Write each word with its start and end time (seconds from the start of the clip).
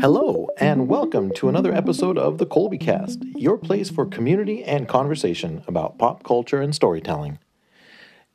Hello, 0.00 0.48
and 0.58 0.86
welcome 0.86 1.32
to 1.32 1.48
another 1.48 1.74
episode 1.74 2.16
of 2.16 2.38
the 2.38 2.46
Colby 2.46 2.78
Cast, 2.78 3.24
your 3.34 3.58
place 3.58 3.90
for 3.90 4.06
community 4.06 4.62
and 4.62 4.86
conversation 4.86 5.64
about 5.66 5.98
pop 5.98 6.22
culture 6.22 6.60
and 6.60 6.72
storytelling. 6.72 7.40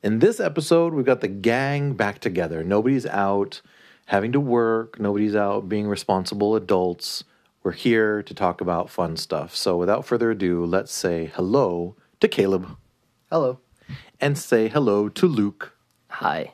In 0.02 0.18
this 0.18 0.40
episode, 0.40 0.92
we've 0.92 1.06
got 1.06 1.22
the 1.22 1.28
gang 1.28 1.94
back 1.94 2.18
together. 2.18 2.62
Nobody's 2.62 3.06
out 3.06 3.62
having 4.06 4.30
to 4.32 4.40
work, 4.40 5.00
nobody's 5.00 5.34
out 5.34 5.66
being 5.68 5.86
responsible 5.86 6.54
adults. 6.54 7.24
We're 7.62 7.72
here 7.72 8.22
to 8.22 8.34
talk 8.34 8.60
about 8.60 8.90
fun 8.90 9.16
stuff. 9.16 9.56
So, 9.56 9.78
without 9.78 10.04
further 10.04 10.32
ado, 10.32 10.66
let's 10.66 10.92
say 10.92 11.32
hello 11.34 11.96
to 12.20 12.28
Caleb 12.28 12.76
Hello. 13.30 13.60
and 14.20 14.36
say 14.36 14.68
hello 14.68 15.08
to 15.08 15.26
Luke. 15.26 15.72
Hi. 16.08 16.52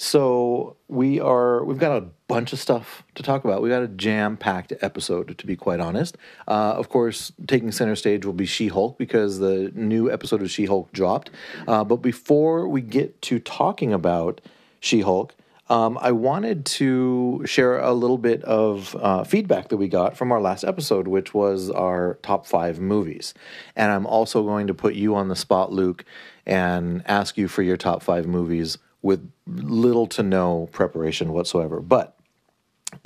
So 0.00 0.76
we 0.86 1.18
are 1.18 1.64
we've 1.64 1.78
got 1.78 1.96
a 2.00 2.06
bunch 2.28 2.52
of 2.52 2.60
stuff 2.60 3.02
to 3.16 3.22
talk 3.24 3.44
about. 3.44 3.62
We 3.62 3.68
got 3.68 3.82
a 3.82 3.88
jam-packed 3.88 4.72
episode 4.80 5.36
to 5.36 5.46
be 5.46 5.56
quite 5.56 5.80
honest. 5.80 6.16
Uh, 6.46 6.74
of 6.76 6.88
course, 6.88 7.32
taking 7.48 7.72
center 7.72 7.96
stage 7.96 8.24
will 8.24 8.32
be 8.32 8.46
She-Hulk 8.46 8.96
because 8.96 9.40
the 9.40 9.72
new 9.74 10.10
episode 10.10 10.40
of 10.40 10.50
She-Hulk 10.50 10.92
dropped. 10.92 11.30
Uh, 11.66 11.82
but 11.82 11.96
before 11.96 12.68
we 12.68 12.80
get 12.80 13.20
to 13.22 13.40
talking 13.40 13.92
about 13.92 14.40
She-Hulk, 14.78 15.34
um, 15.68 15.98
I 16.00 16.12
wanted 16.12 16.64
to 16.66 17.42
share 17.44 17.78
a 17.78 17.92
little 17.92 18.18
bit 18.18 18.42
of 18.44 18.96
uh, 19.00 19.24
feedback 19.24 19.68
that 19.68 19.78
we 19.78 19.88
got 19.88 20.16
from 20.16 20.30
our 20.30 20.40
last 20.40 20.62
episode, 20.64 21.08
which 21.08 21.34
was 21.34 21.70
our 21.70 22.18
top 22.22 22.46
five 22.46 22.78
movies. 22.78 23.34
And 23.74 23.90
I'm 23.90 24.06
also 24.06 24.44
going 24.44 24.68
to 24.68 24.74
put 24.74 24.94
you 24.94 25.16
on 25.16 25.28
the 25.28 25.36
spot, 25.36 25.72
Luke, 25.72 26.04
and 26.46 27.02
ask 27.06 27.36
you 27.36 27.48
for 27.48 27.62
your 27.62 27.76
top 27.76 28.02
five 28.02 28.26
movies 28.26 28.78
with 29.02 29.30
little 29.46 30.06
to 30.08 30.22
no 30.22 30.68
preparation 30.72 31.32
whatsoever. 31.32 31.80
But 31.80 32.18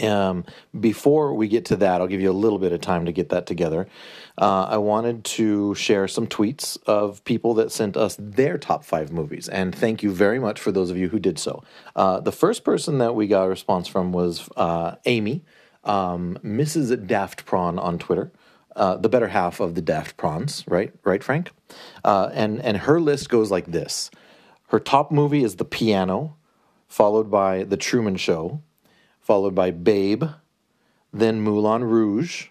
um, 0.02 0.44
before 0.78 1.34
we 1.34 1.48
get 1.48 1.64
to 1.66 1.76
that, 1.76 2.00
I'll 2.00 2.06
give 2.06 2.20
you 2.20 2.30
a 2.30 2.32
little 2.32 2.58
bit 2.58 2.72
of 2.72 2.80
time 2.80 3.04
to 3.06 3.12
get 3.12 3.30
that 3.30 3.46
together. 3.46 3.88
Uh, 4.38 4.64
I 4.64 4.76
wanted 4.78 5.24
to 5.24 5.74
share 5.74 6.06
some 6.06 6.26
tweets 6.26 6.78
of 6.86 7.24
people 7.24 7.54
that 7.54 7.72
sent 7.72 7.96
us 7.96 8.16
their 8.18 8.58
top 8.58 8.84
five 8.84 9.12
movies, 9.12 9.48
and 9.48 9.74
thank 9.74 10.02
you 10.02 10.12
very 10.12 10.38
much 10.38 10.60
for 10.60 10.72
those 10.72 10.90
of 10.90 10.96
you 10.96 11.08
who 11.08 11.18
did 11.18 11.38
so. 11.38 11.64
Uh, 11.96 12.20
the 12.20 12.32
first 12.32 12.64
person 12.64 12.98
that 12.98 13.14
we 13.14 13.26
got 13.26 13.44
a 13.44 13.48
response 13.48 13.88
from 13.88 14.12
was 14.12 14.48
uh, 14.56 14.96
Amy, 15.04 15.44
um, 15.84 16.38
Mrs. 16.44 17.06
Daft 17.06 17.44
Prawn 17.44 17.78
on 17.78 17.98
Twitter. 17.98 18.32
Uh, 18.74 18.96
the 18.96 19.08
better 19.08 19.28
half 19.28 19.60
of 19.60 19.74
the 19.74 19.82
Daft 19.82 20.16
Prawns, 20.16 20.64
right? 20.66 20.94
Right, 21.04 21.22
Frank? 21.22 21.50
Uh, 22.04 22.30
and 22.32 22.58
and 22.62 22.78
her 22.78 23.00
list 23.00 23.28
goes 23.28 23.50
like 23.50 23.66
this: 23.66 24.10
her 24.72 24.80
top 24.80 25.12
movie 25.12 25.44
is 25.44 25.56
The 25.56 25.66
Piano, 25.66 26.36
followed 26.88 27.30
by 27.30 27.62
The 27.62 27.76
Truman 27.76 28.16
Show, 28.16 28.62
followed 29.20 29.54
by 29.54 29.70
Babe, 29.70 30.24
then 31.12 31.42
Moulin 31.42 31.84
Rouge, 31.84 32.46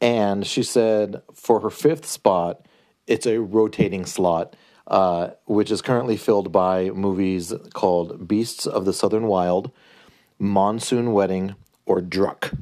and 0.00 0.46
she 0.46 0.62
said 0.62 1.22
for 1.34 1.58
her 1.60 1.70
fifth 1.70 2.06
spot, 2.06 2.64
it's 3.08 3.26
a 3.26 3.40
rotating 3.40 4.06
slot, 4.06 4.54
uh, 4.86 5.30
which 5.46 5.72
is 5.72 5.82
currently 5.82 6.16
filled 6.16 6.52
by 6.52 6.90
movies 6.90 7.52
called 7.74 8.28
Beasts 8.28 8.66
of 8.66 8.84
the 8.84 8.92
Southern 8.92 9.26
Wild, 9.26 9.72
Monsoon 10.38 11.12
Wedding, 11.12 11.56
or 11.84 12.00
Druk, 12.00 12.56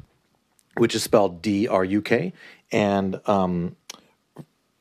which 0.77 0.95
is 0.95 1.03
spelled 1.03 1.43
D 1.43 1.67
R 1.67 1.85
U 1.85 2.01
K. 2.01 2.33
And 2.71 3.21
um, 3.27 3.75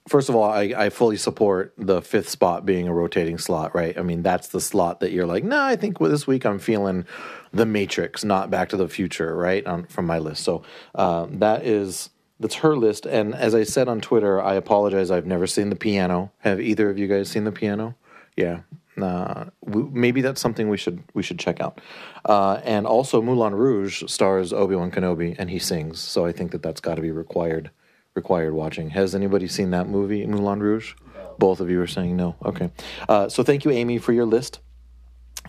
first 0.08 0.28
of 0.28 0.34
all, 0.34 0.44
I, 0.44 0.74
I 0.76 0.90
fully 0.90 1.16
support 1.16 1.74
the 1.78 2.02
fifth 2.02 2.28
spot 2.28 2.66
being 2.66 2.88
a 2.88 2.92
rotating 2.92 3.38
slot, 3.38 3.74
right? 3.74 3.96
I 3.96 4.02
mean, 4.02 4.22
that's 4.22 4.48
the 4.48 4.60
slot 4.60 5.00
that 5.00 5.12
you're 5.12 5.26
like, 5.26 5.44
nah, 5.44 5.64
I 5.64 5.76
think 5.76 5.98
this 5.98 6.26
week 6.26 6.44
I'm 6.44 6.58
feeling 6.58 7.06
The 7.52 7.66
Matrix, 7.66 8.24
not 8.24 8.50
Back 8.50 8.68
to 8.70 8.76
the 8.76 8.88
Future, 8.88 9.34
right? 9.34 9.66
On, 9.66 9.84
from 9.86 10.06
my 10.06 10.18
list. 10.18 10.44
So 10.44 10.62
um, 10.94 11.38
that 11.38 11.64
is 11.64 12.10
that's 12.40 12.56
her 12.56 12.76
list. 12.76 13.06
And 13.06 13.34
as 13.34 13.54
I 13.54 13.62
said 13.62 13.88
on 13.88 14.00
Twitter, 14.00 14.42
I 14.42 14.54
apologize. 14.54 15.10
I've 15.10 15.26
never 15.26 15.46
seen 15.46 15.70
the 15.70 15.76
piano. 15.76 16.32
Have 16.38 16.60
either 16.60 16.90
of 16.90 16.98
you 16.98 17.06
guys 17.06 17.28
seen 17.28 17.44
the 17.44 17.52
piano? 17.52 17.94
Yeah. 18.36 18.60
Uh, 19.00 19.46
maybe 19.66 20.20
that's 20.20 20.40
something 20.40 20.68
we 20.68 20.76
should 20.76 21.02
we 21.14 21.22
should 21.22 21.38
check 21.38 21.60
out. 21.60 21.80
Uh, 22.24 22.60
and 22.64 22.86
also, 22.86 23.20
Moulin 23.20 23.54
Rouge 23.54 24.04
stars 24.06 24.52
Obi 24.52 24.76
Wan 24.76 24.90
Kenobi, 24.90 25.34
and 25.36 25.50
he 25.50 25.58
sings. 25.58 26.00
So 26.00 26.26
I 26.26 26.32
think 26.32 26.52
that 26.52 26.62
that's 26.62 26.80
got 26.80 26.94
to 26.96 27.02
be 27.02 27.10
required 27.10 27.70
required 28.14 28.54
watching. 28.54 28.90
Has 28.90 29.14
anybody 29.14 29.48
seen 29.48 29.70
that 29.70 29.88
movie, 29.88 30.24
Moulin 30.26 30.60
Rouge? 30.60 30.94
Both 31.36 31.58
of 31.58 31.68
you 31.68 31.80
are 31.80 31.86
saying 31.86 32.16
no. 32.16 32.36
Okay. 32.44 32.70
Uh, 33.08 33.28
so 33.28 33.42
thank 33.42 33.64
you, 33.64 33.72
Amy, 33.72 33.98
for 33.98 34.12
your 34.12 34.24
list. 34.24 34.60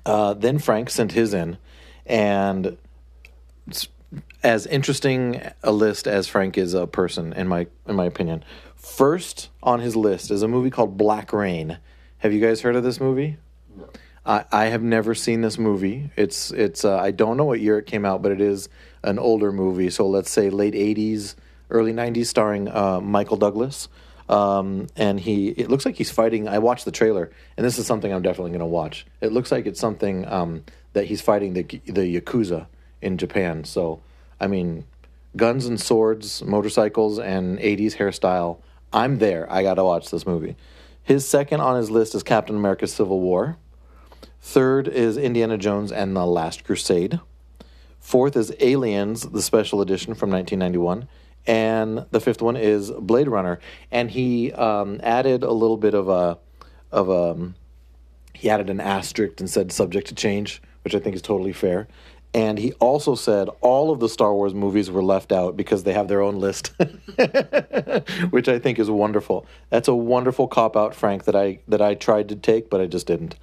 Uh, 0.03 0.33
then 0.33 0.57
Frank 0.57 0.89
sent 0.89 1.11
his 1.11 1.33
in, 1.33 1.57
and 2.07 2.77
it's 3.67 3.87
as 4.41 4.65
interesting 4.65 5.41
a 5.63 5.71
list 5.71 6.07
as 6.07 6.27
Frank 6.27 6.57
is 6.57 6.73
a 6.73 6.87
person, 6.87 7.33
in 7.33 7.47
my 7.47 7.67
in 7.87 7.95
my 7.95 8.05
opinion. 8.05 8.43
First 8.75 9.49
on 9.61 9.79
his 9.79 9.95
list 9.95 10.31
is 10.31 10.41
a 10.41 10.47
movie 10.47 10.71
called 10.71 10.97
Black 10.97 11.33
Rain. 11.33 11.77
Have 12.19 12.33
you 12.33 12.41
guys 12.41 12.61
heard 12.61 12.75
of 12.75 12.83
this 12.83 12.99
movie? 12.99 13.37
No. 13.75 13.89
I, 14.25 14.45
I 14.51 14.65
have 14.65 14.81
never 14.81 15.13
seen 15.13 15.41
this 15.41 15.59
movie. 15.59 16.09
It's 16.15 16.49
it's 16.49 16.83
uh, 16.83 16.97
I 16.97 17.11
don't 17.11 17.37
know 17.37 17.45
what 17.45 17.59
year 17.59 17.77
it 17.77 17.85
came 17.85 18.05
out, 18.05 18.23
but 18.23 18.31
it 18.31 18.41
is 18.41 18.69
an 19.03 19.19
older 19.19 19.51
movie. 19.51 19.91
So 19.91 20.07
let's 20.07 20.31
say 20.31 20.49
late 20.49 20.73
'80s, 20.73 21.35
early 21.69 21.93
'90s, 21.93 22.27
starring 22.27 22.67
uh, 22.67 22.99
Michael 23.01 23.37
Douglas. 23.37 23.87
Um, 24.27 24.87
and 24.95 25.19
he 25.19 25.49
it 25.49 25.69
looks 25.69 25.85
like 25.85 25.95
he's 25.95 26.11
fighting. 26.11 26.47
I 26.47 26.57
watched 26.59 26.85
the 26.85 26.91
trailer, 26.91 27.31
and 27.57 27.65
this 27.65 27.77
is 27.77 27.85
something 27.85 28.11
I'm 28.11 28.23
definitely 28.23 28.51
going 28.51 28.59
to 28.59 28.65
watch. 28.65 29.05
It 29.21 29.31
looks 29.31 29.51
like 29.51 29.65
it's 29.65 29.79
something 29.79 30.27
um, 30.27 30.63
that 30.93 31.05
he's 31.05 31.21
fighting 31.21 31.53
the 31.53 31.63
the 31.85 32.19
yakuza 32.19 32.67
in 33.01 33.17
Japan. 33.17 33.63
So 33.65 34.01
I 34.39 34.47
mean, 34.47 34.85
guns 35.35 35.67
and 35.67 35.79
swords, 35.79 36.43
motorcycles, 36.43 37.19
and 37.19 37.59
'80s 37.59 37.97
hairstyle. 37.97 38.57
I'm 38.91 39.19
there. 39.19 39.51
I 39.51 39.61
got 39.61 39.75
to 39.75 39.83
watch 39.83 40.09
this 40.09 40.25
movie. 40.25 40.55
His 41.03 41.27
second 41.27 41.59
on 41.59 41.75
his 41.75 41.91
list 41.91 42.15
is 42.15 42.23
Captain 42.23 42.55
America: 42.55 42.87
Civil 42.87 43.19
War. 43.19 43.57
Third 44.41 44.87
is 44.87 45.17
Indiana 45.17 45.57
Jones 45.57 45.91
and 45.91 46.15
the 46.15 46.25
Last 46.25 46.63
Crusade. 46.63 47.19
Fourth 47.99 48.35
is 48.35 48.53
Aliens, 48.59 49.23
the 49.23 49.41
special 49.41 49.81
edition 49.81 50.13
from 50.13 50.29
1991 50.29 51.07
and 51.47 52.06
the 52.11 52.19
fifth 52.19 52.41
one 52.41 52.57
is 52.57 52.91
Blade 52.91 53.28
Runner. 53.28 53.59
And 53.91 54.09
he 54.09 54.51
um, 54.53 55.00
added 55.03 55.44
a 55.44 55.51
little 55.51 55.78
bit 55.78 55.94
of 55.94 56.09
a 56.09 56.38
of 56.91 57.09
a 57.09 57.53
he 58.33 58.50
added 58.50 58.69
an 58.69 58.81
asterisk 58.81 59.39
and 59.39 59.50
said 59.50 59.72
subject 59.72 60.07
to 60.07 60.16
change, 60.16 60.61
which 60.84 60.95
I 60.95 61.00
think 61.00 61.16
is 61.16 61.22
totally 61.22 61.53
fair. 61.53 61.88
And 62.34 62.59
he 62.59 62.73
also 62.73 63.16
said 63.16 63.47
all 63.61 63.91
of 63.91 64.01
the 64.01 64.09
Star 64.09 64.34
Wars 64.34 64.53
movies 64.53 64.91
were 64.91 65.01
left 65.01 65.31
out 65.31 65.55
because 65.55 65.84
they 65.84 65.94
have 65.94 66.09
their 66.09 66.22
own 66.22 66.38
list, 66.41 66.73
which 68.29 68.50
I 68.50 68.59
think 68.59 68.78
is 68.78 68.91
wonderful. 68.91 69.45
That's 69.69 69.88
a 69.88 69.95
wonderful 69.95 70.50
cop 70.50 70.75
out, 70.75 70.94
Frank, 70.94 71.23
that 71.25 71.35
I 71.35 71.59
that 71.69 71.81
I 71.81 71.94
tried 71.94 72.28
to 72.29 72.35
take, 72.35 72.69
but 72.69 72.81
I 72.81 72.88
just 72.88 73.07
didn't. 73.07 73.35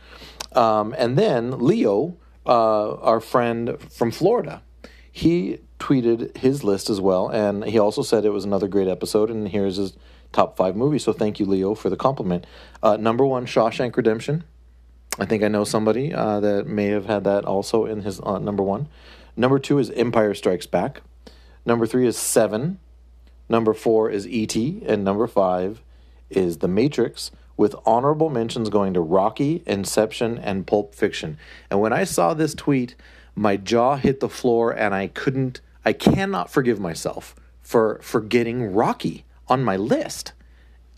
Um, 0.54 0.94
and 0.98 1.16
then 1.16 1.58
Leo, 1.58 2.18
uh, 2.44 2.96
our 2.96 3.20
friend 3.20 3.78
from 3.90 4.10
Florida, 4.10 4.62
he 5.10 5.60
tweeted 5.82 6.36
his 6.36 6.62
list 6.62 6.88
as 6.88 7.00
well, 7.00 7.28
and 7.28 7.64
he 7.64 7.76
also 7.76 8.02
said 8.02 8.24
it 8.24 8.30
was 8.30 8.44
another 8.44 8.68
great 8.68 8.86
episode. 8.86 9.30
And 9.30 9.48
here's 9.48 9.76
his 9.76 9.96
top 10.30 10.56
five 10.56 10.76
movies. 10.76 11.02
So 11.02 11.12
thank 11.12 11.40
you, 11.40 11.46
Leo, 11.46 11.74
for 11.74 11.90
the 11.90 11.96
compliment. 11.96 12.46
Uh, 12.82 12.96
number 12.96 13.26
one, 13.26 13.46
Shawshank 13.46 13.96
Redemption. 13.96 14.44
I 15.18 15.26
think 15.26 15.42
I 15.42 15.48
know 15.48 15.64
somebody 15.64 16.14
uh, 16.14 16.38
that 16.38 16.68
may 16.68 16.86
have 16.86 17.06
had 17.06 17.24
that 17.24 17.44
also 17.44 17.84
in 17.84 18.02
his 18.02 18.20
uh, 18.20 18.38
number 18.38 18.62
one. 18.62 18.88
Number 19.36 19.58
two 19.58 19.78
is 19.78 19.90
Empire 19.90 20.34
Strikes 20.34 20.66
Back. 20.66 21.02
Number 21.66 21.84
three 21.86 22.06
is 22.06 22.16
Seven. 22.16 22.78
Number 23.48 23.74
four 23.74 24.08
is 24.08 24.26
E.T. 24.26 24.82
And 24.86 25.04
number 25.04 25.26
five 25.26 25.82
is 26.30 26.58
The 26.58 26.68
Matrix, 26.68 27.32
with 27.56 27.74
honorable 27.84 28.30
mentions 28.30 28.70
going 28.70 28.94
to 28.94 29.00
Rocky, 29.00 29.62
Inception, 29.66 30.38
and 30.38 30.66
Pulp 30.66 30.94
Fiction. 30.94 31.38
And 31.70 31.80
when 31.80 31.92
I 31.92 32.04
saw 32.04 32.34
this 32.34 32.54
tweet, 32.54 32.94
my 33.34 33.56
jaw 33.56 33.96
hit 33.96 34.20
the 34.20 34.28
floor 34.28 34.70
and 34.72 34.94
I 34.94 35.08
couldn't, 35.08 35.60
I 35.84 35.92
cannot 35.92 36.50
forgive 36.50 36.78
myself 36.78 37.34
for 37.60 37.98
forgetting 38.02 38.72
Rocky 38.72 39.24
on 39.48 39.62
my 39.62 39.76
list. 39.76 40.32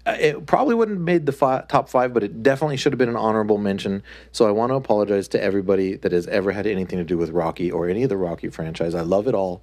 Uh, 0.07 0.17
it 0.21 0.47
probably 0.47 0.75
wouldn't 0.75 0.99
have 0.99 1.05
made 1.05 1.25
the 1.25 1.33
fi- 1.33 1.65
top 1.69 1.89
five, 1.89 2.13
but 2.13 2.23
it 2.23 2.43
definitely 2.43 2.77
should 2.77 2.93
have 2.93 2.99
been 2.99 3.09
an 3.09 3.17
honorable 3.17 3.57
mention. 3.57 4.03
So 4.33 4.47
I 4.47 4.51
want 4.51 4.71
to 4.71 4.75
apologize 4.75 5.29
to 5.29 5.43
everybody 5.43 5.97
that 5.97 6.13
has 6.13 6.27
ever 6.27 6.53
had 6.53 6.67
anything 6.67 6.99
to 6.99 7.05
do 7.05 7.17
with 7.17 7.31
Rocky 7.31 7.71
or 7.71 7.89
any 7.89 8.03
of 8.03 8.11
the 8.11 8.17
Rocky 8.17 8.49
franchise. 8.51 8.95
I 8.95 9.01
love 9.01 9.27
it 9.27 9.35
all. 9.35 9.63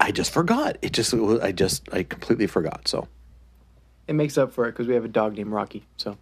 I 0.00 0.10
just 0.10 0.32
forgot. 0.32 0.76
It 0.82 0.92
just, 0.92 1.14
I 1.14 1.52
just, 1.52 1.88
I 1.92 2.02
completely 2.02 2.48
forgot. 2.48 2.88
So 2.88 3.06
it 4.08 4.14
makes 4.14 4.36
up 4.36 4.52
for 4.52 4.66
it 4.66 4.72
because 4.72 4.88
we 4.88 4.94
have 4.94 5.04
a 5.04 5.08
dog 5.08 5.36
named 5.36 5.52
Rocky. 5.52 5.86
So, 5.96 6.18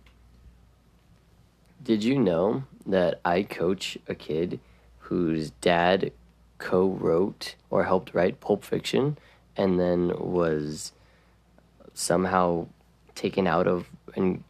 did 1.83 2.05
you 2.05 2.19
know 2.19 2.65
that 2.87 3.21
I 3.25 3.43
coach 3.43 3.97
a 4.09 4.15
kid 4.15 4.61
whose 4.99 5.51
dad 5.53 6.13
co-wrote 6.63 7.57
or 7.71 7.85
helped 7.85 8.15
write 8.15 8.41
Pulp 8.41 8.65
Fiction, 8.65 9.19
and 9.57 9.81
then 9.81 10.13
was 10.17 10.93
somehow 11.93 12.67
taken 13.15 13.47
out 13.47 13.67
of 13.67 13.89
and 14.15 14.45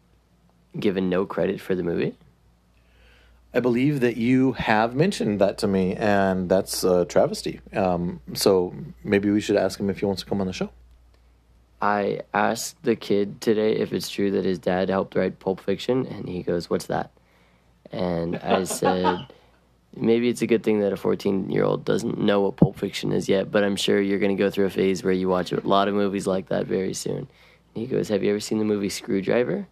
given 0.78 1.08
no 1.08 1.24
credit 1.24 1.60
for 1.60 1.74
the 1.74 1.82
movie? 1.82 2.14
I 3.54 3.60
believe 3.60 4.00
that 4.00 4.16
you 4.16 4.52
have 4.52 4.94
mentioned 4.94 5.40
that 5.40 5.58
to 5.58 5.66
me, 5.66 5.94
and 5.94 6.48
that's 6.48 6.84
a 6.84 7.04
travesty. 7.04 7.60
Um, 7.74 8.20
so 8.34 8.74
maybe 9.02 9.30
we 9.30 9.40
should 9.40 9.56
ask 9.56 9.80
him 9.80 9.90
if 9.90 9.98
he 10.00 10.06
wants 10.06 10.22
to 10.22 10.28
come 10.28 10.40
on 10.40 10.46
the 10.46 10.52
show. 10.52 10.70
I 11.80 12.20
asked 12.32 12.82
the 12.82 12.96
kid 12.96 13.40
today 13.40 13.76
if 13.76 13.92
it's 13.92 14.08
true 14.08 14.30
that 14.30 14.44
his 14.44 14.58
dad 14.58 14.88
helped 14.88 15.14
write 15.14 15.40
Pulp 15.40 15.60
Fiction, 15.60 16.06
and 16.06 16.28
he 16.28 16.42
goes, 16.42 16.70
"What's 16.70 16.86
that?" 16.86 17.10
And 17.90 18.36
I 18.36 18.64
said, 18.64 19.26
"Maybe 19.94 20.28
it's 20.28 20.42
a 20.42 20.46
good 20.46 20.62
thing 20.62 20.80
that 20.80 20.92
a 20.92 20.96
14-year-old 20.96 21.84
doesn't 21.84 22.18
know 22.18 22.40
what 22.40 22.56
Pulp 22.56 22.78
Fiction 22.78 23.12
is 23.12 23.28
yet, 23.28 23.50
but 23.50 23.64
I'm 23.64 23.76
sure 23.76 24.00
you're 24.00 24.18
going 24.18 24.36
to 24.36 24.42
go 24.42 24.50
through 24.50 24.66
a 24.66 24.70
phase 24.70 25.04
where 25.04 25.12
you 25.12 25.28
watch 25.28 25.52
a 25.52 25.60
lot 25.60 25.88
of 25.88 25.94
movies 25.94 26.26
like 26.26 26.48
that 26.48 26.66
very 26.66 26.94
soon." 26.94 27.16
And 27.18 27.28
he 27.74 27.86
goes, 27.86 28.08
"Have 28.08 28.22
you 28.22 28.30
ever 28.30 28.40
seen 28.40 28.58
the 28.58 28.64
movie 28.64 28.88
Screwdriver?" 28.88 29.66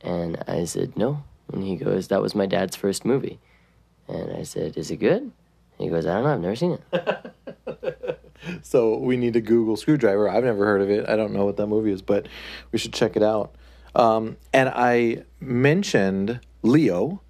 And 0.00 0.42
I 0.46 0.64
said, 0.64 0.96
"No." 0.96 1.24
And 1.52 1.62
he 1.64 1.76
goes, 1.76 2.08
"That 2.08 2.22
was 2.22 2.34
my 2.34 2.46
dad's 2.46 2.76
first 2.76 3.04
movie." 3.04 3.38
And 4.08 4.36
I 4.36 4.42
said, 4.42 4.76
"Is 4.76 4.90
it 4.90 4.96
good?" 4.96 5.22
And 5.22 5.32
he 5.78 5.88
goes, 5.88 6.06
"I 6.06 6.14
don't 6.14 6.24
know. 6.24 6.32
I've 6.32 6.40
never 6.40 6.56
seen 6.56 6.78
it." 6.92 7.32
So 8.62 8.96
we 8.96 9.16
need 9.16 9.34
to 9.34 9.40
Google 9.40 9.76
Screwdriver. 9.76 10.28
I've 10.28 10.44
never 10.44 10.64
heard 10.64 10.80
of 10.82 10.90
it. 10.90 11.08
I 11.08 11.16
don't 11.16 11.32
know 11.32 11.44
what 11.44 11.56
that 11.58 11.66
movie 11.66 11.92
is, 11.92 12.02
but 12.02 12.26
we 12.72 12.78
should 12.78 12.92
check 12.92 13.16
it 13.16 13.22
out. 13.22 13.54
Um, 13.94 14.36
and 14.52 14.68
I 14.68 15.24
mentioned 15.40 16.40
Leo, 16.62 17.20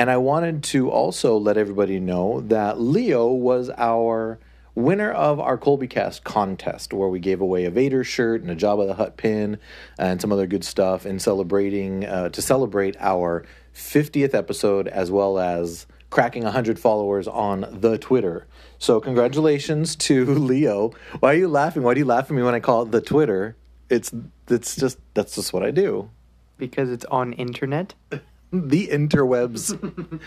and 0.00 0.10
I 0.10 0.16
wanted 0.16 0.62
to 0.62 0.90
also 0.90 1.36
let 1.36 1.58
everybody 1.58 2.00
know 2.00 2.40
that 2.46 2.80
Leo 2.80 3.30
was 3.30 3.68
our 3.76 4.38
winner 4.74 5.12
of 5.12 5.38
our 5.38 5.58
Colby 5.58 5.88
Cast 5.88 6.24
contest, 6.24 6.94
where 6.94 7.10
we 7.10 7.20
gave 7.20 7.42
away 7.42 7.66
a 7.66 7.70
Vader 7.70 8.02
shirt 8.02 8.40
and 8.40 8.50
a 8.50 8.56
Jabba 8.56 8.86
the 8.86 8.94
Hutt 8.94 9.18
pin 9.18 9.58
and 9.98 10.18
some 10.18 10.32
other 10.32 10.46
good 10.46 10.64
stuff 10.64 11.04
in 11.04 11.18
celebrating 11.18 12.06
uh, 12.06 12.30
to 12.30 12.40
celebrate 12.40 12.96
our 12.98 13.44
50th 13.74 14.32
episode 14.32 14.88
as 14.88 15.10
well 15.10 15.38
as 15.38 15.86
cracking 16.08 16.44
100 16.44 16.78
followers 16.78 17.28
on 17.28 17.66
the 17.70 17.98
Twitter. 17.98 18.46
So 18.78 19.00
congratulations 19.00 19.96
to 19.96 20.24
Leo. 20.24 20.94
Why 21.18 21.32
are 21.34 21.36
you 21.36 21.48
laughing? 21.48 21.82
Why 21.82 21.92
do 21.92 22.00
you 22.00 22.06
laugh 22.06 22.24
at 22.24 22.30
me 22.30 22.42
when 22.42 22.54
I 22.54 22.60
call 22.60 22.84
it 22.84 22.90
the 22.90 23.02
Twitter? 23.02 23.54
It's 23.90 24.10
it's 24.48 24.76
just 24.76 24.98
that's 25.12 25.34
just 25.34 25.52
what 25.52 25.62
I 25.62 25.70
do. 25.70 26.08
Because 26.56 26.88
it's 26.88 27.04
on 27.04 27.34
internet. 27.34 27.92
The 28.52 28.88
interwebs. 28.88 30.20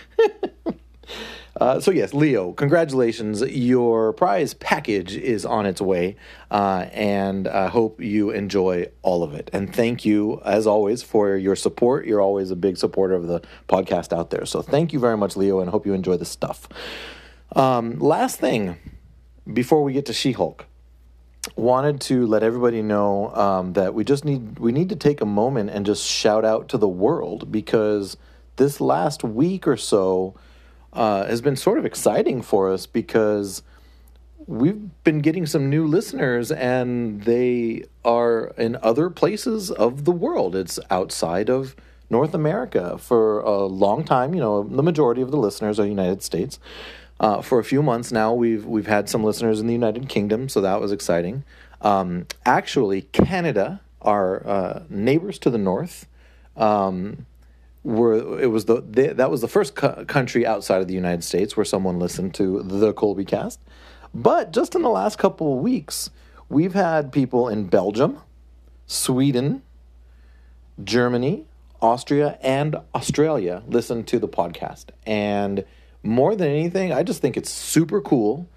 Uh, 1.61 1.79
so 1.79 1.91
yes, 1.91 2.15
Leo, 2.15 2.51
congratulations! 2.53 3.41
Your 3.41 4.11
prize 4.13 4.55
package 4.55 5.15
is 5.15 5.45
on 5.45 5.67
its 5.67 5.79
way, 5.79 6.15
uh, 6.49 6.87
and 6.91 7.47
I 7.47 7.67
hope 7.67 8.01
you 8.01 8.31
enjoy 8.31 8.87
all 9.03 9.21
of 9.21 9.35
it. 9.35 9.51
And 9.53 9.73
thank 9.73 10.03
you, 10.03 10.41
as 10.43 10.65
always, 10.65 11.03
for 11.03 11.35
your 11.35 11.55
support. 11.55 12.07
You're 12.07 12.21
always 12.21 12.49
a 12.49 12.55
big 12.55 12.77
supporter 12.77 13.13
of 13.13 13.27
the 13.27 13.41
podcast 13.69 14.11
out 14.17 14.31
there. 14.31 14.45
So 14.47 14.63
thank 14.63 14.93
you 14.93 14.99
very 14.99 15.15
much, 15.15 15.37
Leo, 15.37 15.59
and 15.59 15.69
hope 15.69 15.85
you 15.85 15.93
enjoy 15.93 16.17
the 16.17 16.25
stuff. 16.25 16.67
Um, 17.55 17.99
last 17.99 18.39
thing, 18.39 18.77
before 19.51 19.83
we 19.83 19.93
get 19.93 20.07
to 20.07 20.13
She-Hulk, 20.13 20.65
wanted 21.55 22.01
to 22.01 22.25
let 22.25 22.43
everybody 22.43 22.81
know 22.81 23.33
um, 23.35 23.73
that 23.73 23.93
we 23.93 24.03
just 24.03 24.25
need 24.25 24.59
we 24.59 24.71
need 24.71 24.89
to 24.89 24.95
take 24.95 25.21
a 25.21 25.25
moment 25.25 25.69
and 25.69 25.85
just 25.85 26.05
shout 26.05 26.45
out 26.45 26.69
to 26.69 26.77
the 26.77 26.87
world 26.87 27.51
because 27.51 28.17
this 28.55 28.79
last 28.79 29.23
week 29.23 29.67
or 29.67 29.77
so 29.77 30.35
uh, 30.93 31.25
has 31.25 31.41
been 31.41 31.55
sort 31.55 31.77
of 31.77 31.85
exciting 31.85 32.41
for 32.41 32.71
us 32.71 32.85
because 32.85 33.63
we've 34.45 35.03
been 35.03 35.19
getting 35.19 35.45
some 35.45 35.69
new 35.69 35.87
listeners 35.87 36.51
and 36.51 37.23
they 37.23 37.83
are 38.03 38.47
in 38.57 38.77
other 38.81 39.09
places 39.09 39.71
of 39.71 40.05
the 40.05 40.11
world. 40.11 40.55
It's 40.55 40.79
outside 40.89 41.49
of 41.49 41.75
North 42.09 42.33
America 42.33 42.97
for 42.97 43.39
a 43.39 43.65
long 43.65 44.03
time. 44.03 44.33
You 44.33 44.41
know, 44.41 44.63
the 44.63 44.83
majority 44.83 45.21
of 45.21 45.31
the 45.31 45.37
listeners 45.37 45.79
are 45.79 45.85
United 45.85 46.21
States. 46.21 46.59
Uh, 47.23 47.41
for 47.41 47.57
a 47.57 47.63
few 47.63 47.81
months 47.81 48.11
now, 48.11 48.33
we've 48.33 48.65
we've 48.65 48.87
had 48.87 49.07
some 49.07 49.23
listeners 49.23 49.61
in 49.61 49.65
the 49.65 49.71
United 49.71 50.09
Kingdom, 50.09 50.49
so 50.49 50.59
that 50.59 50.81
was 50.81 50.91
exciting. 50.91 51.45
Um, 51.79 52.27
actually, 52.45 53.03
Canada, 53.03 53.79
our 54.01 54.45
uh, 54.45 54.83
neighbors 54.89 55.39
to 55.39 55.49
the 55.49 55.57
north, 55.57 56.05
um, 56.57 57.25
were 57.81 58.41
it 58.41 58.47
was 58.47 58.65
the 58.65 58.81
they, 58.81 59.07
that 59.07 59.31
was 59.31 59.39
the 59.39 59.47
first 59.47 59.73
co- 59.73 60.03
country 60.03 60.45
outside 60.45 60.81
of 60.81 60.89
the 60.89 60.93
United 60.95 61.23
States 61.23 61.55
where 61.55 61.63
someone 61.63 61.97
listened 61.97 62.33
to 62.33 62.61
the 62.61 62.91
Colby 62.91 63.23
Cast. 63.23 63.61
But 64.13 64.51
just 64.51 64.75
in 64.75 64.81
the 64.81 64.89
last 64.89 65.17
couple 65.17 65.55
of 65.55 65.61
weeks, 65.61 66.09
we've 66.49 66.73
had 66.73 67.13
people 67.13 67.47
in 67.47 67.67
Belgium, 67.67 68.17
Sweden, 68.85 69.63
Germany, 70.83 71.45
Austria, 71.81 72.37
and 72.41 72.75
Australia 72.93 73.63
listen 73.65 74.03
to 74.03 74.19
the 74.19 74.27
podcast. 74.27 74.87
And 75.05 75.63
more 76.03 76.35
than 76.35 76.49
anything, 76.49 76.91
I 76.91 77.03
just 77.03 77.21
think 77.21 77.37
it's 77.37 77.49
super 77.49 78.01
cool 78.01 78.47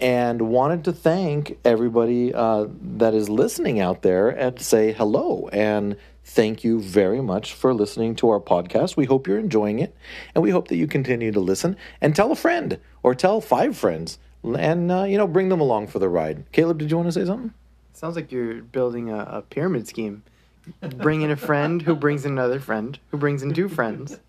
and 0.00 0.42
wanted 0.42 0.84
to 0.84 0.92
thank 0.92 1.58
everybody 1.64 2.32
uh, 2.32 2.66
that 2.80 3.14
is 3.14 3.28
listening 3.28 3.80
out 3.80 4.02
there 4.02 4.28
and 4.28 4.60
say 4.60 4.92
hello 4.92 5.48
and 5.52 5.96
thank 6.24 6.62
you 6.62 6.80
very 6.80 7.20
much 7.20 7.54
for 7.54 7.72
listening 7.72 8.14
to 8.16 8.28
our 8.28 8.40
podcast. 8.40 8.96
We 8.96 9.06
hope 9.06 9.26
you're 9.26 9.38
enjoying 9.38 9.78
it 9.78 9.94
and 10.34 10.44
we 10.44 10.50
hope 10.50 10.68
that 10.68 10.76
you 10.76 10.86
continue 10.86 11.32
to 11.32 11.40
listen 11.40 11.76
and 12.00 12.14
tell 12.14 12.30
a 12.30 12.36
friend 12.36 12.78
or 13.02 13.14
tell 13.14 13.40
five 13.40 13.76
friends 13.76 14.18
and 14.44 14.92
uh, 14.92 15.02
you 15.02 15.16
know 15.16 15.26
bring 15.26 15.48
them 15.48 15.60
along 15.60 15.88
for 15.88 15.98
the 15.98 16.08
ride. 16.08 16.44
Caleb, 16.52 16.78
did 16.78 16.90
you 16.90 16.96
want 16.96 17.08
to 17.08 17.12
say 17.12 17.24
something? 17.24 17.52
Sounds 17.92 18.14
like 18.14 18.30
you're 18.30 18.62
building 18.62 19.10
a, 19.10 19.18
a 19.18 19.42
pyramid 19.42 19.88
scheme. 19.88 20.22
Bring 20.80 21.22
in 21.22 21.30
a 21.30 21.36
friend 21.36 21.82
who 21.82 21.96
brings 21.96 22.24
in 22.24 22.32
another 22.32 22.60
friend 22.60 22.98
who 23.10 23.16
brings 23.16 23.42
in 23.42 23.54
two 23.54 23.68
friends. 23.68 24.20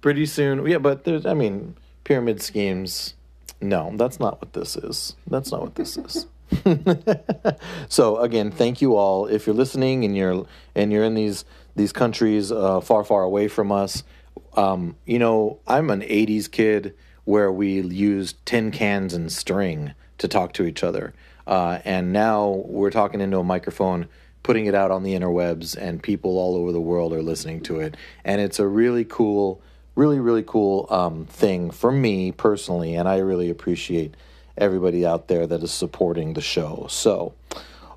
Pretty 0.00 0.26
soon, 0.26 0.66
yeah, 0.66 0.78
but 0.78 1.04
there's 1.04 1.26
I 1.26 1.34
mean 1.34 1.76
pyramid 2.04 2.42
schemes. 2.42 3.14
No, 3.60 3.92
that's 3.94 4.18
not 4.18 4.40
what 4.40 4.52
this 4.52 4.76
is. 4.76 5.14
That's 5.28 5.52
not 5.52 5.60
what 5.62 5.74
this 5.76 5.96
is. 5.96 6.26
so 7.88 8.18
again, 8.18 8.50
thank 8.50 8.82
you 8.82 8.96
all. 8.96 9.26
If 9.26 9.46
you're 9.46 9.54
listening 9.54 10.04
and 10.04 10.16
you're 10.16 10.46
and 10.74 10.92
you're 10.92 11.04
in 11.04 11.14
these 11.14 11.44
these 11.76 11.92
countries 11.92 12.52
uh, 12.52 12.80
far 12.80 13.04
far 13.04 13.22
away 13.22 13.48
from 13.48 13.72
us, 13.72 14.02
um, 14.56 14.96
you 15.06 15.18
know 15.18 15.58
I'm 15.66 15.90
an 15.90 16.00
'80s 16.02 16.50
kid 16.50 16.94
where 17.24 17.52
we 17.52 17.80
used 17.80 18.44
tin 18.44 18.70
cans 18.70 19.14
and 19.14 19.30
string 19.30 19.94
to 20.18 20.28
talk 20.28 20.52
to 20.54 20.64
each 20.64 20.82
other, 20.82 21.14
uh, 21.46 21.78
and 21.84 22.12
now 22.12 22.62
we're 22.66 22.90
talking 22.90 23.20
into 23.20 23.38
a 23.38 23.44
microphone, 23.44 24.08
putting 24.42 24.66
it 24.66 24.74
out 24.74 24.90
on 24.90 25.02
the 25.02 25.14
interwebs, 25.14 25.76
and 25.76 26.02
people 26.02 26.38
all 26.38 26.56
over 26.56 26.72
the 26.72 26.80
world 26.80 27.12
are 27.12 27.22
listening 27.22 27.60
to 27.62 27.80
it, 27.80 27.96
and 28.24 28.40
it's 28.40 28.58
a 28.58 28.66
really 28.66 29.04
cool, 29.04 29.60
really 29.94 30.18
really 30.18 30.42
cool 30.42 30.86
um, 30.90 31.26
thing 31.26 31.70
for 31.70 31.92
me 31.92 32.32
personally, 32.32 32.94
and 32.94 33.08
I 33.08 33.18
really 33.18 33.50
appreciate 33.50 34.14
everybody 34.56 35.06
out 35.06 35.28
there 35.28 35.46
that 35.46 35.62
is 35.62 35.72
supporting 35.72 36.34
the 36.34 36.40
show. 36.40 36.86
So, 36.90 37.34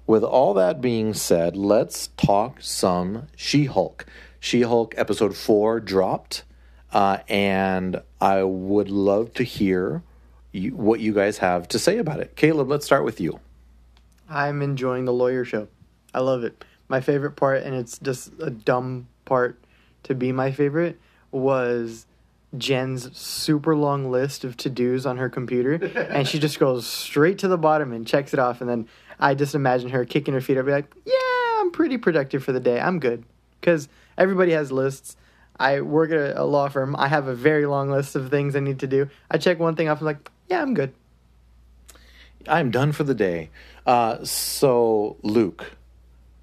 with 0.07 0.23
all 0.23 0.53
that 0.53 0.81
being 0.81 1.13
said, 1.13 1.57
let's 1.57 2.07
talk 2.17 2.61
some 2.61 3.27
She 3.35 3.65
Hulk. 3.65 4.05
She 4.39 4.61
Hulk 4.61 4.93
episode 4.97 5.35
4 5.35 5.79
dropped, 5.79 6.43
uh, 6.93 7.17
and 7.27 8.01
I 8.21 8.43
would 8.43 8.89
love 8.89 9.33
to 9.35 9.43
hear 9.43 10.03
you, 10.51 10.71
what 10.75 10.99
you 10.99 11.13
guys 11.13 11.39
have 11.39 11.67
to 11.69 11.79
say 11.79 11.97
about 11.97 12.19
it. 12.19 12.35
Caleb, 12.35 12.69
let's 12.69 12.85
start 12.85 13.03
with 13.03 13.19
you. 13.19 13.39
I'm 14.29 14.61
enjoying 14.61 15.05
the 15.05 15.13
lawyer 15.13 15.45
show. 15.45 15.67
I 16.15 16.19
love 16.19 16.45
it. 16.45 16.63
My 16.87 17.01
favorite 17.01 17.35
part, 17.35 17.63
and 17.63 17.75
it's 17.75 17.99
just 17.99 18.31
a 18.39 18.49
dumb 18.49 19.07
part 19.25 19.59
to 20.03 20.15
be 20.15 20.31
my 20.31 20.51
favorite, 20.51 20.97
was 21.31 22.05
Jen's 22.57 23.15
super 23.17 23.75
long 23.75 24.09
list 24.09 24.45
of 24.45 24.55
to 24.57 24.69
dos 24.69 25.05
on 25.05 25.17
her 25.17 25.29
computer, 25.29 25.73
and 25.73 26.25
she 26.25 26.39
just 26.39 26.57
goes 26.57 26.87
straight 26.87 27.39
to 27.39 27.49
the 27.49 27.57
bottom 27.57 27.91
and 27.91 28.07
checks 28.07 28.33
it 28.33 28.39
off. 28.39 28.61
And 28.61 28.69
then 28.69 28.87
I 29.19 29.35
just 29.35 29.55
imagine 29.55 29.89
her 29.89 30.05
kicking 30.05 30.33
her 30.33 30.41
feet 30.41 30.57
up, 30.57 30.65
be 30.65 30.71
like, 30.71 30.93
"Yeah, 31.05 31.59
I'm 31.59 31.71
pretty 31.71 31.97
productive 31.97 32.43
for 32.43 32.53
the 32.53 32.61
day. 32.61 32.79
I'm 32.79 32.99
good." 32.99 33.25
Because 33.59 33.89
everybody 34.17 34.53
has 34.53 34.71
lists. 34.71 35.17
I 35.59 35.81
work 35.81 36.11
at 36.11 36.37
a 36.37 36.43
law 36.45 36.69
firm. 36.69 36.95
I 36.97 37.09
have 37.09 37.27
a 37.27 37.35
very 37.35 37.65
long 37.65 37.89
list 37.89 38.15
of 38.15 38.29
things 38.29 38.55
I 38.55 38.61
need 38.61 38.79
to 38.79 38.87
do. 38.87 39.09
I 39.29 39.37
check 39.37 39.59
one 39.59 39.75
thing 39.75 39.89
off, 39.89 39.97
and 39.97 40.05
like, 40.05 40.29
"Yeah, 40.47 40.61
I'm 40.61 40.73
good." 40.73 40.93
I'm 42.47 42.71
done 42.71 42.91
for 42.91 43.03
the 43.03 43.15
day. 43.15 43.49
Uh, 43.85 44.23
so, 44.23 45.17
Luke, 45.23 45.71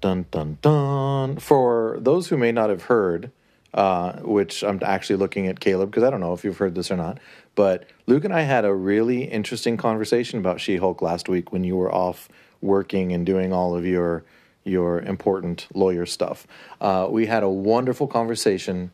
dun 0.03 0.25
dun 0.31 0.57
dun. 0.61 1.37
For 1.37 1.97
those 2.01 2.27
who 2.27 2.35
may 2.35 2.51
not 2.51 2.69
have 2.69 2.83
heard, 2.83 3.31
uh, 3.73 4.19
which 4.19 4.61
I'm 4.61 4.79
actually 4.83 5.15
looking 5.15 5.47
at 5.47 5.61
Caleb 5.61 5.91
because 5.91 6.03
I 6.03 6.09
don't 6.09 6.19
know 6.19 6.33
if 6.33 6.43
you've 6.43 6.57
heard 6.57 6.75
this 6.75 6.91
or 6.91 6.97
not, 6.97 7.19
but 7.55 7.85
Luke 8.05 8.25
and 8.25 8.33
I 8.33 8.41
had 8.41 8.65
a 8.65 8.73
really 8.73 9.23
interesting 9.23 9.77
conversation 9.77 10.39
about 10.39 10.59
She 10.59 10.75
Hulk 10.75 11.01
last 11.01 11.29
week 11.29 11.53
when 11.53 11.63
you 11.63 11.77
were 11.77 11.89
off 11.89 12.27
working 12.59 13.13
and 13.13 13.25
doing 13.25 13.53
all 13.53 13.75
of 13.75 13.85
your 13.85 14.25
your 14.65 14.99
important 14.99 15.67
lawyer 15.73 16.05
stuff. 16.05 16.45
Uh, 16.81 17.07
we 17.09 17.25
had 17.25 17.43
a 17.43 17.49
wonderful 17.49 18.07
conversation, 18.07 18.91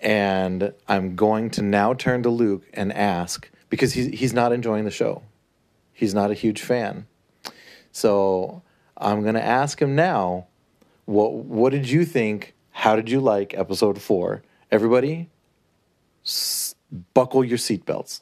and 0.00 0.74
I'm 0.88 1.14
going 1.14 1.50
to 1.50 1.62
now 1.62 1.94
turn 1.94 2.24
to 2.24 2.30
Luke 2.30 2.64
and 2.74 2.92
ask 2.92 3.48
because 3.70 3.92
he's 3.92 4.06
he's 4.08 4.32
not 4.32 4.52
enjoying 4.52 4.84
the 4.84 4.90
show. 4.90 5.22
He's 5.92 6.14
not 6.14 6.32
a 6.32 6.34
huge 6.34 6.62
fan. 6.62 7.06
So 7.92 8.62
I'm 8.96 9.22
going 9.22 9.34
to 9.34 9.44
ask 9.44 9.80
him 9.80 9.94
now 9.94 10.47
what 11.08 11.32
what 11.32 11.72
did 11.72 11.88
you 11.88 12.04
think? 12.04 12.54
How 12.70 12.94
did 12.94 13.08
you 13.08 13.18
like 13.18 13.54
episode 13.54 14.00
4? 14.00 14.42
Everybody 14.70 15.30
s- 16.22 16.74
buckle 17.14 17.42
your 17.42 17.56
seatbelts. 17.56 18.20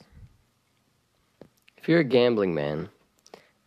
If 1.78 1.88
you're 1.88 1.98
a 1.98 2.04
gambling 2.04 2.54
man 2.54 2.88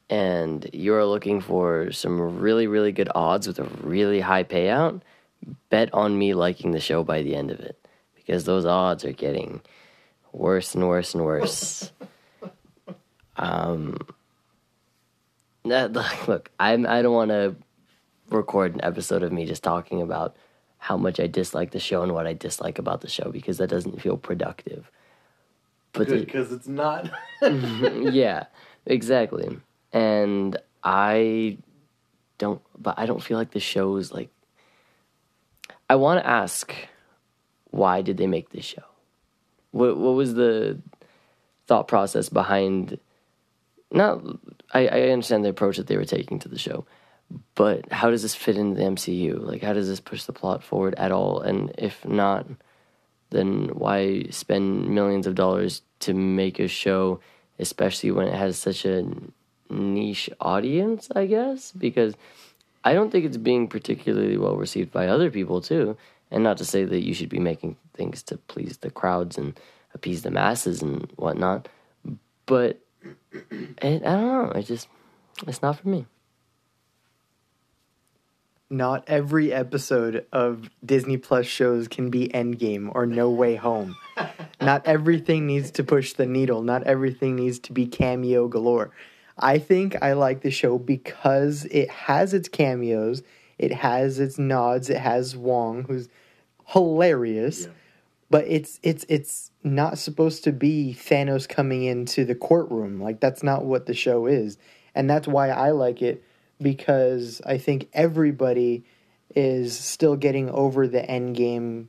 and 0.10 0.70
you're 0.72 1.06
looking 1.06 1.42
for 1.42 1.92
some 1.92 2.40
really, 2.40 2.66
really 2.68 2.94
good 2.94 3.10
odds 3.14 3.46
with 3.46 3.60
a 3.60 3.66
really 3.84 4.22
high 4.22 4.46
payout, 4.46 5.02
bet 5.70 5.94
on 5.94 6.18
me 6.18 6.34
liking 6.34 6.72
the 6.72 6.80
show 6.80 7.04
by 7.04 7.22
the 7.22 7.36
end 7.36 7.52
of 7.52 7.60
it 7.60 7.78
because 8.16 8.46
those 8.46 8.66
odds 8.66 9.04
are 9.04 9.12
getting 9.12 9.62
worse 10.32 10.74
and 10.76 10.88
worse 10.88 11.14
and 11.14 11.26
worse. 11.26 11.92
um, 13.36 13.98
that, 15.66 15.92
look, 16.28 16.52
I'm, 16.58 16.88
I 16.88 17.02
don't 17.02 17.14
want 17.14 17.32
to 17.32 17.58
record 18.30 18.76
an 18.76 18.84
episode 18.84 19.24
of 19.24 19.32
me 19.32 19.46
just 19.46 19.64
talking 19.64 20.02
about 20.02 20.36
how 20.78 20.98
much 20.98 21.20
I 21.20 21.28
dislike 21.28 21.72
the 21.72 21.80
show 21.80 22.04
and 22.04 22.14
what 22.14 22.26
I 22.26 22.34
dislike 22.34 22.80
about 22.80 23.02
the 23.02 23.10
show 23.10 23.32
because 23.32 23.58
that 23.58 23.70
doesn't 23.70 24.02
feel 24.02 24.18
productive. 24.18 24.90
But 25.94 26.08
because 26.08 26.52
it's 26.52 26.68
not. 26.68 27.10
Mm-hmm. 27.42 28.10
yeah, 28.10 28.48
exactly. 28.86 29.58
And 29.94 30.58
I 30.84 31.58
don't, 32.38 32.62
but 32.78 33.00
I 33.00 33.06
don't 33.06 33.24
feel 33.24 33.38
like 33.38 33.52
the 33.52 33.62
show 33.62 33.96
is 33.96 34.12
like. 34.12 34.30
I 35.90 35.96
want 35.96 36.22
to 36.22 36.30
ask, 36.30 36.76
why 37.72 38.02
did 38.02 38.18
they 38.18 38.28
make 38.28 38.50
this 38.50 38.66
show? 38.66 38.84
What 39.72 39.98
What 39.98 40.16
was 40.16 40.34
the 40.34 40.82
thought 41.68 41.88
process 41.88 42.28
behind? 42.28 43.00
Not, 43.90 44.22
I, 44.74 44.88
I 44.88 45.02
understand 45.10 45.46
the 45.46 45.50
approach 45.50 45.78
that 45.78 45.88
they 45.88 45.98
were 45.98 46.04
taking 46.04 46.40
to 46.40 46.50
the 46.50 46.60
show, 46.60 46.86
but 47.56 47.92
how 47.92 48.10
does 48.10 48.22
this 48.22 48.36
fit 48.36 48.58
into 48.58 48.76
the 48.76 48.88
MCU? 48.88 49.46
Like, 49.46 49.62
how 49.62 49.74
does 49.74 49.88
this 49.88 50.00
push 50.00 50.24
the 50.24 50.34
plot 50.34 50.64
forward 50.64 50.96
at 50.96 51.12
all? 51.12 51.42
And 51.42 51.72
if 51.78 52.06
not, 52.06 52.48
then 53.30 53.70
why 53.74 54.26
spend 54.30 54.90
millions 54.90 55.28
of 55.28 55.36
dollars 55.36 55.82
to 56.00 56.14
make 56.14 56.60
a 56.60 56.68
show, 56.68 57.20
especially 57.60 58.12
when 58.12 58.28
it 58.28 58.34
has 58.34 58.58
such 58.58 58.86
a 58.86 59.06
niche 59.70 60.30
audience, 60.40 61.10
I 61.16 61.28
guess? 61.28 61.72
Because 61.72 62.16
I 62.84 62.94
don't 62.94 63.12
think 63.12 63.26
it's 63.26 63.38
being 63.38 63.68
particularly 63.68 64.38
well 64.38 64.56
received 64.56 64.92
by 64.92 65.08
other 65.08 65.30
people, 65.30 65.62
too. 65.62 65.98
And 66.32 66.44
not 66.44 66.58
to 66.58 66.66
say 66.66 66.86
that 66.86 67.04
you 67.04 67.14
should 67.14 67.30
be 67.30 67.40
making 67.40 67.76
things 67.94 68.24
to 68.24 68.38
please 68.38 68.78
the 68.78 68.90
crowds 68.90 69.38
and 69.38 69.60
appease 69.94 70.22
the 70.22 70.32
masses 70.32 70.82
and 70.82 71.12
whatnot, 71.16 71.68
but 72.46 72.80
it, 73.52 73.72
I 73.82 73.90
don't 73.90 74.06
know. 74.06 74.52
It 74.56 74.64
just, 74.64 74.88
it's 75.48 75.62
not 75.62 75.80
for 75.80 75.88
me 75.88 76.06
not 78.70 79.04
every 79.08 79.52
episode 79.52 80.26
of 80.32 80.70
Disney 80.86 81.18
Plus 81.18 81.46
shows 81.46 81.88
can 81.88 82.10
be 82.10 82.30
Endgame 82.30 82.90
or 82.94 83.06
No 83.06 83.30
Way 83.30 83.56
Home. 83.56 83.96
not 84.62 84.86
everything 84.86 85.48
needs 85.48 85.72
to 85.72 85.84
push 85.84 86.14
the 86.14 86.26
needle. 86.26 86.62
Not 86.62 86.84
everything 86.84 87.36
needs 87.36 87.60
to 87.60 87.74
be 87.74 87.88
cameo 87.88 88.48
galore. 88.48 88.92
I 89.38 89.58
think 89.58 89.96
I 90.02 90.14
like 90.14 90.42
the 90.42 90.52
show 90.52 90.78
because 90.78 91.66
it 91.66 91.90
has 91.90 92.34
its 92.34 92.50
cameos, 92.50 93.24
it 93.58 93.72
has 93.72 94.20
its 94.20 94.38
nods, 94.38 94.90
it 94.90 95.00
has 95.00 95.36
Wong, 95.36 95.86
who's 95.86 96.10
hilarious. 96.68 97.64
Yeah. 97.64 97.72
But 98.30 98.46
it's 98.48 98.80
it's 98.84 99.06
it's 99.10 99.50
not 99.64 99.98
supposed 99.98 100.44
to 100.44 100.52
be 100.52 100.96
Thanos 100.98 101.50
coming 101.50 101.84
into 101.84 102.26
the 102.26 102.36
courtroom. 102.36 103.02
Like 103.02 103.20
that's 103.20 103.42
not 103.42 103.66
what 103.66 103.88
the 103.88 103.96
show 103.96 104.28
is. 104.28 104.60
And 104.94 105.10
that's 105.10 105.28
why 105.28 105.50
I 105.50 105.72
like 105.72 106.04
it 106.04 106.24
because 106.62 107.42
I 107.46 107.58
think 107.58 107.90
everybody 107.94 108.84
is 109.36 109.78
still 109.78 110.16
getting 110.16 110.50
over 110.50 110.88
the 110.88 111.02
Endgame 111.02 111.88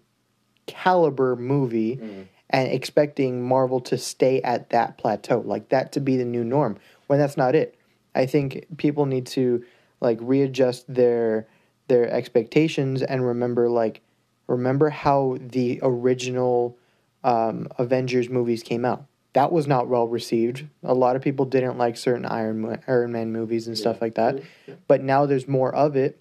caliber 0.67 1.37
movie 1.37 1.97
mm. 1.97 2.27
and 2.51 2.71
expecting 2.71 3.47
Marvel 3.47 3.81
to 3.81 3.99
stay 3.99 4.41
at 4.43 4.71
that 4.71 4.99
plateau, 4.99 5.41
like 5.41 5.71
that 5.71 5.93
to 5.93 6.01
be 6.01 6.17
the 6.17 6.25
new 6.25 6.45
norm, 6.45 6.79
when 7.07 7.19
that's 7.19 7.37
not 7.37 7.55
it. 7.55 7.77
I 8.15 8.27
think 8.27 8.67
people 8.77 9.07
need 9.07 9.27
to 9.29 9.65
like 10.01 10.19
readjust 10.21 10.93
their 10.93 11.47
their 11.89 12.09
expectations 12.11 13.03
and 13.03 13.27
remember 13.27 13.69
like 13.69 14.01
remember 14.47 14.91
how 14.91 15.37
the 15.41 15.81
original 15.83 16.77
um, 17.23 17.69
Avengers 17.79 18.29
movies 18.29 18.63
came 18.63 18.85
out 18.85 19.05
that 19.33 19.53
was 19.53 19.67
not 19.67 19.89
well 19.89 20.09
received. 20.09 20.67
A 20.83 20.95
lot 20.95 21.17
of 21.17 21.23
people 21.23 21.45
didn't 21.45 21.79
like 21.79 21.97
certain 21.97 22.27
Iron 22.27 22.83
Iron 22.89 23.13
Man 23.13 23.33
movies 23.33 23.67
and 23.67 23.77
yeah. 23.77 23.81
stuff 23.81 24.01
like 24.01 24.15
that. 24.15 24.43
Yeah. 24.67 24.75
But 24.89 25.03
now 25.03 25.27
there's 25.27 25.47
more 25.47 25.75
of 25.75 25.97
it, 25.97 26.21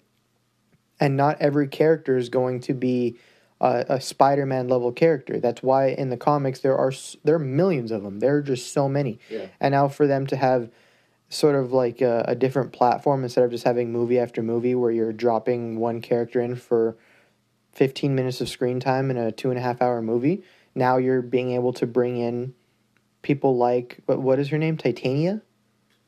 and 0.98 1.16
not 1.16 1.40
every 1.40 1.68
character 1.68 2.16
is 2.16 2.28
going 2.28 2.60
to 2.60 2.74
be 2.74 3.16
a, 3.60 3.84
a 3.88 4.00
Spider-Man 4.00 4.68
level 4.68 4.92
character. 4.92 5.40
That's 5.40 5.62
why 5.62 5.88
in 5.88 6.10
the 6.10 6.16
comics 6.16 6.60
there 6.60 6.76
are 6.76 6.92
there 7.24 7.34
are 7.34 7.40
millions 7.40 7.90
of 7.90 8.02
them. 8.02 8.20
There 8.20 8.36
are 8.36 8.42
just 8.42 8.72
so 8.72 8.88
many. 8.88 9.18
Yeah. 9.28 9.46
And 9.60 9.72
now 9.72 9.88
for 9.88 10.06
them 10.06 10.26
to 10.28 10.36
have 10.36 10.70
sort 11.28 11.54
of 11.54 11.72
like 11.72 12.00
a, 12.00 12.24
a 12.28 12.34
different 12.34 12.72
platform 12.72 13.22
instead 13.22 13.44
of 13.44 13.50
just 13.50 13.64
having 13.64 13.92
movie 13.92 14.18
after 14.18 14.42
movie 14.42 14.74
where 14.74 14.90
you're 14.90 15.12
dropping 15.12 15.78
one 15.78 16.00
character 16.00 16.40
in 16.40 16.56
for 16.56 16.96
15 17.72 18.14
minutes 18.14 18.40
of 18.40 18.48
screen 18.48 18.80
time 18.80 19.10
in 19.10 19.16
a 19.16 19.30
two 19.30 19.50
and 19.50 19.58
a 19.58 19.62
half 19.62 19.80
hour 19.80 20.02
movie. 20.02 20.42
Now 20.74 20.96
you're 20.96 21.22
being 21.22 21.52
able 21.52 21.72
to 21.74 21.86
bring 21.86 22.16
in 22.16 22.54
people 23.22 23.56
like 23.56 23.98
what 24.06 24.20
what 24.20 24.38
is 24.38 24.48
her 24.48 24.58
name? 24.58 24.76
Titania. 24.76 25.42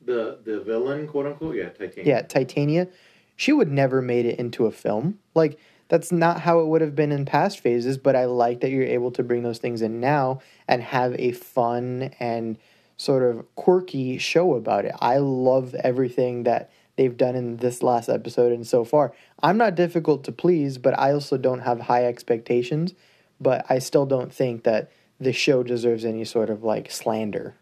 The 0.05 0.39
the 0.43 0.61
villain, 0.61 1.07
quote 1.07 1.25
unquote, 1.25 1.55
yeah, 1.55 1.69
Titania. 1.69 2.03
Yeah, 2.15 2.21
Titania. 2.23 2.87
She 3.35 3.51
would 3.51 3.71
never 3.71 4.01
made 4.01 4.25
it 4.25 4.39
into 4.39 4.65
a 4.65 4.71
film. 4.71 5.19
Like 5.33 5.59
that's 5.87 6.11
not 6.11 6.41
how 6.41 6.59
it 6.59 6.67
would 6.67 6.81
have 6.81 6.95
been 6.95 7.11
in 7.11 7.25
past 7.25 7.59
phases. 7.59 7.97
But 7.97 8.15
I 8.15 8.25
like 8.25 8.61
that 8.61 8.69
you're 8.69 8.83
able 8.83 9.11
to 9.11 9.23
bring 9.23 9.43
those 9.43 9.59
things 9.59 9.81
in 9.81 9.99
now 9.99 10.41
and 10.67 10.81
have 10.81 11.13
a 11.19 11.31
fun 11.31 12.11
and 12.19 12.57
sort 12.97 13.23
of 13.23 13.45
quirky 13.55 14.17
show 14.17 14.55
about 14.55 14.85
it. 14.85 14.95
I 14.99 15.17
love 15.17 15.73
everything 15.75 16.43
that 16.43 16.71
they've 16.95 17.17
done 17.17 17.35
in 17.35 17.57
this 17.57 17.81
last 17.81 18.07
episode 18.07 18.51
and 18.51 18.67
so 18.67 18.83
far. 18.83 19.13
I'm 19.41 19.57
not 19.57 19.75
difficult 19.75 20.23
to 20.25 20.31
please, 20.31 20.77
but 20.77 20.97
I 20.97 21.11
also 21.11 21.37
don't 21.37 21.61
have 21.61 21.81
high 21.81 22.05
expectations. 22.05 22.93
But 23.41 23.65
I 23.69 23.79
still 23.79 24.05
don't 24.05 24.31
think 24.31 24.63
that 24.63 24.91
the 25.19 25.33
show 25.33 25.63
deserves 25.63 26.05
any 26.05 26.25
sort 26.25 26.49
of 26.49 26.63
like 26.63 26.91
slander. 26.91 27.55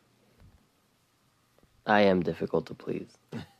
I 1.86 2.02
am 2.02 2.22
difficult 2.22 2.68
to 2.68 2.74
please. 2.74 3.18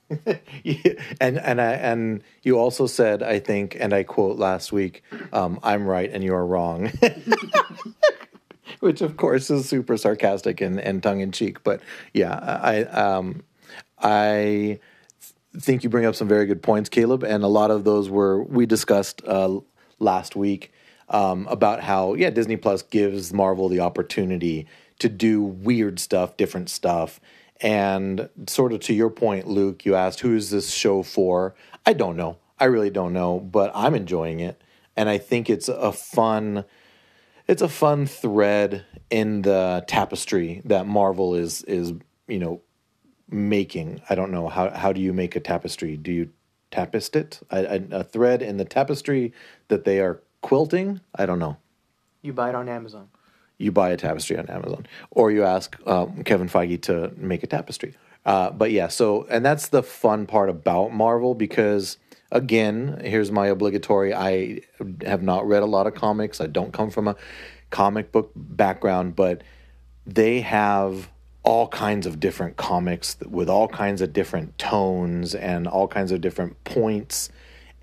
and 1.22 1.40
and 1.40 1.62
I 1.62 1.72
and 1.74 2.24
you 2.44 2.58
also 2.60 2.86
said 2.86 3.24
I 3.24 3.40
think 3.40 3.78
and 3.80 3.94
I 3.94 4.04
quote 4.04 4.38
last 4.38 4.72
week, 4.72 5.04
um, 5.32 5.60
"I'm 5.64 5.88
right 5.88 6.12
and 6.12 6.24
you're 6.24 6.46
wrong," 6.46 6.92
which 8.80 9.02
of 9.02 9.16
course 9.16 9.50
is 9.50 9.70
super 9.70 9.96
sarcastic 9.96 10.60
and, 10.60 10.80
and 10.80 11.02
tongue 11.02 11.22
in 11.22 11.32
cheek. 11.32 11.64
But 11.64 11.82
yeah, 12.14 12.34
I 12.34 12.84
um, 12.84 13.44
I 14.00 14.80
think 15.58 15.84
you 15.84 15.90
bring 15.90 16.06
up 16.06 16.16
some 16.16 16.28
very 16.28 16.46
good 16.46 16.62
points, 16.62 16.90
Caleb, 16.90 17.24
and 17.24 17.44
a 17.44 17.48
lot 17.48 17.72
of 17.72 17.84
those 17.86 18.10
were 18.10 18.44
we 18.44 18.66
discussed 18.66 19.22
uh, 19.26 19.60
last 20.00 20.36
week 20.36 20.74
um, 21.12 21.46
about 21.50 21.82
how 21.82 22.16
yeah 22.16 22.30
Disney 22.32 22.58
Plus 22.58 22.82
gives 22.82 23.32
Marvel 23.32 23.70
the 23.70 23.82
opportunity 23.82 24.68
to 25.00 25.10
do 25.10 25.42
weird 25.42 26.00
stuff, 26.00 26.38
different 26.38 26.70
stuff, 26.70 27.20
and 27.60 28.30
sort 28.48 28.74
of 28.74 28.80
to 28.82 28.94
your 28.94 29.10
point, 29.10 29.48
Luke, 29.48 29.86
you 29.86 29.96
asked 29.96 30.22
who 30.22 30.36
is 30.36 30.50
this 30.50 30.72
show 30.72 31.04
for? 31.04 31.54
I 31.86 31.94
don't 31.94 32.16
know. 32.16 32.38
I 32.60 32.66
really 32.66 32.90
don't 32.90 33.14
know, 33.14 33.40
but 33.40 33.72
I'm 33.76 33.94
enjoying 33.94 34.40
it, 34.40 34.62
and 34.96 35.10
I 35.10 35.18
think 35.18 35.50
it's 35.50 35.68
a 35.68 35.92
fun. 35.92 36.66
It's 37.48 37.62
a 37.62 37.70
fun 37.70 38.06
thread 38.06 38.86
in 39.10 39.42
the 39.42 39.84
tapestry 39.88 40.62
that 40.66 40.88
Marvel 40.88 41.36
is 41.36 41.64
is 41.64 41.94
you 42.28 42.40
know 42.40 42.62
making. 43.30 44.02
I 44.10 44.16
don't 44.16 44.32
know 44.32 44.48
how 44.48 44.70
how 44.70 44.94
do 44.94 45.02
you 45.02 45.12
make 45.12 45.36
a 45.36 45.40
tapestry? 45.42 45.98
Do 45.98 46.12
you 46.12 46.30
tapest 46.72 47.16
it? 47.16 47.40
A, 47.50 47.76
a, 47.76 48.00
a 48.00 48.04
thread 48.04 48.42
in 48.42 48.58
the 48.58 48.66
tapestry 48.66 49.34
that 49.68 49.84
they 49.84 50.00
are 50.00 50.22
quilting. 50.42 51.02
I 51.16 51.26
don't 51.26 51.40
know. 51.40 51.58
You 52.22 52.34
buy 52.34 52.50
it 52.50 52.56
on 52.56 52.70
Amazon. 52.70 53.10
You 53.58 53.72
buy 53.72 53.92
a 53.92 53.98
tapestry 53.98 54.38
on 54.38 54.48
Amazon, 54.48 54.88
or 55.12 55.32
you 55.32 55.44
ask 55.44 55.78
um, 55.86 56.24
Kevin 56.24 56.50
Feige 56.50 56.82
to 56.84 57.12
make 57.16 57.44
a 57.44 57.48
tapestry. 57.48 57.96
Uh, 58.26 58.50
but 58.52 58.72
yeah, 58.72 58.88
so 58.88 59.26
and 59.30 59.46
that's 59.46 59.70
the 59.70 59.84
fun 59.84 60.26
part 60.26 60.50
about 60.50 60.92
Marvel 60.94 61.36
because 61.36 61.98
again, 62.32 63.02
here's 63.04 63.32
my 63.32 63.48
obligatory. 63.48 64.14
I 64.14 64.62
have 65.06 65.22
not 65.22 65.48
read 65.48 65.64
a 65.64 65.68
lot 65.68 65.88
of 65.88 65.94
comics. 65.94 66.42
I 66.42 66.48
don't 66.48 66.72
come 66.74 66.90
from 66.90 67.08
a 67.08 67.16
comic 67.70 68.12
book 68.12 68.32
background, 68.36 69.16
but 69.16 69.44
they 70.06 70.42
have 70.42 71.10
all 71.44 71.68
kinds 71.68 72.06
of 72.06 72.20
different 72.20 72.58
comics 72.58 73.18
with 73.28 73.50
all 73.50 73.68
kinds 73.68 74.02
of 74.02 74.14
different 74.14 74.58
tones 74.58 75.34
and 75.34 75.68
all 75.68 75.88
kinds 75.88 76.12
of 76.12 76.22
different 76.22 76.64
points 76.64 77.30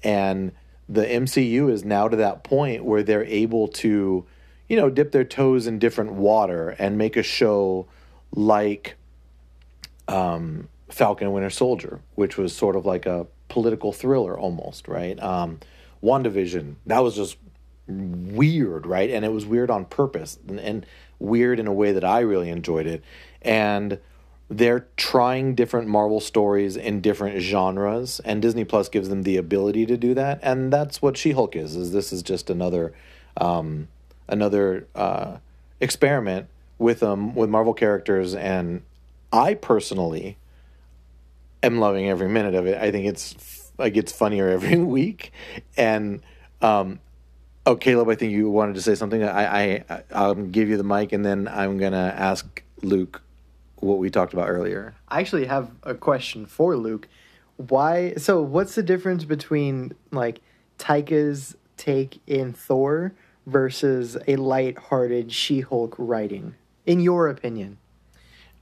and 0.04 0.52
the 0.88 1.04
MCU 1.04 1.70
is 1.70 1.84
now 1.84 2.08
to 2.08 2.16
that 2.16 2.44
point 2.44 2.84
where 2.84 3.02
they're 3.02 3.24
able 3.24 3.68
to, 3.68 4.24
you 4.68 4.76
know, 4.76 4.88
dip 4.88 5.12
their 5.12 5.24
toes 5.24 5.66
in 5.66 5.78
different 5.78 6.12
water 6.12 6.70
and 6.78 6.96
make 6.96 7.16
a 7.16 7.22
show 7.22 7.86
like 8.32 8.96
um, 10.06 10.68
Falcon 10.88 11.32
Winter 11.32 11.50
Soldier, 11.50 12.00
which 12.14 12.38
was 12.38 12.56
sort 12.56 12.76
of 12.76 12.86
like 12.86 13.06
a 13.06 13.26
political 13.48 13.92
thriller 13.92 14.38
almost, 14.38 14.88
right? 14.88 15.22
Um, 15.22 15.60
WandaVision, 16.02 16.76
that 16.86 17.00
was 17.00 17.14
just 17.14 17.36
weird, 17.86 18.86
right? 18.86 19.10
And 19.10 19.24
it 19.24 19.32
was 19.32 19.44
weird 19.44 19.70
on 19.70 19.84
purpose 19.84 20.38
and, 20.48 20.60
and 20.60 20.86
weird 21.18 21.58
in 21.58 21.66
a 21.66 21.72
way 21.72 21.92
that 21.92 22.04
I 22.04 22.20
really 22.20 22.50
enjoyed 22.50 22.86
it. 22.86 23.02
And 23.42 23.98
they're 24.50 24.86
trying 24.96 25.54
different 25.54 25.88
Marvel 25.88 26.20
stories 26.20 26.76
in 26.76 27.00
different 27.00 27.40
genres, 27.40 28.20
and 28.20 28.40
Disney 28.40 28.64
Plus 28.64 28.88
gives 28.88 29.08
them 29.08 29.22
the 29.22 29.36
ability 29.36 29.84
to 29.86 29.96
do 29.96 30.14
that. 30.14 30.40
And 30.42 30.72
that's 30.72 31.02
what 31.02 31.16
She 31.16 31.32
Hulk 31.32 31.54
is. 31.54 31.76
Is 31.76 31.92
this 31.92 32.12
is 32.12 32.22
just 32.22 32.48
another 32.48 32.94
um, 33.36 33.88
another 34.26 34.86
uh, 34.94 35.38
experiment 35.80 36.46
with 36.78 37.02
um 37.02 37.34
with 37.34 37.50
Marvel 37.50 37.74
characters, 37.74 38.34
and 38.34 38.82
I 39.32 39.54
personally 39.54 40.38
am 41.62 41.78
loving 41.78 42.08
every 42.08 42.28
minute 42.28 42.54
of 42.54 42.66
it. 42.66 42.78
I 42.78 42.90
think 42.90 43.06
it's 43.06 43.70
like 43.76 43.96
it's 43.96 44.12
funnier 44.12 44.48
every 44.58 44.78
week, 44.78 45.32
and 45.76 46.22
um, 46.62 47.00
oh, 47.66 47.76
Caleb, 47.76 48.08
I 48.08 48.14
think 48.14 48.32
you 48.32 48.48
wanted 48.48 48.76
to 48.76 48.82
say 48.82 48.94
something. 48.94 49.22
I, 49.22 49.84
I 49.88 50.02
I'll 50.10 50.34
give 50.34 50.70
you 50.70 50.78
the 50.78 50.84
mic, 50.84 51.12
and 51.12 51.22
then 51.22 51.48
I'm 51.48 51.76
gonna 51.76 52.14
ask 52.16 52.62
Luke 52.80 53.20
what 53.82 53.98
we 53.98 54.10
talked 54.10 54.32
about 54.32 54.48
earlier. 54.48 54.94
I 55.08 55.20
actually 55.20 55.46
have 55.46 55.70
a 55.82 55.94
question 55.94 56.46
for 56.46 56.76
Luke. 56.76 57.08
Why? 57.56 58.14
So, 58.16 58.40
what's 58.42 58.74
the 58.74 58.82
difference 58.82 59.24
between 59.24 59.92
like 60.10 60.40
Taika's 60.78 61.56
take 61.76 62.20
in 62.26 62.52
Thor 62.52 63.14
versus 63.46 64.16
a 64.26 64.36
light-hearted 64.36 65.32
She-Hulk 65.32 65.94
writing, 65.98 66.54
in 66.86 67.00
your 67.00 67.28
opinion? 67.28 67.78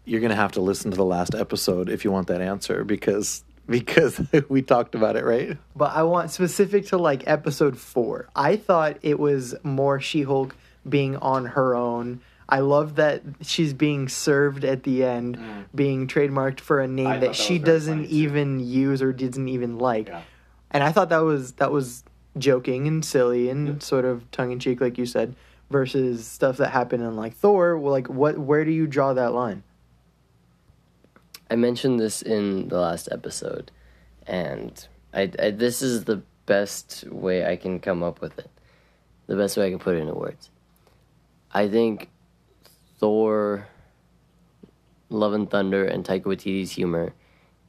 You're 0.04 0.20
gonna 0.20 0.36
have 0.36 0.52
to 0.52 0.60
listen 0.60 0.90
to 0.92 0.96
the 0.96 1.04
last 1.04 1.34
episode 1.34 1.88
if 1.88 2.04
you 2.04 2.12
want 2.12 2.28
that 2.28 2.40
answer, 2.40 2.84
because 2.84 3.44
because 3.66 4.20
we 4.48 4.62
talked 4.62 4.94
about 4.94 5.16
it, 5.16 5.24
right? 5.24 5.56
But 5.74 5.94
I 5.94 6.04
want 6.04 6.30
specific 6.30 6.86
to 6.86 6.98
like 6.98 7.26
episode 7.26 7.78
four. 7.78 8.28
I 8.34 8.56
thought 8.56 8.98
it 9.02 9.18
was 9.18 9.54
more 9.62 10.00
She 10.00 10.22
Hulk 10.22 10.56
being 10.88 11.16
on 11.16 11.46
her 11.46 11.74
own. 11.74 12.20
I 12.48 12.60
love 12.60 12.94
that 12.96 13.22
she's 13.42 13.72
being 13.72 14.08
served 14.08 14.64
at 14.64 14.84
the 14.84 15.04
end, 15.04 15.38
being 15.74 16.06
trademarked 16.06 16.60
for 16.60 16.80
a 16.80 16.86
name 16.86 17.06
Mm. 17.06 17.08
I 17.08 17.12
thought 17.14 17.20
that 17.20 17.26
that 17.28 17.36
she 17.36 17.58
doesn't 17.58 18.04
funny, 18.04 18.08
too. 18.08 18.14
even 18.14 18.60
use 18.60 19.02
or 19.02 19.12
doesn't 19.12 19.48
even 19.48 19.78
like. 19.78 20.08
Yeah. 20.08 20.22
And 20.70 20.84
I 20.84 20.92
thought 20.92 21.08
that 21.08 21.18
was 21.24 21.52
that 21.52 21.72
was 21.72 22.04
joking 22.38 22.86
and 22.86 23.04
silly 23.04 23.48
and 23.48 23.82
sort 23.82 24.04
of 24.04 24.30
tongue 24.30 24.52
in 24.52 24.58
cheek, 24.58 24.80
like 24.80 24.98
you 24.98 25.06
said, 25.06 25.34
versus 25.70 26.26
stuff 26.26 26.58
that 26.58 26.70
happened 26.70 27.02
in 27.02 27.16
like 27.16 27.34
Thor. 27.34 27.78
Well, 27.78 27.92
like 27.92 28.08
what? 28.08 28.38
Where 28.38 28.64
do 28.64 28.70
you 28.70 28.86
draw 28.86 29.12
that 29.14 29.32
line? 29.32 29.62
I 31.50 31.56
mentioned 31.56 32.00
this 32.00 32.22
in 32.22 32.68
the 32.68 32.78
last 32.78 33.08
episode, 33.10 33.70
and 34.26 34.86
I, 35.14 35.30
I 35.38 35.50
this 35.50 35.82
is 35.82 36.04
the 36.04 36.22
best 36.46 37.04
way 37.08 37.44
I 37.44 37.56
can 37.56 37.80
come 37.80 38.02
up 38.02 38.20
with 38.20 38.38
it. 38.38 38.50
The 39.26 39.36
best 39.36 39.56
way 39.56 39.66
I 39.66 39.70
can 39.70 39.78
put 39.78 39.96
it 39.96 40.00
into 40.00 40.14
words. 40.14 40.50
I 41.52 41.68
think 41.68 42.08
Thor, 42.98 43.68
Love 45.08 45.32
and 45.32 45.50
Thunder, 45.50 45.84
and 45.84 46.04
Taika 46.04 46.24
Waititi's 46.24 46.72
humor 46.72 47.12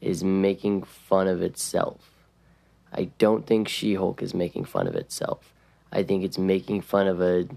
is 0.02 0.24
making 0.24 0.84
fun 0.84 1.28
of 1.28 1.42
itself. 1.42 2.12
I 2.94 3.06
don't 3.18 3.46
think 3.46 3.68
She 3.68 3.96
Hulk 3.96 4.22
is 4.22 4.34
making 4.34 4.66
fun 4.66 4.88
of 4.88 4.96
itself. 4.96 5.54
I 5.92 6.04
think 6.04 6.24
it's 6.24 6.38
making 6.38 6.82
fun 6.82 7.08
of 7.08 7.22
a 7.22 7.48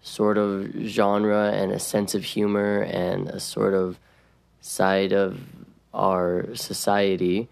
sort 0.00 0.38
of 0.38 0.72
genre 0.84 1.50
and 1.52 1.72
a 1.72 1.78
sense 1.78 2.14
of 2.14 2.24
humor 2.24 2.82
and 2.82 3.28
a 3.28 3.40
sort 3.40 3.74
of 3.74 3.98
side 4.60 5.12
of 5.12 5.40
our 5.92 6.54
society 6.54 7.48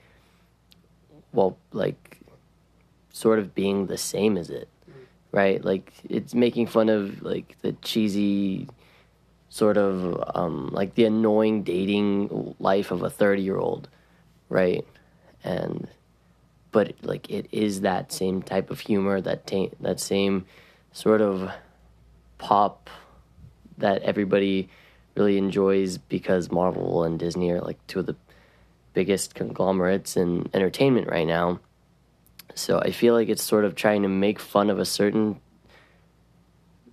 while 1.33 1.57
like 1.73 2.19
sort 3.11 3.38
of 3.38 3.55
being 3.55 3.87
the 3.87 3.99
same 3.99 4.37
as 4.37 4.50
it 4.50 4.69
right 5.33 5.64
like 5.64 5.93
it's 6.09 6.35
making 6.35 6.66
fun 6.66 6.88
of 6.88 7.23
like 7.23 7.57
the 7.62 7.73
cheesy 7.83 8.69
sort 9.49 9.76
of 9.76 10.23
um, 10.35 10.69
like 10.73 10.95
the 10.95 11.05
annoying 11.05 11.62
dating 11.62 12.55
life 12.59 12.90
of 12.90 13.03
a 13.03 13.11
30 13.11 13.42
year 13.42 13.59
old 13.59 13.88
right 14.49 14.87
and 15.44 15.88
but 16.73 16.94
like 17.03 17.31
it 17.31 17.47
is 17.53 17.81
that 17.83 18.12
same 18.12 18.42
type 18.42 18.70
of 18.70 18.81
humor 18.81 19.20
that 19.20 19.47
ta- 19.47 19.75
that 19.81 20.01
same 20.01 20.44
sort 20.92 21.20
of 21.20 21.51
pop 22.38 22.90
that 23.79 24.03
everybody 24.03 24.68
really 25.14 25.38
enjoys 25.38 25.99
because 25.99 26.51
Marvel 26.51 27.05
and 27.05 27.18
Disney 27.18 27.51
are 27.51 27.61
like 27.61 27.79
two 27.87 28.01
of 28.01 28.07
the 28.07 28.16
biggest 28.92 29.35
conglomerates 29.35 30.16
in 30.16 30.49
entertainment 30.55 31.09
right 31.09 31.27
now. 31.27 31.61
So 32.55 32.79
I 32.79 32.90
feel 32.90 33.14
like 33.14 33.29
it's 33.29 33.42
sort 33.42 33.64
of 33.64 33.75
trying 33.75 34.03
to 34.03 34.09
make 34.09 34.38
fun 34.38 34.70
of 34.70 34.79
a 34.79 34.85
certain 34.85 35.40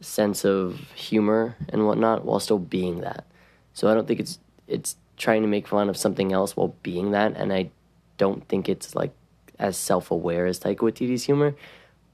sense 0.04 0.46
of 0.46 0.80
humor 0.96 1.56
and 1.70 1.86
whatnot 1.86 2.26
while 2.26 2.40
still 2.40 2.60
being 2.60 3.02
that. 3.02 3.26
So 3.74 3.90
I 3.90 3.94
don't 3.94 4.08
think 4.08 4.20
it's 4.20 4.40
it's 4.68 4.96
trying 5.18 5.42
to 5.42 5.48
make 5.48 5.68
fun 5.68 5.90
of 5.90 5.98
something 5.98 6.32
else 6.34 6.56
while 6.56 6.76
being 6.84 7.12
that, 7.12 7.36
and 7.36 7.52
I 7.54 7.70
don't 8.18 8.48
think 8.48 8.70
it's 8.70 8.96
like 8.96 9.14
as 9.60 9.78
self 9.78 10.12
aware 10.12 10.46
as 10.46 10.60
Taika 10.60 10.78
Waititi's 10.78 11.24
humor. 11.24 11.56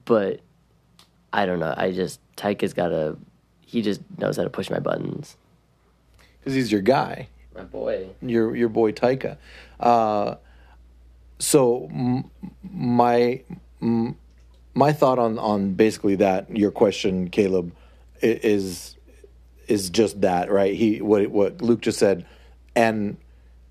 But 0.05 0.39
I 1.33 1.45
don't 1.45 1.59
know. 1.59 1.73
I 1.75 1.91
just 1.91 2.19
Taika's 2.35 2.73
got 2.73 2.91
a 2.91 3.17
he 3.65 3.81
just 3.81 4.01
knows 4.17 4.37
how 4.37 4.43
to 4.43 4.49
push 4.49 4.69
my 4.69 4.79
buttons. 4.79 5.37
Because 6.39 6.55
he's 6.55 6.71
your 6.71 6.81
guy. 6.81 7.27
My 7.55 7.63
boy. 7.63 8.09
your 8.21 8.55
your 8.55 8.69
boy 8.69 8.91
Taika. 8.91 9.37
Uh, 9.79 10.35
so 11.39 11.89
m- 11.91 12.29
my 12.63 13.41
m- 13.81 14.15
my 14.73 14.93
thought 14.93 15.19
on 15.19 15.37
on 15.37 15.73
basically 15.73 16.15
that 16.15 16.55
your 16.55 16.71
question, 16.71 17.29
Caleb, 17.29 17.73
is 18.21 18.95
is 19.67 19.89
just 19.89 20.21
that 20.21 20.51
right? 20.51 20.73
He 20.73 21.01
what 21.01 21.27
what 21.27 21.61
Luke 21.61 21.81
just 21.81 21.99
said, 21.99 22.25
and 22.75 23.17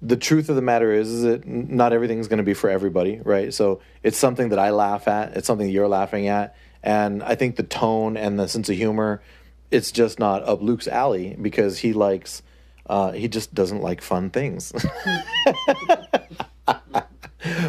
the 0.01 0.17
truth 0.17 0.49
of 0.49 0.57
the 0.57 0.63
matter 0.63 0.93
is, 0.93 1.11
is 1.11 1.23
that 1.23 1.47
not 1.47 1.93
everything's 1.93 2.29
going 2.29 2.39
to 2.39 2.45
be 2.45 2.55
for 2.55 2.71
everybody, 2.71 3.21
right? 3.25 3.53
So 3.53 3.81
it's 4.03 4.17
something 4.17 4.51
that 4.51 4.59
I 4.59 4.71
laugh 4.71 5.09
at. 5.09 5.37
It's 5.37 5.47
something 5.47 5.69
you're 5.69 5.89
laughing 5.89 6.29
at, 6.29 6.57
and 6.83 7.23
I 7.23 7.35
think 7.35 7.57
the 7.57 7.65
tone 7.65 8.17
and 8.17 8.39
the 8.39 8.49
sense 8.49 8.69
of 8.69 8.77
humor, 8.77 9.21
it's 9.71 9.91
just 9.91 10.19
not 10.19 10.45
up 10.45 10.63
Luke's 10.63 10.89
alley 10.89 11.37
because 11.41 11.79
he 11.79 11.93
likes. 11.93 12.43
Uh, 12.87 13.13
he 13.13 13.29
just 13.29 13.53
doesn't 13.53 13.83
like 13.83 14.01
fun 14.01 14.31
things. 14.31 14.73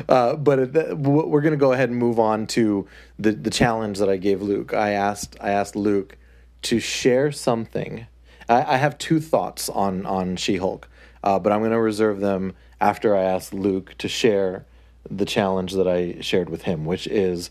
uh, 0.08 0.36
but 0.36 0.74
th- 0.74 0.94
we're 0.94 1.42
going 1.42 1.52
to 1.52 1.58
go 1.58 1.74
ahead 1.74 1.90
and 1.90 1.98
move 1.98 2.20
on 2.20 2.48
to 2.48 2.88
the, 3.18 3.34
the 3.34 3.50
challenge 3.50 3.98
that 4.00 4.10
I 4.10 4.16
gave 4.16 4.42
Luke. 4.42 4.74
I 4.74 4.92
asked 4.92 5.36
I 5.42 5.50
asked 5.52 5.76
Luke 5.76 6.16
to 6.64 6.80
share 6.80 7.32
something. 7.32 8.08
I, 8.48 8.76
I 8.76 8.78
have 8.78 8.98
two 8.98 9.20
thoughts 9.20 9.70
on 9.70 10.06
on 10.06 10.36
She 10.36 10.58
Hulk, 10.58 10.90
uh, 11.24 11.40
but 11.40 11.52
I'm 11.52 11.60
going 11.60 11.72
to 11.72 11.80
reserve 11.80 12.20
them 12.20 12.54
after 12.82 13.16
I 13.16 13.24
ask 13.24 13.54
Luke 13.54 13.96
to 14.00 14.08
share 14.08 14.66
the 15.10 15.26
challenge 15.26 15.74
that 15.74 15.88
I 15.88 16.20
shared 16.22 16.50
with 16.50 16.64
him, 16.64 16.86
which 16.86 17.08
is 17.08 17.50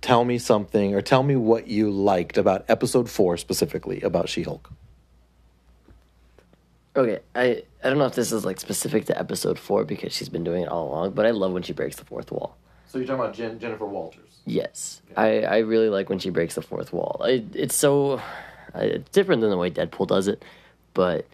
tell 0.00 0.24
me 0.24 0.38
something 0.38 0.94
or 0.94 1.02
tell 1.02 1.22
me 1.22 1.36
what 1.36 1.66
you 1.66 1.90
liked 1.90 2.38
about 2.38 2.64
episode 2.68 3.08
four 3.08 3.36
specifically 3.36 4.00
about 4.00 4.28
She 4.28 4.42
Hulk. 4.42 4.70
Okay, 6.96 7.20
I 7.34 7.62
I 7.84 7.88
don't 7.88 7.98
know 7.98 8.06
if 8.06 8.14
this 8.14 8.32
is 8.32 8.44
like 8.44 8.58
specific 8.58 9.06
to 9.06 9.18
episode 9.18 9.58
four 9.58 9.84
because 9.84 10.12
she's 10.12 10.28
been 10.28 10.44
doing 10.44 10.62
it 10.62 10.68
all 10.68 10.88
along, 10.88 11.12
but 11.12 11.24
I 11.24 11.30
love 11.30 11.52
when 11.52 11.62
she 11.62 11.72
breaks 11.72 11.96
the 11.96 12.04
fourth 12.04 12.32
wall. 12.32 12.56
So 12.90 12.98
you're 12.98 13.06
talking 13.06 13.20
about 13.20 13.34
Jen- 13.34 13.60
Jennifer 13.60 13.86
Walters. 13.86 14.40
Yes, 14.46 15.00
I, 15.16 15.42
I 15.42 15.58
really 15.58 15.88
like 15.88 16.08
when 16.08 16.18
she 16.18 16.30
breaks 16.30 16.56
the 16.56 16.62
fourth 16.62 16.92
wall. 16.92 17.20
I, 17.24 17.44
it's 17.54 17.76
so 17.76 18.14
uh, 18.74 18.80
it's 18.80 19.08
different 19.10 19.42
than 19.42 19.50
the 19.50 19.56
way 19.56 19.70
Deadpool 19.70 20.08
does 20.08 20.26
it, 20.26 20.44
but 20.92 21.24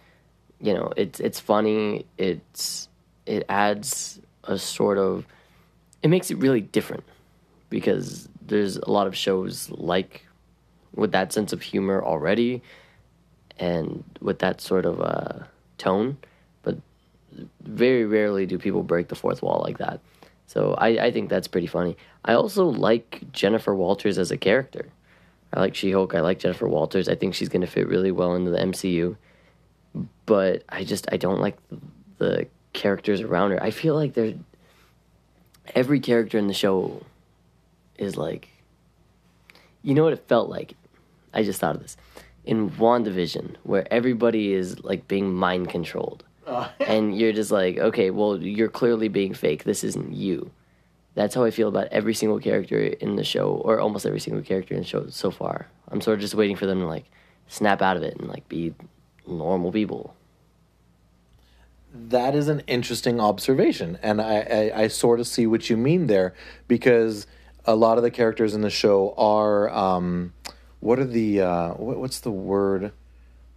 you 0.61 0.75
know 0.75 0.93
it's 0.95 1.19
it's 1.19 1.39
funny. 1.39 2.05
It's 2.19 2.89
it 3.25 3.43
adds 3.49 4.21
a 4.43 4.59
sort 4.59 4.99
of 4.99 5.25
it 6.03 6.09
makes 6.09 6.29
it 6.29 6.35
really 6.37 6.61
different 6.61 7.03
because 7.71 8.29
there's 8.45 8.77
a 8.77 8.91
lot 8.91 9.07
of 9.07 9.17
shows 9.17 9.71
like 9.71 10.27
with 10.93 11.11
that 11.13 11.33
sense 11.33 11.53
of 11.53 11.63
humor 11.63 12.03
already 12.03 12.61
and 13.57 14.03
with 14.21 14.37
that 14.39 14.61
sort 14.61 14.85
of 14.85 15.01
uh, 15.01 15.39
tone, 15.79 16.17
but 16.61 16.77
very 17.63 18.05
rarely 18.05 18.45
do 18.45 18.59
people 18.59 18.83
break 18.83 19.07
the 19.07 19.15
fourth 19.15 19.41
wall 19.41 19.63
like 19.65 19.79
that. 19.79 19.99
So 20.47 20.73
I, 20.77 20.87
I 21.05 21.11
think 21.11 21.29
that's 21.29 21.47
pretty 21.47 21.67
funny. 21.67 21.97
I 22.25 22.33
also 22.33 22.65
like 22.65 23.31
Jennifer 23.31 23.75
Walters 23.75 24.17
as 24.17 24.31
a 24.31 24.37
character. 24.37 24.87
I 25.53 25.59
like 25.59 25.75
She 25.75 25.91
Hulk. 25.91 26.15
I 26.15 26.21
like 26.21 26.39
Jennifer 26.39 26.67
Walters. 26.67 27.07
I 27.07 27.15
think 27.15 27.35
she's 27.35 27.49
going 27.49 27.61
to 27.61 27.67
fit 27.67 27.87
really 27.87 28.11
well 28.11 28.35
into 28.35 28.51
the 28.51 28.57
MCU. 28.57 29.15
But 30.25 30.63
I 30.69 30.83
just 30.83 31.07
I 31.11 31.17
don't 31.17 31.39
like 31.39 31.57
the 32.17 32.47
characters 32.73 33.21
around 33.21 33.51
her. 33.51 33.63
I 33.63 33.71
feel 33.71 33.95
like 33.95 34.13
they're 34.13 34.35
every 35.75 35.99
character 35.99 36.37
in 36.37 36.47
the 36.47 36.53
show 36.53 37.03
is 37.97 38.15
like 38.15 38.47
you 39.81 39.93
know 39.93 40.03
what 40.03 40.13
it 40.13 40.27
felt 40.27 40.49
like. 40.49 40.73
I 41.33 41.43
just 41.43 41.59
thought 41.59 41.75
of 41.75 41.81
this 41.81 41.97
in 42.45 42.69
WandaVision, 42.71 43.55
where 43.63 43.85
everybody 43.91 44.53
is 44.53 44.83
like 44.83 45.07
being 45.07 45.33
mind 45.33 45.69
controlled, 45.69 46.23
and 46.79 47.17
you're 47.17 47.33
just 47.33 47.51
like, 47.51 47.77
okay, 47.77 48.09
well, 48.09 48.41
you're 48.41 48.69
clearly 48.69 49.07
being 49.07 49.33
fake. 49.33 49.63
This 49.63 49.83
isn't 49.83 50.13
you. 50.13 50.51
that's 51.15 51.33
how 51.33 51.43
I 51.43 51.51
feel 51.51 51.67
about 51.67 51.87
every 51.87 52.13
single 52.13 52.39
character 52.39 52.77
in 52.77 53.15
the 53.15 53.23
show, 53.23 53.49
or 53.49 53.79
almost 53.79 54.05
every 54.05 54.19
single 54.19 54.43
character 54.43 54.75
in 54.75 54.81
the 54.81 54.87
show 54.87 55.07
so 55.09 55.31
far. 55.31 55.67
I'm 55.89 56.01
sort 56.01 56.15
of 56.15 56.21
just 56.21 56.35
waiting 56.35 56.55
for 56.55 56.65
them 56.65 56.79
to 56.79 56.85
like 56.85 57.05
snap 57.47 57.81
out 57.81 57.97
of 57.97 58.03
it 58.03 58.17
and 58.17 58.27
like 58.27 58.47
be 58.47 58.73
normal 59.25 59.71
people. 59.71 60.15
That 61.93 62.35
is 62.35 62.47
an 62.47 62.61
interesting 62.67 63.19
observation, 63.19 63.97
and 64.03 64.21
I, 64.21 64.71
I, 64.75 64.81
I 64.83 64.87
sort 64.89 65.19
of 65.19 65.25
see 65.25 65.47
what 65.47 65.69
you 65.69 65.77
mean 65.77 66.07
there 66.07 66.35
because 66.67 67.25
a 67.65 67.75
lot 67.75 67.97
of 67.97 68.03
the 68.03 68.11
characters 68.11 68.53
in 68.53 68.61
the 68.61 68.69
show 68.69 69.15
are 69.17 69.69
um, 69.69 70.33
what 70.79 70.99
are 70.99 71.05
the 71.05 71.41
uh, 71.41 71.69
what, 71.73 71.97
what's 71.97 72.19
the 72.19 72.31
word 72.31 72.91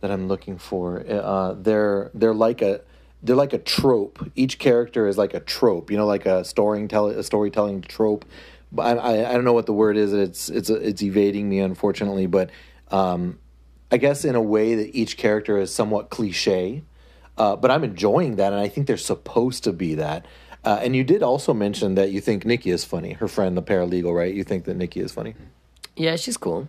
that 0.00 0.10
I'm 0.10 0.28
looking 0.28 0.58
for? 0.58 1.04
Uh, 1.08 1.54
they're 1.54 2.10
they're 2.14 2.34
like 2.34 2.62
a 2.62 2.80
they're 3.22 3.36
like 3.36 3.52
a 3.52 3.58
trope. 3.58 4.30
Each 4.34 4.58
character 4.58 5.06
is 5.06 5.18
like 5.18 5.34
a 5.34 5.40
trope, 5.40 5.90
you 5.90 5.96
know, 5.96 6.06
like 6.06 6.26
a 6.26 6.44
storytelling 6.44 7.18
a 7.18 7.22
storytelling 7.22 7.82
trope. 7.82 8.24
But 8.72 8.98
I, 8.98 9.28
I, 9.28 9.32
don't 9.32 9.44
know 9.44 9.52
what 9.52 9.66
the 9.66 9.72
word 9.72 9.96
is. 9.96 10.12
It's 10.12 10.48
it's 10.48 10.70
it's 10.70 11.02
evading 11.02 11.48
me 11.48 11.58
unfortunately, 11.58 12.26
but 12.26 12.50
um, 12.90 13.38
I 13.90 13.96
guess 13.96 14.24
in 14.24 14.36
a 14.36 14.42
way 14.42 14.76
that 14.76 14.94
each 14.94 15.16
character 15.16 15.58
is 15.58 15.74
somewhat 15.74 16.10
cliche. 16.10 16.84
Uh, 17.36 17.56
but 17.56 17.70
I'm 17.70 17.84
enjoying 17.84 18.36
that, 18.36 18.52
and 18.52 18.60
I 18.60 18.68
think 18.68 18.86
they're 18.86 18.98
supposed 18.98 19.64
to 19.64 19.72
be 19.72 19.94
that. 19.94 20.26
Uh, 20.62 20.78
and 20.82 20.94
you 20.94 21.02
did 21.02 21.22
also 21.22 21.54
mention 21.54 21.94
that 21.94 22.10
you 22.10 22.20
think 22.20 22.44
Nikki 22.44 22.70
is 22.70 22.84
funny, 22.84 23.14
her 23.14 23.28
friend, 23.28 23.56
the 23.56 23.62
paralegal, 23.62 24.14
right? 24.14 24.34
You 24.34 24.44
think 24.44 24.64
that 24.66 24.76
Nikki 24.76 25.00
is 25.00 25.10
funny. 25.10 25.34
Yeah, 25.96 26.16
she's 26.16 26.36
cool. 26.36 26.68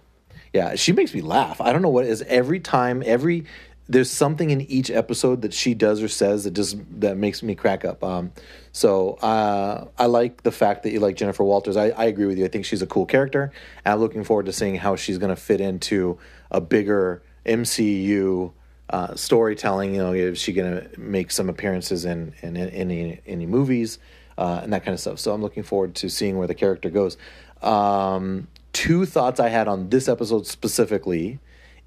Yeah, 0.54 0.76
she 0.76 0.92
makes 0.92 1.14
me 1.14 1.22
laugh. 1.22 1.62
I 1.62 1.72
don't 1.72 1.82
know 1.82 1.90
what 1.90 2.06
is. 2.06 2.22
Every 2.24 2.60
time, 2.60 3.02
every 3.06 3.46
there's 3.92 4.10
something 4.10 4.52
in 4.52 4.62
each 4.62 4.90
episode 4.90 5.42
that 5.42 5.54
she 5.54 5.74
does 5.74 6.02
or 6.02 6.08
says 6.08 6.46
that 6.46 6.52
just 6.52 6.78
that 7.02 7.18
makes 7.18 7.44
me 7.44 7.56
crack 7.56 7.84
up. 7.84 8.04
Um, 8.04 8.32
so 8.72 9.16
uh, 9.16 9.88
I 9.98 10.06
like 10.06 10.44
the 10.44 10.52
fact 10.52 10.84
that 10.84 10.92
you 10.92 11.02
like 11.02 11.18
Jennifer 11.18 11.44
Walters. 11.44 11.76
I, 11.76 11.90
I 11.90 12.06
agree 12.06 12.26
with 12.26 12.38
you. 12.38 12.46
I 12.46 12.48
think 12.48 12.66
she's 12.66 12.82
a 12.82 12.88
cool 12.88 13.06
character, 13.06 13.52
and 13.84 13.94
I'm 13.94 14.00
looking 14.00 14.24
forward 14.24 14.46
to 14.46 14.54
seeing 14.54 14.76
how 14.76 14.96
she's 14.96 15.18
going 15.18 15.36
to 15.36 15.42
fit 15.42 15.60
into 15.60 16.18
a 16.52 16.62
bigger 16.62 17.22
MCU 17.46 18.54
uh, 18.90 19.16
storytelling. 19.16 19.96
You 19.96 20.02
know, 20.04 20.14
is 20.14 20.40
she 20.40 20.54
going 20.54 20.82
to 20.82 21.00
make 21.00 21.32
some 21.32 21.50
appearances 21.50 22.06
in 22.06 22.34
in, 22.42 22.56
any 22.56 23.20
any 23.26 23.46
movies 23.46 24.00
uh, 24.38 24.62
and 24.64 24.72
that 24.72 24.86
kind 24.86 24.94
of 24.94 25.02
stuff? 25.02 25.20
So 25.20 25.34
I'm 25.34 25.42
looking 25.42 25.64
forward 25.64 25.96
to 25.96 26.10
seeing 26.10 26.38
where 26.38 26.48
the 26.48 26.56
character 26.56 26.90
goes. 26.90 27.18
Um, 27.62 28.48
two 28.74 29.06
thoughts 29.06 29.40
I 29.40 29.50
had 29.50 29.68
on 29.68 29.90
this 29.90 30.08
episode 30.08 30.48
specifically 30.48 31.40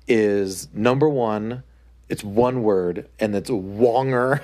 is 0.06 0.68
number 0.72 1.08
one, 1.08 1.62
it's 2.08 2.24
one 2.24 2.62
word 2.62 3.08
and 3.18 3.34
it's 3.34 3.50
Wonger. 3.50 4.40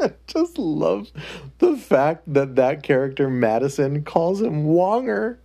I 0.00 0.12
just 0.26 0.58
love 0.58 1.10
the 1.58 1.76
fact 1.76 2.32
that 2.32 2.56
that 2.56 2.82
character 2.82 3.30
Madison 3.30 4.04
calls 4.04 4.42
him 4.42 4.64
Wonger, 4.64 5.38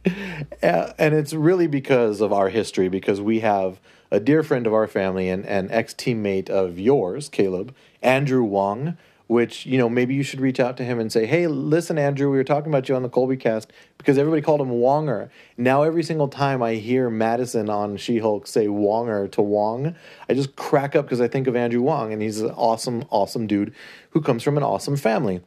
and 0.62 1.14
it's 1.14 1.34
really 1.34 1.68
because 1.68 2.22
of 2.22 2.34
our 2.34 2.50
history. 2.50 2.90
Because 2.90 3.22
we 3.22 3.40
have 3.42 3.80
a 4.12 4.20
dear 4.20 4.44
friend 4.44 4.66
of 4.68 4.74
our 4.74 4.88
family 4.88 5.30
and 5.30 5.46
an 5.46 5.70
ex 5.72 5.94
teammate 5.94 6.50
of 6.50 6.80
yours, 6.80 7.30
Caleb, 7.30 7.74
Andrew 8.02 8.44
Wong. 8.44 8.98
Which 9.28 9.66
you 9.66 9.78
know 9.78 9.90
maybe 9.90 10.16
you 10.16 10.24
should 10.24 10.40
reach 10.40 10.60
out 10.60 10.78
to 10.78 10.86
him 10.86 11.00
and 11.00 11.12
say, 11.12 11.26
"Hey, 11.26 11.48
listen, 11.48 11.98
Andrew, 11.98 12.32
we 12.32 12.38
were 12.38 12.46
talking 12.46 12.72
about 12.72 12.88
you 12.88 12.96
on 12.96 13.04
the 13.04 13.10
Colby 13.10 13.36
Cast 13.36 13.74
because 13.98 14.18
everybody 14.18 14.42
called 14.42 14.62
him 14.62 14.70
Wonger. 14.70 15.30
Now 15.58 15.84
every 15.84 16.04
single 16.04 16.30
time 16.30 16.64
I 16.64 16.76
hear 16.76 17.10
Madison 17.10 17.70
on 17.70 17.98
She-Hulk 17.98 18.48
say 18.48 18.68
Wonger 18.68 19.30
to 19.32 19.42
Wong, 19.42 19.96
I 20.30 20.34
just 20.34 20.56
crack 20.56 20.96
up 20.96 21.06
because 21.06 21.20
I 21.20 21.28
think 21.28 21.48
of 21.48 21.58
Andrew 21.58 21.82
Wong, 21.82 22.14
and 22.14 22.22
he's 22.22 22.40
an 22.40 22.52
awesome, 22.52 23.04
awesome 23.10 23.48
dude 23.48 23.74
who 24.12 24.22
comes 24.22 24.44
from 24.44 24.56
an 24.56 24.64
awesome 24.64 24.96
family. 24.96 25.42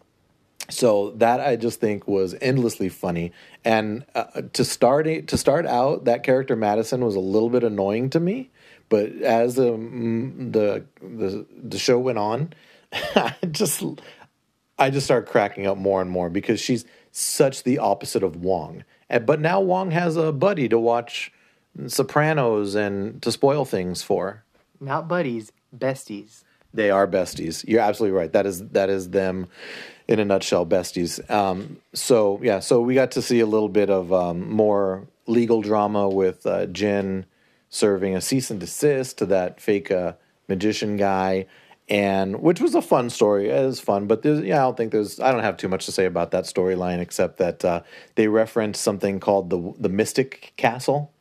So 0.69 1.13
that 1.13 1.41
I 1.41 1.57
just 1.57 1.81
think 1.81 2.07
was 2.07 2.37
endlessly 2.41 2.89
funny, 2.89 3.33
and 3.65 4.05
uh, 4.15 4.43
to 4.53 4.65
start 4.65 5.07
to 5.27 5.37
start 5.37 5.67
out, 5.67 6.05
that 6.05 6.23
character 6.23 6.55
Madison 6.55 7.05
was 7.05 7.17
a 7.17 7.21
little 7.21 7.51
bit 7.51 7.65
annoying 7.65 8.11
to 8.11 8.21
me, 8.21 8.51
but 8.89 9.11
as 9.23 9.57
the 9.57 9.73
mm, 9.73 10.53
the 10.53 10.85
the, 11.01 11.47
the 11.61 11.79
show 11.79 11.99
went 11.99 12.19
on, 12.19 12.53
I 12.93 13.35
just 13.51 13.83
I 14.79 14.91
just 14.91 15.07
start 15.07 15.27
cracking 15.27 15.67
up 15.67 15.77
more 15.77 16.01
and 16.01 16.11
more 16.11 16.31
because 16.31 16.61
she's 16.61 16.85
such 17.13 17.63
the 17.65 17.79
opposite 17.79 18.23
of 18.23 18.37
Wong. 18.37 18.85
And, 19.09 19.27
but 19.27 19.41
now 19.41 19.61
Wong 19.61 19.91
has 19.91 20.17
a 20.17 20.33
buddy 20.33 20.69
to 20.69 20.79
watch 20.79 21.33
Sopranos 21.87 22.75
and 22.75 23.21
to 23.23 23.31
spoil 23.31 23.65
things 23.65 24.03
for. 24.03 24.45
Not 24.81 25.09
buddies, 25.09 25.53
besties. 25.77 26.43
They 26.73 26.91
are 26.91 27.07
besties. 27.07 27.65
You're 27.67 27.81
absolutely 27.81 28.17
right. 28.17 28.33
That 28.33 28.47
is 28.47 28.69
that 28.69 28.91
is 28.91 29.11
them 29.11 29.49
in 30.07 30.19
a 30.19 30.25
nutshell, 30.25 30.67
besties. 30.67 31.29
Um, 31.31 31.79
so 31.93 32.41
yeah, 32.43 32.61
so 32.61 32.81
we 32.81 32.95
got 32.95 33.13
to 33.13 33.23
see 33.23 33.41
a 33.41 33.47
little 33.47 33.69
bit 33.69 33.91
of 33.91 34.13
um, 34.13 34.49
more 34.51 35.07
legal 35.27 35.63
drama 35.63 36.09
with 36.09 36.47
uh, 36.47 36.67
Jen 36.67 37.27
serving 37.71 38.17
a 38.17 38.21
cease 38.21 38.51
and 38.51 38.59
desist 38.59 39.19
to 39.19 39.27
that 39.27 39.61
fake 39.61 39.91
uh, 39.91 40.15
magician 40.49 40.97
guy, 40.97 41.47
and 41.91 42.41
which 42.41 42.61
was 42.61 42.75
a 42.75 42.83
fun 42.83 43.11
story. 43.11 43.51
It 43.51 43.67
was 43.67 43.81
fun, 43.81 44.07
but 44.07 44.23
there's, 44.23 44.41
yeah, 44.41 44.59
I 44.59 44.63
don't 44.63 44.77
think 44.77 44.93
there's. 44.93 45.21
I 45.21 45.33
don't 45.33 45.43
have 45.43 45.57
too 45.57 45.69
much 45.69 45.85
to 45.87 45.93
say 45.93 46.07
about 46.07 46.31
that 46.31 46.45
storyline 46.45 47.01
except 47.01 47.39
that 47.39 47.65
uh, 47.65 47.83
they 48.15 48.29
referenced 48.29 48.83
something 48.83 49.21
called 49.21 49.51
the 49.51 49.75
the 49.79 49.89
Mystic 49.89 50.53
Castle 50.57 51.13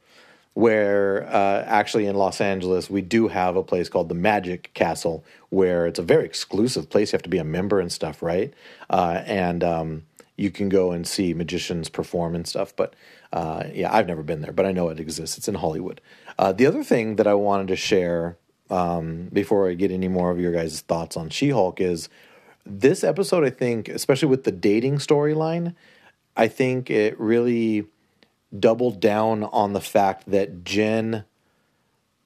where 0.53 1.25
uh, 1.27 1.63
actually 1.67 2.05
in 2.05 2.15
Los 2.15 2.41
Angeles 2.41 2.89
we 2.89 3.01
do 3.01 3.29
have 3.29 3.55
a 3.55 3.63
place 3.63 3.87
called 3.87 4.09
the 4.09 4.15
Magic 4.15 4.73
Castle, 4.73 5.23
where 5.49 5.87
it's 5.87 5.99
a 5.99 6.03
very 6.03 6.25
exclusive 6.25 6.89
place. 6.89 7.11
You 7.11 7.17
have 7.17 7.23
to 7.23 7.29
be 7.29 7.37
a 7.37 7.43
member 7.45 7.79
and 7.79 7.91
stuff, 7.91 8.21
right? 8.21 8.53
Uh, 8.89 9.21
and 9.25 9.63
um, 9.63 10.03
you 10.35 10.51
can 10.51 10.67
go 10.67 10.91
and 10.91 11.07
see 11.07 11.33
magicians 11.33 11.87
perform 11.87 12.35
and 12.35 12.45
stuff. 12.45 12.75
But 12.75 12.93
uh, 13.31 13.65
yeah, 13.73 13.93
I've 13.95 14.07
never 14.07 14.23
been 14.23 14.41
there, 14.41 14.51
but 14.51 14.65
I 14.65 14.71
know 14.71 14.89
it 14.89 14.99
exists. 14.99 15.37
It's 15.37 15.47
in 15.47 15.55
Hollywood. 15.55 16.01
Uh, 16.37 16.51
the 16.51 16.65
other 16.65 16.83
thing 16.83 17.15
that 17.17 17.27
I 17.27 17.35
wanted 17.35 17.69
to 17.69 17.75
share 17.75 18.37
um, 18.69 19.29
before 19.31 19.69
I 19.69 19.73
get 19.73 19.91
any 19.91 20.07
more 20.07 20.31
of 20.31 20.39
your 20.39 20.51
guys' 20.51 20.81
thoughts 20.81 21.17
on 21.17 21.29
She-Hulk 21.29 21.81
is 21.81 22.09
this 22.65 23.03
episode. 23.03 23.43
I 23.43 23.49
think, 23.49 23.89
especially 23.89 24.27
with 24.27 24.43
the 24.43 24.51
dating 24.51 24.97
storyline, 24.97 25.75
I 26.35 26.47
think 26.47 26.89
it 26.89 27.19
really 27.19 27.85
doubled 28.57 28.99
down 28.99 29.43
on 29.43 29.73
the 29.73 29.81
fact 29.81 30.29
that 30.29 30.63
Jen 30.63 31.25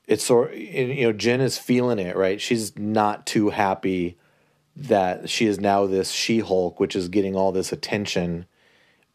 it's 0.08 0.23
sort 0.23 0.53
you 0.56 1.03
know 1.03 1.13
Jen 1.13 1.41
is 1.41 1.58
feeling 1.58 1.99
it 1.99 2.15
right 2.15 2.39
she's 2.39 2.77
not 2.77 3.25
too 3.25 3.49
happy 3.49 4.17
that 4.75 5.29
she 5.29 5.45
is 5.45 5.60
now 5.60 5.86
this 5.86 6.12
She-Hulk 6.12 6.79
which 6.79 6.95
is 6.95 7.10
getting 7.10 7.36
all 7.36 7.51
this 7.51 7.71
attention 7.71 8.45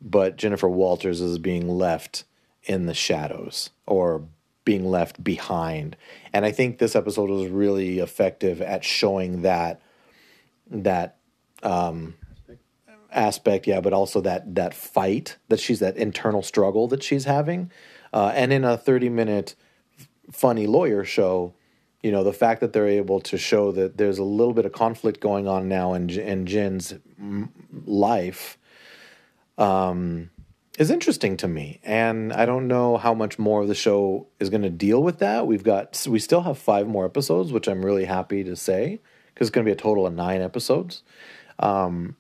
but 0.01 0.37
Jennifer 0.37 0.69
Walters 0.69 1.21
is 1.21 1.39
being 1.39 1.69
left 1.69 2.25
in 2.65 2.87
the 2.87 2.95
shadows 2.95 3.71
or 3.87 4.25
being 4.65 4.91
left 4.91 5.25
behind 5.25 5.97
and 6.33 6.45
I 6.45 6.53
think 6.53 6.79
this 6.79 6.95
episode 6.97 7.31
was 7.31 7.49
really 7.49 7.99
effective 7.99 8.61
at 8.61 8.85
showing 8.85 9.43
that 9.43 9.81
that 10.71 11.17
um 11.63 12.15
aspect, 13.11 13.67
yeah, 13.67 13.81
but 13.81 13.93
also 13.93 14.21
that 14.21 14.55
that 14.55 14.75
fight 14.75 15.37
that 15.49 15.61
she's 15.61 15.81
that 15.81 15.97
internal 15.97 16.43
struggle 16.43 16.89
that 16.89 17.03
she's 17.03 17.25
having, 17.25 17.71
uh, 18.13 18.33
and 18.35 18.53
in 18.53 18.65
a 18.65 18.77
thirty 18.77 19.09
minute 19.09 19.55
funny 20.31 20.67
lawyer 20.67 21.05
show, 21.05 21.55
you 22.03 22.13
know, 22.13 22.23
the 22.23 22.33
fact 22.33 22.61
that 22.61 22.73
they're 22.73 22.89
able 22.89 23.21
to 23.21 23.39
show 23.39 23.73
that 23.73 23.97
there's 23.97 24.19
a 24.19 24.25
little 24.25 24.53
bit 24.53 24.67
of 24.67 24.73
conflict 24.73 25.21
going 25.21 25.49
on 25.49 25.69
now 25.69 25.95
in 25.95 26.11
in 26.11 26.47
Jen's 26.47 26.95
mm, 27.21 27.49
life, 27.87 28.59
um, 29.57 30.31
is 30.79 30.91
interesting 30.93 31.37
to 31.39 31.49
me, 31.49 31.81
and 31.83 32.33
I 32.33 32.47
don't 32.47 32.69
know 32.69 32.97
how 32.97 33.13
much 33.13 33.39
more 33.39 33.63
of 33.63 33.69
the 33.69 33.75
show 33.75 34.29
is 34.39 34.49
going 34.49 34.63
to 34.63 34.71
deal 34.71 35.03
with 35.03 35.19
that. 35.19 35.47
We've 35.47 35.65
got 35.65 36.07
we 36.09 36.21
still 36.21 36.43
have 36.43 36.57
five 36.57 36.87
more 36.87 37.05
episodes, 37.05 37.53
which 37.53 37.69
I'm 37.69 37.85
really 37.85 38.05
happy 38.05 38.45
to 38.45 38.55
say 38.55 39.01
because 39.35 39.49
it's 39.49 39.55
going 39.55 39.65
to 39.65 39.69
be 39.69 39.73
a 39.73 39.77
total 39.77 40.07
of 40.07 40.15
nine 40.15 40.41
episodes. 40.41 41.03
Um, 41.59 42.17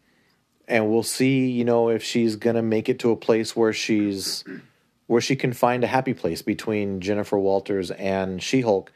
and 0.66 0.90
we'll 0.90 1.04
see 1.04 1.50
you 1.50 1.64
know 1.64 1.88
if 1.88 2.02
she's 2.02 2.34
gonna 2.36 2.62
make 2.62 2.88
it 2.88 2.98
to 2.98 3.12
a 3.12 3.16
place 3.16 3.54
where 3.54 3.72
she's 3.72 4.44
where 5.06 5.20
she 5.20 5.36
can 5.36 5.52
find 5.52 5.84
a 5.84 5.86
happy 5.86 6.12
place 6.12 6.42
between 6.42 7.00
Jennifer 7.00 7.38
Walters 7.38 7.90
and 7.92 8.42
She-Hulk. 8.42 8.92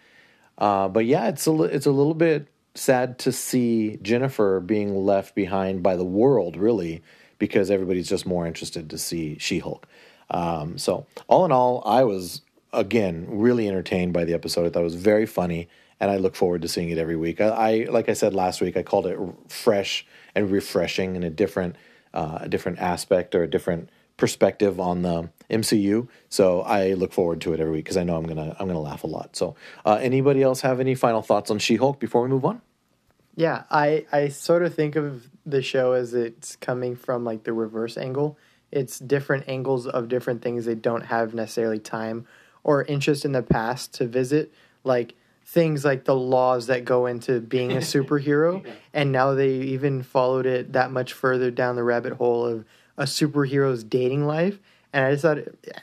Uh, 0.59 0.88
but 0.88 1.07
yeah, 1.07 1.29
it's 1.29 1.46
a 1.46 1.62
it's 1.62 1.87
a 1.87 1.92
little 1.92 2.14
bit 2.14 2.48
sad 2.75 3.18
to 3.20 3.33
see 3.33 3.98
Jennifer 4.03 4.61
being 4.61 4.94
left 4.94 5.35
behind 5.35 5.83
by 5.83 5.96
the 5.96 6.05
world, 6.05 6.57
really, 6.57 7.03
because 7.42 7.72
everybody's 7.72 8.09
just 8.09 8.24
more 8.24 8.46
interested 8.46 8.88
to 8.88 8.96
see 8.96 9.37
She-Hulk. 9.37 9.88
Um, 10.31 10.78
so 10.78 11.07
all 11.26 11.44
in 11.44 11.50
all, 11.50 11.83
I 11.85 12.05
was 12.05 12.42
again 12.72 13.26
really 13.28 13.66
entertained 13.66 14.12
by 14.12 14.24
the 14.24 14.33
episode. 14.33 14.64
I 14.64 14.70
thought 14.70 14.83
it 14.83 14.85
was 14.85 14.94
very 14.94 15.26
funny, 15.26 15.68
and 15.98 16.09
I 16.09 16.18
look 16.18 16.37
forward 16.37 16.62
to 16.62 16.68
seeing 16.68 16.90
it 16.90 16.98
every 16.98 17.16
week. 17.16 17.40
I, 17.40 17.48
I 17.48 17.87
like 17.90 18.09
I 18.09 18.12
said 18.12 18.33
last 18.33 18.61
week, 18.61 18.76
I 18.76 18.85
called 18.85 19.09
it 19.09 19.18
fresh 19.48 20.07
and 20.37 20.52
refreshing 20.52 21.16
in 21.16 21.24
a 21.24 21.31
different 21.31 21.74
uh, 22.14 22.38
a 22.42 22.48
different 22.48 22.78
aspect 22.78 23.35
or 23.35 23.42
a 23.42 23.50
different 23.50 23.90
perspective 24.18 24.78
on 24.78 25.02
the 25.02 25.28
MCU. 25.50 26.07
So 26.28 26.61
I 26.61 26.92
look 26.92 27.12
forward 27.12 27.40
to 27.40 27.55
it 27.55 27.59
every 27.59 27.72
week 27.72 27.87
because 27.87 27.96
I 27.96 28.05
know 28.05 28.14
I'm 28.14 28.24
gonna 28.24 28.55
I'm 28.57 28.68
gonna 28.68 28.78
laugh 28.78 29.02
a 29.02 29.09
lot. 29.09 29.35
So 29.35 29.57
uh, 29.85 29.98
anybody 30.00 30.44
else 30.44 30.61
have 30.61 30.78
any 30.78 30.94
final 30.94 31.22
thoughts 31.22 31.50
on 31.50 31.59
She-Hulk 31.59 31.98
before 31.98 32.22
we 32.22 32.28
move 32.28 32.44
on? 32.44 32.62
Yeah, 33.35 33.64
I 33.68 34.07
I 34.12 34.28
sort 34.28 34.62
of 34.62 34.76
think 34.76 34.94
of 34.94 35.28
the 35.44 35.62
show 35.62 35.92
as 35.92 36.14
it's 36.14 36.57
coming 36.57 36.96
from 36.96 37.24
like 37.24 37.44
the 37.44 37.52
reverse 37.52 37.96
angle. 37.96 38.38
It's 38.70 38.98
different 38.98 39.44
angles 39.48 39.87
of 39.87 40.09
different 40.09 40.42
things 40.42 40.64
they 40.64 40.74
don't 40.74 41.07
have 41.07 41.35
necessarily 41.35 41.78
time 41.78 42.26
or 42.64 42.85
interest 42.85 43.24
in 43.24 43.33
the 43.33 43.42
past 43.42 43.92
to 43.94 44.07
visit, 44.07 44.52
like 44.85 45.14
things 45.44 45.85
like 45.85 46.05
the 46.05 46.14
laws 46.14 46.68
that 46.68 46.85
go 46.85 47.07
into 47.07 47.40
being 47.40 47.72
a 47.72 47.76
superhero, 47.78 48.64
and 48.94 49.12
now 49.12 49.35
they 49.35 49.50
even 49.50 50.02
followed 50.02 50.46
it 50.46 50.72
that 50.72 50.90
much 50.90 51.12
further 51.12 51.50
down 51.50 51.76
the 51.76 51.83
rabbit 51.83 52.14
hole 52.14 52.46
of 52.46 52.64
a 52.96 53.05
superhero's 53.05 53.83
dating 53.85 54.26
life. 54.26 54.59
And 54.92 55.05
I 55.05 55.12
just 55.12 55.22
thought, 55.22 55.38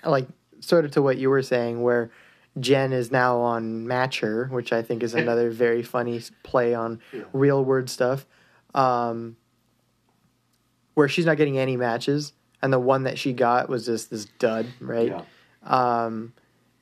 like, 0.05 0.27
sort 0.59 0.85
of 0.85 0.91
to 0.91 1.01
what 1.01 1.17
you 1.17 1.29
were 1.29 1.41
saying, 1.41 1.81
where 1.81 2.11
Jen 2.59 2.93
is 2.93 3.11
now 3.11 3.39
on 3.39 3.85
Matcher, 3.85 4.49
which 4.49 4.71
I 4.71 4.81
think 4.81 5.03
is 5.03 5.13
another 5.15 5.49
very 5.49 5.83
funny 5.83 6.21
play 6.43 6.73
on 6.73 6.99
real 7.33 7.63
word 7.63 7.89
stuff, 7.89 8.25
um, 8.73 9.35
where 10.99 11.07
she's 11.07 11.25
not 11.25 11.37
getting 11.37 11.57
any 11.57 11.77
matches, 11.77 12.33
and 12.61 12.73
the 12.73 12.79
one 12.79 13.03
that 13.03 13.17
she 13.17 13.31
got 13.31 13.69
was 13.69 13.85
just 13.85 14.09
this 14.09 14.25
dud, 14.37 14.65
right? 14.81 15.07
Yeah. 15.07 15.21
Um, 15.63 16.33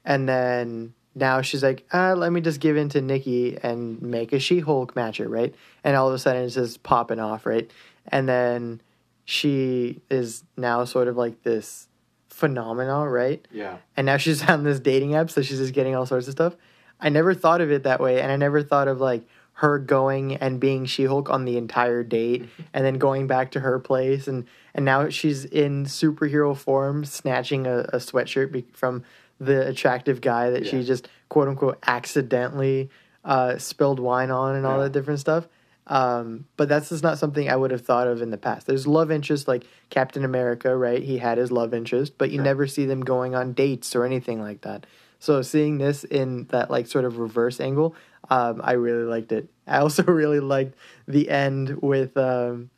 and 0.03 0.27
then 0.27 0.95
now 1.13 1.43
she's 1.43 1.61
like, 1.61 1.85
ah, 1.93 2.13
let 2.13 2.33
me 2.33 2.41
just 2.41 2.59
give 2.59 2.77
in 2.77 2.89
to 2.89 2.99
Nikki 3.01 3.59
and 3.61 4.01
make 4.01 4.33
a 4.33 4.39
She 4.39 4.59
Hulk 4.59 4.95
matcher, 4.95 5.29
right? 5.29 5.53
And 5.83 5.95
all 5.95 6.07
of 6.07 6.15
a 6.15 6.17
sudden 6.17 6.45
it's 6.45 6.55
just 6.55 6.81
popping 6.81 7.19
off, 7.19 7.45
right? 7.45 7.69
And 8.07 8.27
then 8.27 8.81
she 9.23 10.01
is 10.09 10.43
now 10.57 10.83
sort 10.83 11.07
of 11.07 11.15
like 11.15 11.43
this 11.43 11.87
phenomenon, 12.29 13.07
right? 13.09 13.47
Yeah. 13.51 13.77
and 13.95 14.07
now 14.07 14.17
she's 14.17 14.41
on 14.49 14.63
this 14.63 14.79
dating 14.79 15.13
app, 15.13 15.29
so 15.29 15.43
she's 15.43 15.59
just 15.59 15.75
getting 15.75 15.93
all 15.95 16.07
sorts 16.07 16.27
of 16.27 16.31
stuff. 16.31 16.55
I 16.99 17.09
never 17.09 17.35
thought 17.35 17.61
of 17.61 17.71
it 17.71 17.83
that 17.83 17.99
way, 17.99 18.19
and 18.19 18.31
I 18.31 18.35
never 18.35 18.63
thought 18.63 18.87
of 18.87 18.99
like 18.99 19.27
her 19.61 19.79
going 19.79 20.35
and 20.35 20.59
being 20.59 20.85
She 20.85 21.05
Hulk 21.05 21.29
on 21.31 21.45
the 21.45 21.57
entire 21.57 22.03
date, 22.03 22.47
and 22.73 22.85
then 22.85 22.99
going 22.99 23.25
back 23.27 23.51
to 23.51 23.59
her 23.61 23.79
place, 23.79 24.27
and 24.27 24.45
and 24.75 24.85
now 24.85 25.09
she's 25.09 25.45
in 25.45 25.85
superhero 25.85 26.55
form, 26.55 27.03
snatching 27.05 27.65
a, 27.65 27.79
a 27.79 27.97
sweatshirt 27.97 28.51
be- 28.51 28.65
from 28.73 29.03
the 29.39 29.67
attractive 29.67 30.21
guy 30.21 30.49
that 30.51 30.67
she 30.67 30.83
just 30.83 31.07
quote 31.29 31.47
unquote 31.47 31.79
accidentally 31.87 32.89
uh, 33.25 33.57
spilled 33.57 33.99
wine 33.99 34.31
on, 34.31 34.55
and 34.55 34.65
all 34.65 34.77
Yeah. 34.77 34.83
that 34.83 34.91
different 34.91 35.19
stuff. 35.19 35.47
Um, 35.87 36.45
but 36.57 36.67
that's 36.69 36.89
just 36.89 37.01
not 37.01 37.17
something 37.17 37.49
I 37.49 37.55
would 37.55 37.71
have 37.71 37.81
thought 37.81 38.07
of 38.07 38.21
in 38.21 38.29
the 38.29 38.37
past. 38.37 38.67
There's 38.67 38.85
love 38.85 39.09
interest 39.09 39.47
like 39.47 39.65
Captain 39.89 40.25
America, 40.25 40.75
right? 40.75 41.01
He 41.01 41.17
had 41.17 41.37
his 41.37 41.49
love 41.51 41.73
interest, 41.73 42.17
but 42.17 42.29
you 42.29 42.39
Right. 42.39 42.45
never 42.45 42.67
see 42.67 42.85
them 42.85 43.01
going 43.01 43.33
on 43.35 43.53
dates 43.53 43.95
or 43.95 44.03
anything 44.05 44.41
like 44.41 44.61
that. 44.61 44.85
So 45.19 45.41
seeing 45.41 45.77
this 45.77 46.03
in 46.03 46.45
that 46.45 46.69
like 46.69 46.87
sort 46.87 47.05
of 47.05 47.17
reverse 47.17 47.59
angle, 47.59 47.95
um, 48.29 48.61
I 48.63 48.73
really 48.73 49.03
liked 49.03 49.31
it. 49.31 49.49
I 49.67 49.79
also 49.79 50.03
really 50.03 50.39
liked 50.39 50.75
the 51.07 51.29
end 51.29 51.81
with 51.81 52.15
um, 52.17 52.69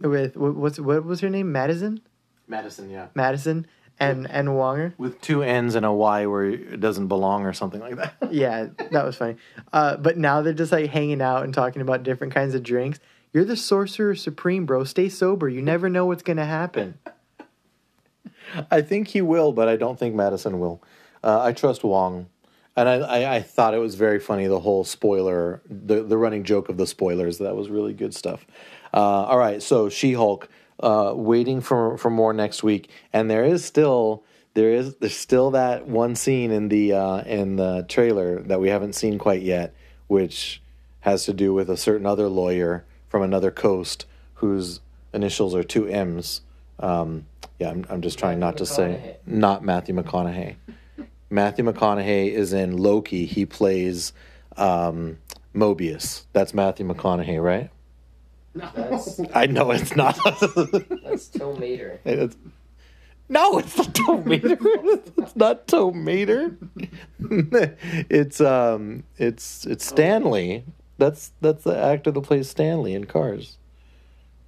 with 0.00 0.36
what, 0.36 0.54
what's 0.56 0.80
what 0.80 1.04
was 1.04 1.20
her 1.20 1.30
name? 1.30 1.52
Madison, 1.52 2.00
Madison, 2.46 2.90
yeah. 2.90 3.08
Madison, 3.14 3.66
and 3.98 4.30
and 4.30 4.48
Wonger. 4.48 4.94
With 4.98 5.20
two 5.20 5.42
N's 5.42 5.74
and 5.74 5.86
a 5.86 5.92
Y 5.92 6.26
where 6.26 6.44
it 6.44 6.80
doesn't 6.80 7.08
belong 7.08 7.44
or 7.44 7.52
something 7.52 7.80
like 7.80 7.96
that. 7.96 8.14
Yeah, 8.30 8.68
that 8.90 9.04
was 9.04 9.16
funny. 9.16 9.36
Uh, 9.72 9.96
but 9.96 10.18
now 10.18 10.42
they're 10.42 10.52
just 10.52 10.72
like 10.72 10.90
hanging 10.90 11.22
out 11.22 11.44
and 11.44 11.54
talking 11.54 11.82
about 11.82 12.02
different 12.02 12.34
kinds 12.34 12.54
of 12.54 12.62
drinks. 12.62 13.00
You're 13.32 13.44
the 13.44 13.56
sorcerer 13.56 14.14
supreme, 14.14 14.66
bro. 14.66 14.84
Stay 14.84 15.08
sober. 15.08 15.48
You 15.48 15.62
never 15.62 15.88
know 15.88 16.06
what's 16.06 16.22
gonna 16.22 16.46
happen. 16.46 16.98
I 18.70 18.80
think 18.80 19.08
he 19.08 19.20
will, 19.20 19.52
but 19.52 19.68
I 19.68 19.76
don't 19.76 19.98
think 19.98 20.14
Madison 20.14 20.58
will. 20.58 20.82
Uh, 21.22 21.42
I 21.42 21.52
trust 21.52 21.84
Wong, 21.84 22.28
and 22.76 22.88
I, 22.88 22.94
I, 22.94 23.36
I 23.36 23.42
thought 23.42 23.74
it 23.74 23.78
was 23.78 23.94
very 23.94 24.20
funny 24.20 24.46
the 24.46 24.60
whole 24.60 24.84
spoiler, 24.84 25.62
the 25.68 26.02
the 26.02 26.16
running 26.16 26.44
joke 26.44 26.68
of 26.68 26.76
the 26.76 26.86
spoilers. 26.86 27.38
That 27.38 27.56
was 27.56 27.68
really 27.68 27.92
good 27.92 28.14
stuff. 28.14 28.46
Uh, 28.92 29.24
all 29.26 29.38
right, 29.38 29.62
so 29.62 29.88
She 29.88 30.12
Hulk, 30.12 30.48
uh, 30.80 31.12
waiting 31.14 31.60
for 31.60 31.98
for 31.98 32.10
more 32.10 32.32
next 32.32 32.62
week, 32.62 32.90
and 33.12 33.30
there 33.30 33.44
is 33.44 33.64
still 33.64 34.24
there 34.54 34.72
is 34.72 34.96
there's 34.96 35.16
still 35.16 35.52
that 35.52 35.86
one 35.86 36.16
scene 36.16 36.50
in 36.50 36.68
the 36.68 36.92
uh, 36.92 37.22
in 37.22 37.56
the 37.56 37.84
trailer 37.88 38.42
that 38.42 38.60
we 38.60 38.68
haven't 38.68 38.94
seen 38.94 39.18
quite 39.18 39.42
yet, 39.42 39.74
which 40.06 40.62
has 41.00 41.24
to 41.24 41.32
do 41.32 41.54
with 41.54 41.70
a 41.70 41.76
certain 41.76 42.06
other 42.06 42.28
lawyer 42.28 42.84
from 43.08 43.22
another 43.22 43.50
coast 43.50 44.04
whose 44.34 44.80
initials 45.12 45.54
are 45.54 45.62
two 45.62 45.86
M's. 45.86 46.42
Um, 46.80 47.26
yeah, 47.58 47.70
I'm, 47.70 47.86
I'm 47.88 48.02
just 48.02 48.18
trying 48.18 48.38
not 48.38 48.56
to 48.58 48.66
say 48.66 49.16
not 49.26 49.64
Matthew 49.64 49.94
McConaughey. 49.94 50.56
Matthew 51.30 51.64
McConaughey 51.64 52.30
is 52.32 52.52
in 52.52 52.76
Loki. 52.76 53.26
He 53.26 53.44
plays 53.46 54.12
um, 54.56 55.18
Mobius. 55.54 56.24
That's 56.32 56.54
Matthew 56.54 56.86
McConaughey, 56.86 57.42
right? 57.42 57.70
That's 58.54 59.20
I 59.34 59.46
know 59.46 59.70
it's 59.70 59.94
not. 59.94 60.18
that's 61.04 61.28
Tom 61.28 61.60
Mater. 61.60 62.00
It's- 62.04 62.36
no, 63.30 63.58
it's 63.58 63.76
not 63.76 63.88
Tomater. 63.94 64.56
it's 65.18 65.36
not 65.36 65.66
Tomater. 65.66 66.56
it's 68.08 68.40
um, 68.40 69.04
it's 69.18 69.66
it's 69.66 69.84
Stanley. 69.84 70.64
That's 70.96 71.32
that's 71.42 71.62
the 71.64 71.76
actor 71.76 72.10
that 72.10 72.20
plays 72.22 72.48
Stanley 72.48 72.94
in 72.94 73.04
Cars. 73.04 73.58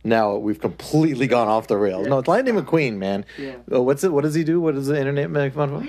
Now 0.02 0.36
we've 0.36 0.58
completely 0.60 1.26
gone 1.26 1.46
off 1.46 1.66
the 1.66 1.76
rails. 1.76 2.06
No, 2.06 2.20
it's 2.20 2.28
Lightning 2.28 2.54
McQueen, 2.54 2.96
man. 2.96 3.26
Yeah. 3.36 3.56
Oh, 3.70 3.82
what's 3.82 4.02
it? 4.02 4.12
What 4.12 4.24
does 4.24 4.34
he 4.34 4.44
do? 4.44 4.62
What 4.62 4.74
does 4.74 4.86
the 4.86 4.98
internet 4.98 5.28
make 5.30 5.52
fun 5.52 5.74
of? 5.74 5.86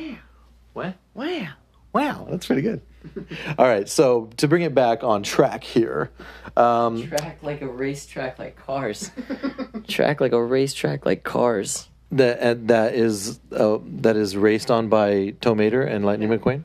Him? 0.75 0.81
What? 0.83 0.95
Wow. 1.13 1.47
Wow, 1.93 2.27
that's 2.29 2.45
pretty 2.45 2.61
good. 2.61 2.81
All 3.57 3.67
right, 3.67 3.89
so 3.89 4.29
to 4.37 4.47
bring 4.47 4.61
it 4.61 4.73
back 4.73 5.03
on 5.03 5.23
track 5.23 5.63
here, 5.63 6.11
um, 6.55 7.05
Track 7.07 7.39
like 7.41 7.61
a 7.61 7.67
racetrack 7.67 8.39
like 8.39 8.55
cars. 8.55 9.11
Track 9.87 10.21
like 10.21 10.31
a 10.31 10.41
racetrack 10.41 11.05
like 11.05 11.23
cars. 11.23 11.89
that 12.11 12.39
uh, 12.39 12.55
that 12.67 12.93
is 12.93 13.39
uh, 13.51 13.79
that 13.85 14.15
is 14.15 14.37
raced 14.37 14.69
on 14.71 14.87
by 14.87 15.33
Tomater 15.41 15.85
and 15.85 16.05
Lightning 16.05 16.29
McQueen. 16.29 16.63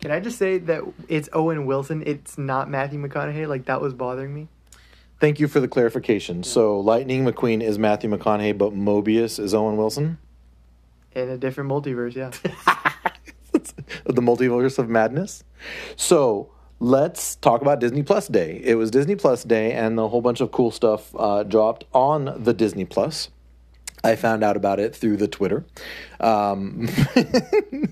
Can 0.00 0.10
I 0.12 0.20
just 0.20 0.38
say 0.38 0.58
that 0.58 0.82
it's 1.08 1.28
Owen 1.32 1.66
Wilson? 1.66 2.02
It's 2.06 2.38
not 2.38 2.70
Matthew 2.70 3.00
McConaughey. 3.00 3.48
Like 3.48 3.64
that 3.66 3.80
was 3.80 3.92
bothering 3.92 4.32
me. 4.32 4.48
Thank 5.20 5.40
you 5.40 5.48
for 5.48 5.58
the 5.58 5.66
clarification. 5.68 6.44
So 6.44 6.78
Lightning 6.78 7.24
McQueen 7.26 7.60
is 7.60 7.78
Matthew 7.78 8.08
McConaughey, 8.08 8.56
but 8.56 8.72
Mobius 8.72 9.40
is 9.40 9.52
Owen 9.52 9.76
Wilson. 9.76 10.18
In 11.18 11.30
a 11.30 11.36
different 11.36 11.68
multiverse, 11.68 12.14
yeah. 12.14 12.30
the 14.04 14.22
multiverse 14.22 14.78
of 14.78 14.88
madness. 14.88 15.42
So 15.96 16.52
let's 16.78 17.34
talk 17.34 17.60
about 17.60 17.80
Disney 17.80 18.04
Plus 18.04 18.28
Day. 18.28 18.60
It 18.62 18.76
was 18.76 18.92
Disney 18.92 19.16
Plus 19.16 19.42
Day, 19.42 19.72
and 19.72 19.98
a 19.98 20.06
whole 20.06 20.20
bunch 20.20 20.40
of 20.40 20.52
cool 20.52 20.70
stuff 20.70 21.12
uh, 21.18 21.42
dropped 21.42 21.86
on 21.92 22.44
the 22.44 22.54
Disney 22.54 22.84
Plus. 22.84 23.30
I 24.04 24.14
found 24.14 24.44
out 24.44 24.56
about 24.56 24.78
it 24.78 24.94
through 24.94 25.16
the 25.16 25.26
Twitter. 25.26 25.64
Um, 26.20 26.88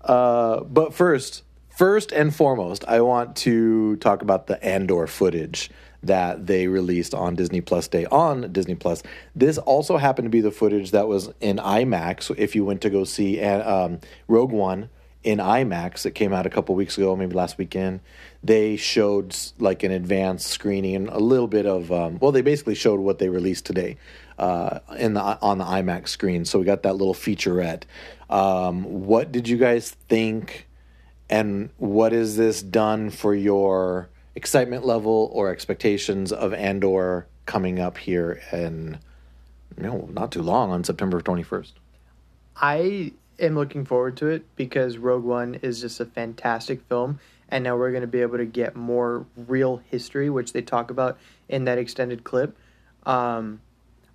uh, 0.00 0.64
but 0.64 0.92
first, 0.92 1.44
first 1.68 2.10
and 2.10 2.34
foremost, 2.34 2.84
I 2.88 3.00
want 3.00 3.36
to 3.36 3.94
talk 3.98 4.22
about 4.22 4.48
the 4.48 4.60
Andor 4.64 5.06
footage 5.06 5.70
that 6.06 6.46
they 6.46 6.68
released 6.68 7.14
on 7.14 7.34
Disney 7.34 7.60
Plus 7.60 7.88
Day 7.88 8.06
on 8.06 8.52
Disney 8.52 8.74
Plus. 8.74 9.02
This 9.34 9.58
also 9.58 9.96
happened 9.96 10.26
to 10.26 10.30
be 10.30 10.40
the 10.40 10.50
footage 10.50 10.90
that 10.92 11.08
was 11.08 11.30
in 11.40 11.58
IMAX. 11.58 12.34
If 12.36 12.54
you 12.54 12.64
went 12.64 12.80
to 12.82 12.90
go 12.90 13.04
see 13.04 13.40
um, 13.40 14.00
Rogue 14.28 14.52
One 14.52 14.88
in 15.22 15.38
IMAX, 15.38 16.06
it 16.06 16.14
came 16.14 16.32
out 16.32 16.46
a 16.46 16.50
couple 16.50 16.74
weeks 16.74 16.96
ago, 16.96 17.16
maybe 17.16 17.34
last 17.34 17.58
weekend. 17.58 18.00
They 18.44 18.76
showed 18.76 19.36
like 19.58 19.82
an 19.82 19.90
advanced 19.90 20.46
screening 20.46 20.94
and 20.94 21.08
a 21.08 21.18
little 21.18 21.48
bit 21.48 21.66
of 21.66 21.90
um, 21.90 22.18
well, 22.20 22.32
they 22.32 22.42
basically 22.42 22.76
showed 22.76 23.00
what 23.00 23.18
they 23.18 23.28
released 23.28 23.66
today 23.66 23.96
uh, 24.38 24.80
in 24.98 25.14
the 25.14 25.20
on 25.20 25.58
the 25.58 25.64
IMAX 25.64 26.08
screen. 26.08 26.44
So 26.44 26.58
we 26.58 26.64
got 26.64 26.82
that 26.84 26.94
little 26.94 27.14
featurette. 27.14 27.82
Um, 28.30 29.06
what 29.06 29.32
did 29.32 29.48
you 29.48 29.56
guys 29.56 29.90
think? 30.08 30.68
And 31.28 31.70
what 31.78 32.12
has 32.12 32.36
this 32.36 32.62
done 32.62 33.10
for 33.10 33.34
your 33.34 34.08
excitement 34.36 34.84
level 34.84 35.30
or 35.32 35.50
expectations 35.50 36.30
of 36.30 36.52
Andor 36.54 37.26
coming 37.46 37.80
up 37.80 37.98
here 37.98 38.40
in 38.52 38.98
no, 39.76 40.08
not 40.12 40.30
too 40.30 40.42
long 40.42 40.70
on 40.70 40.84
September 40.84 41.20
21st? 41.20 41.72
I 42.56 43.12
am 43.38 43.54
looking 43.54 43.84
forward 43.84 44.16
to 44.18 44.28
it 44.28 44.44
because 44.56 44.98
Rogue 44.98 45.24
One 45.24 45.56
is 45.56 45.80
just 45.80 46.00
a 46.00 46.06
fantastic 46.06 46.82
film, 46.82 47.18
and 47.48 47.64
now 47.64 47.76
we're 47.76 47.90
going 47.90 48.02
to 48.02 48.06
be 48.06 48.22
able 48.22 48.38
to 48.38 48.46
get 48.46 48.76
more 48.76 49.26
real 49.36 49.82
history, 49.90 50.30
which 50.30 50.52
they 50.52 50.62
talk 50.62 50.90
about 50.90 51.18
in 51.48 51.64
that 51.64 51.78
extended 51.78 52.24
clip. 52.24 52.56
Um, 53.04 53.60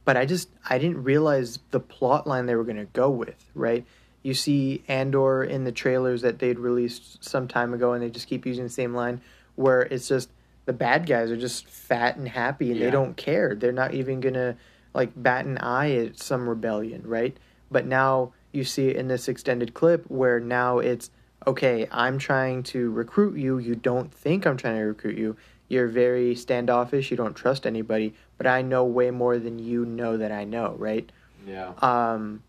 but 0.06 0.18
I 0.18 0.26
just 0.26 0.50
I 0.68 0.78
didn't 0.78 1.04
realize 1.04 1.60
the 1.72 1.80
plot 1.80 2.26
line 2.26 2.46
they 2.46 2.56
were 2.56 2.64
going 2.64 2.78
to 2.78 2.86
go 2.86 3.10
with. 3.10 3.46
Right? 3.54 3.86
You 4.24 4.34
see 4.34 4.84
Andor 4.88 5.44
in 5.44 5.64
the 5.64 5.72
trailers 5.72 6.22
that 6.22 6.40
they'd 6.40 6.60
released 6.60 7.24
some 7.24 7.48
time 7.48 7.74
ago, 7.74 7.94
and 7.94 8.04
they 8.04 8.10
just 8.10 8.28
keep 8.28 8.46
using 8.46 8.64
the 8.64 8.70
same 8.70 8.94
line, 8.94 9.22
where 9.56 9.82
it's 9.82 10.08
just 10.08 10.30
the 10.66 10.74
bad 10.74 11.06
guys 11.08 11.32
are 11.32 11.38
just 11.38 11.68
fat 11.68 12.18
and 12.18 12.28
happy, 12.28 12.72
and 12.72 12.80
Yeah. 12.80 12.86
they 12.86 12.92
don't 12.92 13.18
care. 13.18 13.56
They're 13.56 13.72
not 13.72 13.94
even 13.94 14.20
gonna 14.20 14.56
like 14.94 15.12
bat 15.16 15.46
an 15.46 15.58
eye 15.58 15.96
at 15.96 16.20
some 16.20 16.48
rebellion, 16.50 17.04
right? 17.06 17.36
But 17.70 17.86
now 17.86 18.34
you 18.52 18.64
see 18.64 18.90
it 18.90 18.96
in 18.98 19.08
this 19.08 19.28
extended 19.28 19.74
clip 19.74 20.06
where 20.10 20.40
now 20.40 20.80
it's 20.80 21.10
okay, 21.48 21.88
I'm 21.92 22.18
trying 22.20 22.62
to 22.64 22.92
recruit 22.92 23.38
you. 23.38 23.58
You 23.58 23.74
don't 23.76 24.14
think 24.14 24.46
I'm 24.46 24.58
trying 24.58 24.76
to 24.78 24.84
recruit 24.84 25.18
you. 25.18 25.36
You're 25.70 25.88
very 25.88 26.36
standoffish. 26.36 27.10
You 27.10 27.18
don't 27.18 27.34
trust 27.36 27.66
anybody, 27.66 28.14
but 28.38 28.46
I 28.46 28.62
know 28.62 28.84
way 28.84 29.10
more 29.10 29.40
than 29.40 29.58
you 29.58 29.86
know 29.86 30.18
that 30.18 30.32
I 30.32 30.44
know, 30.44 30.76
right? 30.78 31.10
Yeah. 31.48 31.72
Um, 31.82 32.44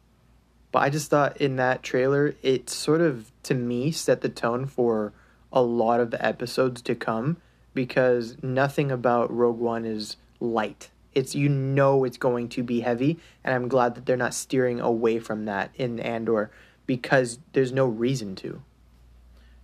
but 0.72 0.80
I 0.80 0.90
just 0.90 1.08
thought 1.08 1.36
in 1.40 1.56
that 1.56 1.82
trailer, 1.82 2.34
it 2.42 2.68
sort 2.68 3.00
of, 3.00 3.30
to 3.44 3.54
me, 3.54 3.92
set 3.92 4.20
the 4.20 4.28
tone 4.28 4.66
for 4.66 5.12
a 5.52 5.62
lot 5.62 6.00
of 6.00 6.10
the 6.10 6.24
episodes 6.24 6.82
to 6.82 6.94
come 6.94 7.36
because 7.74 8.36
nothing 8.42 8.90
about 8.90 9.34
Rogue 9.34 9.58
One 9.58 9.84
is 9.84 10.16
light. 10.40 10.90
It's 11.14 11.34
you 11.34 11.48
know 11.48 12.04
it's 12.04 12.16
going 12.16 12.48
to 12.50 12.62
be 12.62 12.80
heavy, 12.80 13.18
and 13.44 13.54
I'm 13.54 13.68
glad 13.68 13.94
that 13.94 14.06
they're 14.06 14.16
not 14.16 14.34
steering 14.34 14.80
away 14.80 15.18
from 15.18 15.44
that 15.44 15.70
in 15.74 16.00
Andor 16.00 16.50
because 16.86 17.38
there's 17.52 17.72
no 17.72 17.86
reason 17.86 18.34
to. 18.36 18.62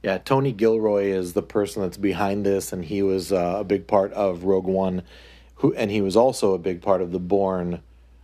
Yeah, 0.03 0.19
Tony 0.19 0.53
Gilroy 0.53 1.07
is 1.07 1.33
the 1.33 1.43
person 1.43 1.83
that's 1.83 1.97
behind 1.97 2.47
this, 2.47 2.73
and 2.73 2.85
he 2.85 3.03
was 3.03 3.33
uh, 3.33 3.57
a 3.59 3.65
big 3.65 3.87
part 3.87 4.13
of 4.13 4.45
Rogue 4.45 4.67
One, 4.67 5.03
who 5.57 5.75
and 5.75 5.91
he 5.91 6.01
was 6.01 6.17
also 6.17 6.55
a 6.55 6.59
big 6.59 6.83
part 6.83 7.01
of 7.01 7.11
the 7.11 7.19
Bourne, 7.19 7.81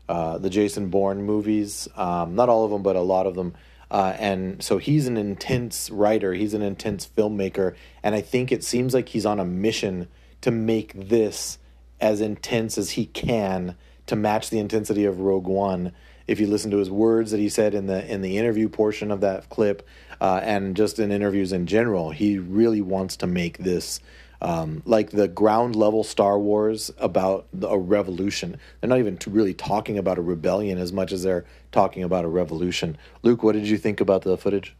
uh, 0.08 0.38
the 0.38 0.50
Jason 0.50 0.88
Bourne 0.88 1.22
movies. 1.22 1.88
Um, 1.96 2.34
not 2.34 2.48
all 2.48 2.64
of 2.64 2.70
them, 2.70 2.82
but 2.82 2.94
a 2.94 3.00
lot 3.00 3.26
of 3.26 3.34
them. 3.34 3.54
Uh, 3.94 4.16
and 4.18 4.60
so 4.60 4.78
he's 4.78 5.06
an 5.06 5.16
intense 5.16 5.88
writer. 5.88 6.34
He's 6.34 6.52
an 6.52 6.62
intense 6.62 7.08
filmmaker, 7.16 7.76
and 8.02 8.12
I 8.12 8.22
think 8.22 8.50
it 8.50 8.64
seems 8.64 8.92
like 8.92 9.10
he's 9.10 9.24
on 9.24 9.38
a 9.38 9.44
mission 9.44 10.08
to 10.40 10.50
make 10.50 11.08
this 11.08 11.58
as 12.00 12.20
intense 12.20 12.76
as 12.76 12.90
he 12.90 13.06
can 13.06 13.76
to 14.06 14.16
match 14.16 14.50
the 14.50 14.58
intensity 14.58 15.04
of 15.04 15.20
Rogue 15.20 15.46
One. 15.46 15.92
If 16.26 16.40
you 16.40 16.48
listen 16.48 16.72
to 16.72 16.78
his 16.78 16.90
words 16.90 17.30
that 17.30 17.38
he 17.38 17.48
said 17.48 17.72
in 17.72 17.86
the 17.86 18.04
in 18.12 18.20
the 18.20 18.36
interview 18.36 18.68
portion 18.68 19.12
of 19.12 19.20
that 19.20 19.48
clip, 19.48 19.86
uh, 20.20 20.40
and 20.42 20.74
just 20.74 20.98
in 20.98 21.12
interviews 21.12 21.52
in 21.52 21.68
general, 21.68 22.10
he 22.10 22.36
really 22.36 22.80
wants 22.80 23.16
to 23.18 23.28
make 23.28 23.58
this 23.58 24.00
um, 24.40 24.82
like 24.84 25.10
the 25.10 25.28
ground 25.28 25.76
level 25.76 26.04
Star 26.04 26.38
Wars 26.38 26.90
about 26.98 27.46
a 27.62 27.78
revolution. 27.78 28.58
They're 28.80 28.88
not 28.88 28.98
even 28.98 29.18
really 29.26 29.54
talking 29.54 29.98
about 29.98 30.18
a 30.18 30.22
rebellion 30.22 30.78
as 30.78 30.92
much 30.92 31.12
as 31.12 31.22
they're 31.22 31.44
talking 31.72 32.02
about 32.02 32.24
a 32.24 32.28
revolution. 32.28 32.96
Luke, 33.22 33.42
what 33.42 33.52
did 33.52 33.66
you 33.66 33.78
think 33.78 34.00
about 34.00 34.22
the 34.22 34.36
footage? 34.36 34.74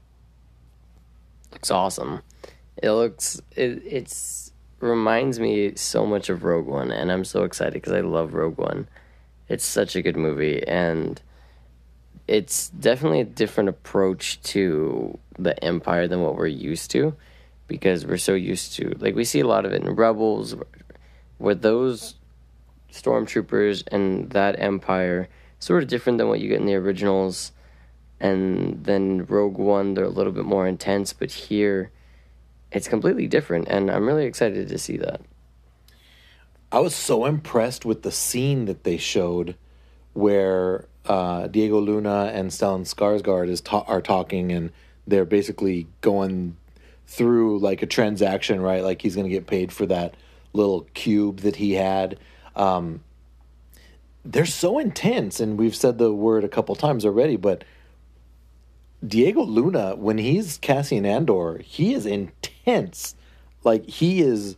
Looks 1.53 1.71
awesome. 1.71 2.23
It 2.83 2.91
looks 2.91 3.41
it 3.57 3.83
it's 3.87 4.53
reminds 4.81 5.41
me 5.41 5.75
so 5.77 6.05
much 6.05 6.29
of 6.29 6.45
Rogue 6.45 6.67
One, 6.67 6.91
and 6.91 7.11
I'm 7.11 7.25
so 7.25 7.45
excited 7.45 7.75
because 7.75 7.93
I 7.93 8.01
love 8.01 8.35
Rogue 8.35 8.59
One. 8.59 8.89
It's 9.49 9.65
such 9.65 9.97
a 9.97 10.03
good 10.03 10.17
movie, 10.17 10.67
and 10.67 11.21
it's 12.27 12.71
definitely 12.71 13.21
a 13.21 13.25
different 13.25 13.69
approach 13.69 14.41
to 14.43 15.19
the 15.39 15.63
Empire 15.63 16.09
than 16.09 16.23
what 16.23 16.37
we're 16.37 16.47
used 16.47 16.91
to, 16.93 17.15
because 17.67 18.07
we're 18.07 18.17
so 18.17 18.35
used 18.35 18.75
to 18.75 18.95
like 18.99 19.15
we 19.15 19.25
see 19.25 19.41
a 19.41 19.47
lot 19.47 19.65
of 19.65 19.73
it 19.73 19.83
in 19.83 19.95
Rebels, 19.95 20.55
where 21.39 21.55
those 21.55 22.15
stormtroopers 22.93 23.85
and 23.91 24.31
that 24.31 24.59
Empire 24.59 25.29
sort 25.59 25.83
of 25.83 25.89
different 25.89 26.19
than 26.19 26.29
what 26.29 26.41
you 26.41 26.49
get 26.49 26.61
in 26.61 26.67
the 26.67 26.75
originals, 26.75 27.53
and 28.21 28.85
then 28.85 29.25
Rogue 29.27 29.59
One 29.59 29.95
they're 29.95 30.05
a 30.05 30.11
little 30.11 30.33
bit 30.33 30.45
more 30.45 30.67
intense, 30.67 31.13
but 31.13 31.31
here 31.31 31.91
it's 32.71 32.89
completely 32.89 33.27
different, 33.27 33.69
and 33.69 33.91
I'm 33.91 34.07
really 34.07 34.27
excited 34.27 34.69
to 34.69 34.79
see 34.79 34.97
that. 34.99 35.21
I 36.73 36.81
was 36.81 36.95
so 36.95 37.25
impressed 37.25 37.85
with 37.85 38.03
the 38.03 38.11
scene 38.11 38.65
that 38.65 38.83
they 38.83 38.97
showed 38.97 39.57
where 40.13 40.89
uh, 41.05 41.47
Diego 41.47 41.81
Luna 41.81 42.33
and 42.35 42.51
Stellan 42.51 42.83
Skarsgård 42.83 43.49
is 43.49 43.61
ta- 43.61 43.85
are 43.87 44.01
talking, 44.01 44.51
and 44.51 44.73
they're 45.07 45.25
basically 45.25 45.87
going 46.01 46.57
through 47.07 47.59
like 47.59 47.83
a 47.83 47.87
transaction, 47.87 48.61
right? 48.61 48.83
Like 48.83 49.03
he's 49.03 49.15
going 49.15 49.29
to 49.29 49.35
get 49.35 49.47
paid 49.47 49.73
for 49.73 49.87
that 49.87 50.15
little 50.53 50.87
cube 50.95 51.41
that 51.41 51.57
he 51.57 51.73
had. 51.73 52.19
Um, 52.57 53.03
they're 54.25 54.47
so 54.47 54.79
intense, 54.79 55.41
and 55.41 55.59
we've 55.59 55.77
said 55.77 55.99
the 55.99 56.13
word 56.13 56.45
a 56.45 56.49
couple 56.49 56.75
times 56.77 57.05
already, 57.05 57.37
but 57.37 57.65
Diego 59.07 59.43
Luna, 59.43 59.97
when 59.97 60.19
he's 60.19 60.57
Cassian 60.59 61.05
Andor, 61.05 61.59
he 61.59 61.93
is 61.93 62.07
intense. 62.07 63.15
Like 63.63 63.87
he 63.87 64.21
is 64.21 64.57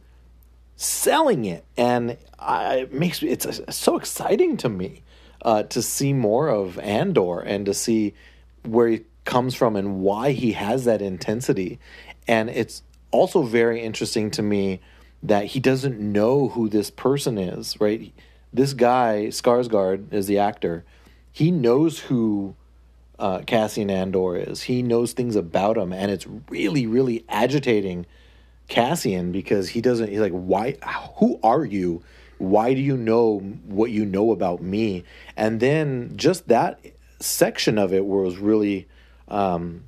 selling 0.77 1.45
it, 1.45 1.65
and 1.77 2.17
I, 2.39 2.77
it 2.77 2.93
makes 2.93 3.23
me 3.23 3.31
it's 3.31 3.61
so 3.71 3.97
exciting 3.97 4.57
to 4.59 4.69
me 4.69 5.03
uh, 5.43 5.65
to 5.65 5.83
see 5.83 6.13
more 6.13 6.49
of 6.49 6.79
Andor 6.79 7.41
and 7.41 7.67
to 7.67 7.75
see 7.75 8.15
where 8.63 8.89
he 8.89 9.05
comes 9.25 9.55
from 9.55 9.77
and 9.77 10.01
why 10.01 10.33
he 10.33 10.53
has 10.53 10.85
that 10.85 11.03
intensity. 11.03 11.79
And 12.29 12.51
it's 12.51 12.83
also 13.11 13.43
very 13.43 13.81
interesting 13.81 14.31
to 14.33 14.43
me 14.43 14.81
that 15.23 15.47
he 15.47 15.61
doesn't 15.61 15.99
know 15.99 16.49
who 16.49 16.69
this 16.69 16.91
person 16.91 17.39
is. 17.39 17.81
Right, 17.81 18.13
this 18.53 18.73
guy 18.73 19.27
Skarsgård 19.29 20.13
is 20.13 20.27
the 20.27 20.39
actor. 20.39 20.85
He 21.33 21.51
knows 21.51 21.99
who 21.99 22.55
uh, 23.19 23.41
Cassian 23.41 23.91
Andor 23.91 24.37
is. 24.37 24.63
He 24.63 24.83
knows 24.83 25.13
things 25.13 25.37
about 25.37 25.77
him, 25.77 25.93
and 25.93 26.11
it's 26.11 26.27
really, 26.49 26.87
really 26.87 27.25
agitating 27.29 28.07
Cassian 28.69 29.33
because 29.33 29.71
he 29.71 29.81
doesn't. 29.81 30.09
He's 30.09 30.21
like, 30.21 30.33
why? 30.33 30.77
Who 31.17 31.39
are 31.43 31.65
you? 31.65 32.03
Why 32.39 32.75
do 32.75 32.81
you 32.81 32.97
know 32.97 33.39
what 33.67 33.91
you 33.91 34.05
know 34.05 34.33
about 34.33 34.63
me? 34.63 35.05
And 35.37 35.61
then 35.61 36.13
just 36.17 36.49
that 36.49 36.81
section 37.21 37.79
of 37.79 37.95
it 37.95 38.05
was 38.05 38.37
really 38.37 38.87
um, 39.29 39.85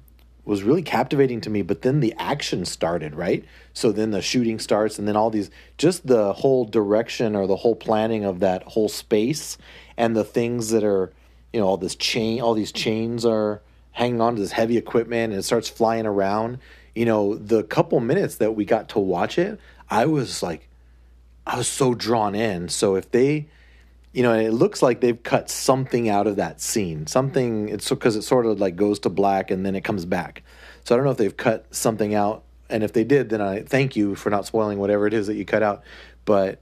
was 0.48 0.62
really 0.62 0.82
captivating 0.82 1.42
to 1.42 1.50
me. 1.50 1.60
But 1.60 1.82
then 1.82 2.00
the 2.00 2.14
action 2.18 2.64
started, 2.64 3.14
right? 3.14 3.44
So 3.74 3.92
then 3.92 4.12
the 4.12 4.22
shooting 4.22 4.58
starts, 4.58 4.98
and 4.98 5.06
then 5.06 5.14
all 5.14 5.28
these 5.28 5.50
just 5.76 6.06
the 6.06 6.32
whole 6.32 6.64
direction 6.64 7.36
or 7.36 7.46
the 7.46 7.56
whole 7.56 7.76
planning 7.76 8.24
of 8.24 8.40
that 8.40 8.62
whole 8.62 8.88
space 8.88 9.58
and 9.98 10.16
the 10.16 10.24
things 10.24 10.70
that 10.70 10.84
are 10.84 11.12
you 11.52 11.60
know 11.60 11.66
all 11.66 11.76
this 11.76 11.96
chain 11.96 12.40
all 12.40 12.54
these 12.54 12.72
chains 12.72 13.24
are 13.24 13.60
hanging 13.92 14.20
on 14.20 14.34
to 14.36 14.40
this 14.40 14.52
heavy 14.52 14.76
equipment 14.76 15.32
and 15.32 15.40
it 15.40 15.42
starts 15.42 15.68
flying 15.68 16.06
around 16.06 16.58
you 16.94 17.04
know 17.04 17.34
the 17.34 17.62
couple 17.64 18.00
minutes 18.00 18.36
that 18.36 18.54
we 18.54 18.64
got 18.64 18.88
to 18.88 18.98
watch 18.98 19.38
it 19.38 19.58
i 19.90 20.04
was 20.04 20.42
like 20.42 20.68
i 21.46 21.56
was 21.56 21.66
so 21.66 21.94
drawn 21.94 22.34
in 22.34 22.68
so 22.68 22.96
if 22.96 23.10
they 23.10 23.46
you 24.18 24.24
know 24.24 24.32
it 24.32 24.50
looks 24.52 24.82
like 24.82 25.00
they've 25.00 25.22
cut 25.22 25.48
something 25.48 26.08
out 26.08 26.26
of 26.26 26.34
that 26.36 26.60
scene 26.60 27.06
something 27.06 27.68
it's 27.68 27.88
because 27.88 28.16
it 28.16 28.22
sort 28.22 28.46
of 28.46 28.58
like 28.58 28.74
goes 28.74 28.98
to 28.98 29.08
black 29.08 29.52
and 29.52 29.64
then 29.64 29.76
it 29.76 29.84
comes 29.84 30.04
back 30.04 30.42
so 30.82 30.92
i 30.92 30.96
don't 30.96 31.04
know 31.04 31.12
if 31.12 31.18
they've 31.18 31.36
cut 31.36 31.72
something 31.72 32.16
out 32.16 32.42
and 32.68 32.82
if 32.82 32.92
they 32.92 33.04
did 33.04 33.28
then 33.28 33.40
i 33.40 33.62
thank 33.62 33.94
you 33.94 34.16
for 34.16 34.28
not 34.28 34.44
spoiling 34.44 34.80
whatever 34.80 35.06
it 35.06 35.14
is 35.14 35.28
that 35.28 35.36
you 35.36 35.44
cut 35.44 35.62
out 35.62 35.84
but 36.24 36.60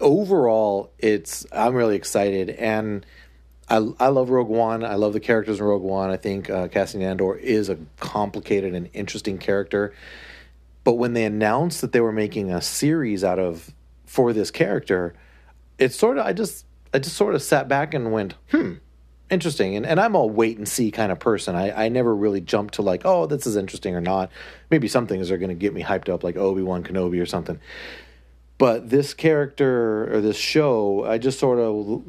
overall 0.00 0.90
it's 0.98 1.46
i'm 1.52 1.74
really 1.74 1.94
excited 1.94 2.50
and 2.50 3.06
I, 3.68 3.84
I 3.98 4.08
love 4.10 4.30
Rogue 4.30 4.46
One. 4.46 4.84
I 4.84 4.94
love 4.94 5.12
the 5.12 5.18
characters 5.18 5.58
in 5.58 5.66
Rogue 5.66 5.82
One. 5.82 6.08
I 6.08 6.16
think 6.16 6.48
uh, 6.48 6.68
Cassian 6.68 7.02
Andor 7.02 7.34
is 7.34 7.68
a 7.68 7.76
complicated 7.98 8.76
and 8.76 8.88
interesting 8.92 9.38
character. 9.38 9.92
But 10.84 10.92
when 10.92 11.14
they 11.14 11.24
announced 11.24 11.80
that 11.80 11.90
they 11.90 12.00
were 12.00 12.12
making 12.12 12.52
a 12.52 12.62
series 12.62 13.24
out 13.24 13.40
of 13.40 13.74
for 14.04 14.32
this 14.32 14.52
character, 14.52 15.14
it's 15.80 15.96
sort 15.96 16.18
of 16.18 16.26
I 16.26 16.32
just 16.32 16.65
I 16.92 16.98
just 16.98 17.16
sort 17.16 17.34
of 17.34 17.42
sat 17.42 17.68
back 17.68 17.94
and 17.94 18.12
went, 18.12 18.34
hmm, 18.50 18.74
interesting. 19.30 19.76
And 19.76 19.86
and 19.86 20.00
I'm 20.00 20.14
a 20.14 20.24
wait 20.24 20.58
and 20.58 20.68
see 20.68 20.90
kind 20.90 21.12
of 21.12 21.18
person. 21.18 21.54
I, 21.54 21.86
I 21.86 21.88
never 21.88 22.14
really 22.14 22.40
jump 22.40 22.72
to 22.72 22.82
like, 22.82 23.02
oh, 23.04 23.26
this 23.26 23.46
is 23.46 23.56
interesting 23.56 23.94
or 23.94 24.00
not. 24.00 24.30
Maybe 24.70 24.88
some 24.88 25.06
things 25.06 25.30
are 25.30 25.38
going 25.38 25.50
to 25.50 25.54
get 25.54 25.74
me 25.74 25.82
hyped 25.82 26.08
up, 26.08 26.24
like 26.24 26.36
Obi 26.36 26.62
Wan 26.62 26.82
Kenobi 26.82 27.20
or 27.20 27.26
something. 27.26 27.60
But 28.58 28.88
this 28.88 29.12
character 29.12 30.14
or 30.14 30.20
this 30.20 30.36
show, 30.36 31.04
I 31.04 31.18
just 31.18 31.38
sort 31.38 31.58
of 31.58 32.04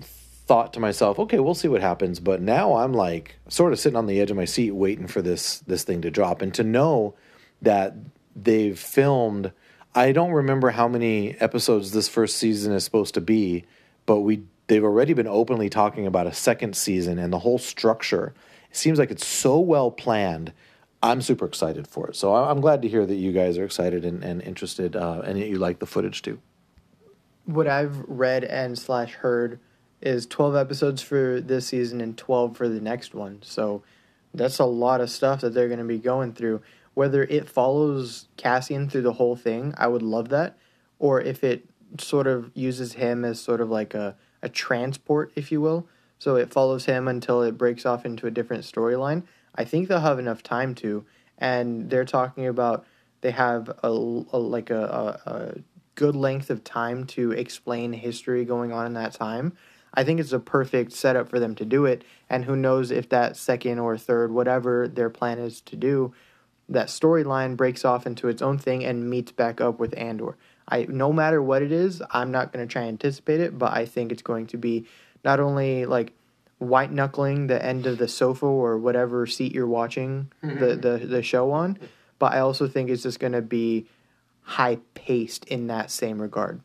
thought 0.47 0.71
to 0.73 0.79
myself, 0.79 1.19
okay, 1.19 1.39
we'll 1.39 1.55
see 1.55 1.67
what 1.67 1.81
happens. 1.81 2.21
But 2.21 2.41
now 2.41 2.75
I'm 2.75 2.93
like 2.93 3.37
sort 3.49 3.73
of 3.73 3.79
sitting 3.79 3.97
on 3.97 4.05
the 4.05 4.21
edge 4.21 4.31
of 4.31 4.37
my 4.37 4.45
seat 4.45 4.71
waiting 4.71 5.07
for 5.07 5.21
this 5.21 5.59
this 5.59 5.83
thing 5.83 6.01
to 6.01 6.11
drop 6.11 6.41
and 6.41 6.53
to 6.53 6.63
know 6.63 7.15
that 7.61 7.95
they've 8.35 8.77
filmed 8.77 9.51
I 9.97 10.11
don't 10.11 10.31
remember 10.31 10.69
how 10.69 10.87
many 10.87 11.35
episodes 11.41 11.91
this 11.91 12.07
first 12.07 12.37
season 12.37 12.71
is 12.71 12.83
supposed 12.83 13.15
to 13.15 13.21
be, 13.21 13.65
but 14.05 14.19
we 14.19 14.43
they've 14.67 14.83
already 14.83 15.13
been 15.13 15.27
openly 15.27 15.69
talking 15.69 16.05
about 16.05 16.27
a 16.27 16.33
second 16.33 16.75
season 16.75 17.17
and 17.19 17.33
the 17.33 17.39
whole 17.39 17.57
structure. 17.57 18.33
It 18.69 18.77
seems 18.77 18.99
like 18.99 19.11
it's 19.11 19.25
so 19.25 19.59
well 19.59 19.91
planned. 19.91 20.53
I'm 21.01 21.21
super 21.21 21.45
excited 21.45 21.87
for 21.87 22.09
it. 22.09 22.15
So 22.15 22.35
I'm 22.35 22.59
glad 22.59 22.81
to 22.81 22.87
hear 22.87 23.05
that 23.05 23.15
you 23.15 23.31
guys 23.31 23.57
are 23.57 23.65
excited 23.65 24.03
and, 24.03 24.23
and 24.23 24.41
interested 24.41 24.95
uh, 24.95 25.21
and 25.25 25.39
that 25.39 25.47
you 25.47 25.57
like 25.57 25.79
the 25.79 25.85
footage 25.85 26.21
too. 26.21 26.39
What 27.45 27.67
I've 27.67 27.97
read 28.07 28.43
and 28.43 28.77
slash 28.77 29.13
heard 29.13 29.59
is 30.01 30.25
12 30.25 30.55
episodes 30.55 31.01
for 31.01 31.39
this 31.39 31.67
season 31.67 32.01
and 32.01 32.17
12 32.17 32.57
for 32.57 32.67
the 32.67 32.81
next 32.81 33.13
one. 33.15 33.39
So 33.41 33.83
that's 34.33 34.59
a 34.59 34.65
lot 34.65 35.01
of 35.01 35.09
stuff 35.09 35.41
that 35.41 35.53
they're 35.53 35.67
going 35.67 35.79
to 35.79 35.85
be 35.85 35.99
going 35.99 36.33
through. 36.33 36.61
Whether 36.93 37.23
it 37.23 37.47
follows 37.47 38.27
Cassian 38.37 38.89
through 38.89 39.03
the 39.03 39.13
whole 39.13 39.35
thing, 39.35 39.73
I 39.77 39.87
would 39.87 40.01
love 40.01 40.29
that. 40.29 40.57
Or 40.99 41.21
if 41.21 41.43
it 41.43 41.69
sort 41.99 42.27
of 42.27 42.51
uses 42.53 42.93
him 42.93 43.23
as 43.23 43.39
sort 43.39 43.61
of 43.61 43.69
like 43.69 43.93
a, 43.93 44.15
a 44.47 44.49
transport, 44.65 45.31
if 45.35 45.51
you 45.51 45.59
will. 45.61 45.81
So 46.19 46.35
it 46.35 46.51
follows 46.51 46.85
him 46.85 47.07
until 47.07 47.43
it 47.43 47.57
breaks 47.57 47.85
off 47.85 48.05
into 48.05 48.25
a 48.27 48.31
different 48.31 48.63
storyline. 48.63 49.21
I 49.53 49.63
think 49.65 49.87
they'll 49.87 50.09
have 50.11 50.19
enough 50.19 50.41
time 50.41 50.71
to. 50.75 51.05
and 51.37 51.89
they're 51.89 52.05
talking 52.05 52.47
about 52.47 52.85
they 53.21 53.31
have 53.31 53.69
a, 53.83 53.89
a 53.89 54.39
like 54.39 54.69
a, 54.69 54.83
a, 55.25 55.31
a 55.31 55.55
good 55.95 56.15
length 56.15 56.49
of 56.49 56.63
time 56.63 57.05
to 57.05 57.31
explain 57.31 57.93
history 57.93 58.45
going 58.45 58.71
on 58.71 58.85
in 58.85 58.93
that 58.93 59.13
time. 59.13 59.53
I 59.93 60.03
think 60.03 60.19
it's 60.19 60.33
a 60.33 60.39
perfect 60.39 60.91
setup 60.91 61.27
for 61.29 61.39
them 61.39 61.55
to 61.55 61.65
do 61.65 61.85
it. 61.85 62.03
And 62.29 62.45
who 62.45 62.55
knows 62.55 62.91
if 62.91 63.09
that 63.09 63.35
second 63.35 63.79
or 63.79 63.97
third, 63.97 64.31
whatever 64.31 64.87
their 64.87 65.09
plan 65.09 65.39
is 65.39 65.61
to 65.61 65.75
do, 65.75 66.13
that 66.69 66.87
storyline 66.87 67.57
breaks 67.57 67.83
off 67.85 68.05
into 68.05 68.27
its 68.27 68.41
own 68.41 68.57
thing 68.57 68.83
and 68.83 69.09
meets 69.09 69.31
back 69.31 69.61
up 69.61 69.79
with 69.79 69.97
Andor. 69.97 70.35
I 70.67 70.85
no 70.89 71.13
matter 71.13 71.41
what 71.41 71.61
it 71.61 71.71
is, 71.71 72.01
I'm 72.11 72.31
not 72.31 72.51
going 72.51 72.67
to 72.67 72.71
try 72.71 72.83
and 72.83 72.89
anticipate 72.89 73.39
it, 73.39 73.57
but 73.57 73.73
I 73.73 73.85
think 73.85 74.11
it's 74.11 74.21
going 74.21 74.47
to 74.47 74.57
be 74.57 74.85
not 75.23 75.39
only 75.39 75.85
like 75.85 76.13
white 76.59 76.91
knuckling 76.91 77.47
the 77.47 77.63
end 77.63 77.85
of 77.85 77.97
the 77.97 78.07
sofa 78.07 78.45
or 78.45 78.77
whatever 78.77 79.27
seat 79.27 79.53
you're 79.53 79.67
watching 79.67 80.31
the, 80.41 80.75
the 80.75 81.05
the 81.05 81.21
show 81.21 81.51
on, 81.51 81.77
but 82.19 82.33
I 82.33 82.39
also 82.39 82.67
think 82.67 82.89
it's 82.89 83.03
just 83.03 83.19
going 83.19 83.33
to 83.33 83.41
be 83.41 83.87
high 84.41 84.77
paced 84.93 85.45
in 85.45 85.67
that 85.67 85.91
same 85.91 86.21
regard. 86.21 86.61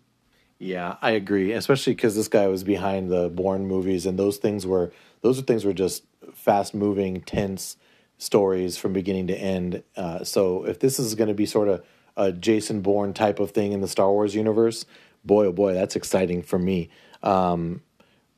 Yeah, 0.58 0.96
I 1.02 1.10
agree, 1.10 1.52
especially 1.52 1.94
because 1.94 2.14
this 2.14 2.28
guy 2.28 2.46
was 2.46 2.62
behind 2.62 3.10
the 3.10 3.28
Bourne 3.28 3.66
movies, 3.66 4.06
and 4.06 4.18
those 4.18 4.36
things 4.36 4.64
were 4.64 4.92
those 5.20 5.38
are 5.38 5.42
things 5.42 5.64
were 5.64 5.72
just 5.72 6.04
fast 6.32 6.74
moving, 6.74 7.20
tense 7.20 7.76
stories 8.18 8.76
from 8.76 8.92
beginning 8.92 9.26
to 9.26 9.36
end. 9.36 9.82
Uh, 9.96 10.22
so 10.22 10.64
if 10.64 10.78
this 10.78 11.00
is 11.00 11.16
going 11.16 11.28
to 11.28 11.34
be 11.34 11.46
sort 11.46 11.68
of 11.68 11.84
a 12.16 12.32
Jason 12.32 12.80
Bourne 12.80 13.12
type 13.12 13.40
of 13.40 13.50
thing 13.52 13.72
in 13.72 13.80
the 13.80 13.88
Star 13.88 14.10
Wars 14.10 14.34
universe, 14.34 14.84
boy 15.24 15.46
oh 15.46 15.52
boy, 15.52 15.74
that's 15.74 15.96
exciting 15.96 16.42
for 16.42 16.58
me. 16.58 16.90
Um, 17.22 17.82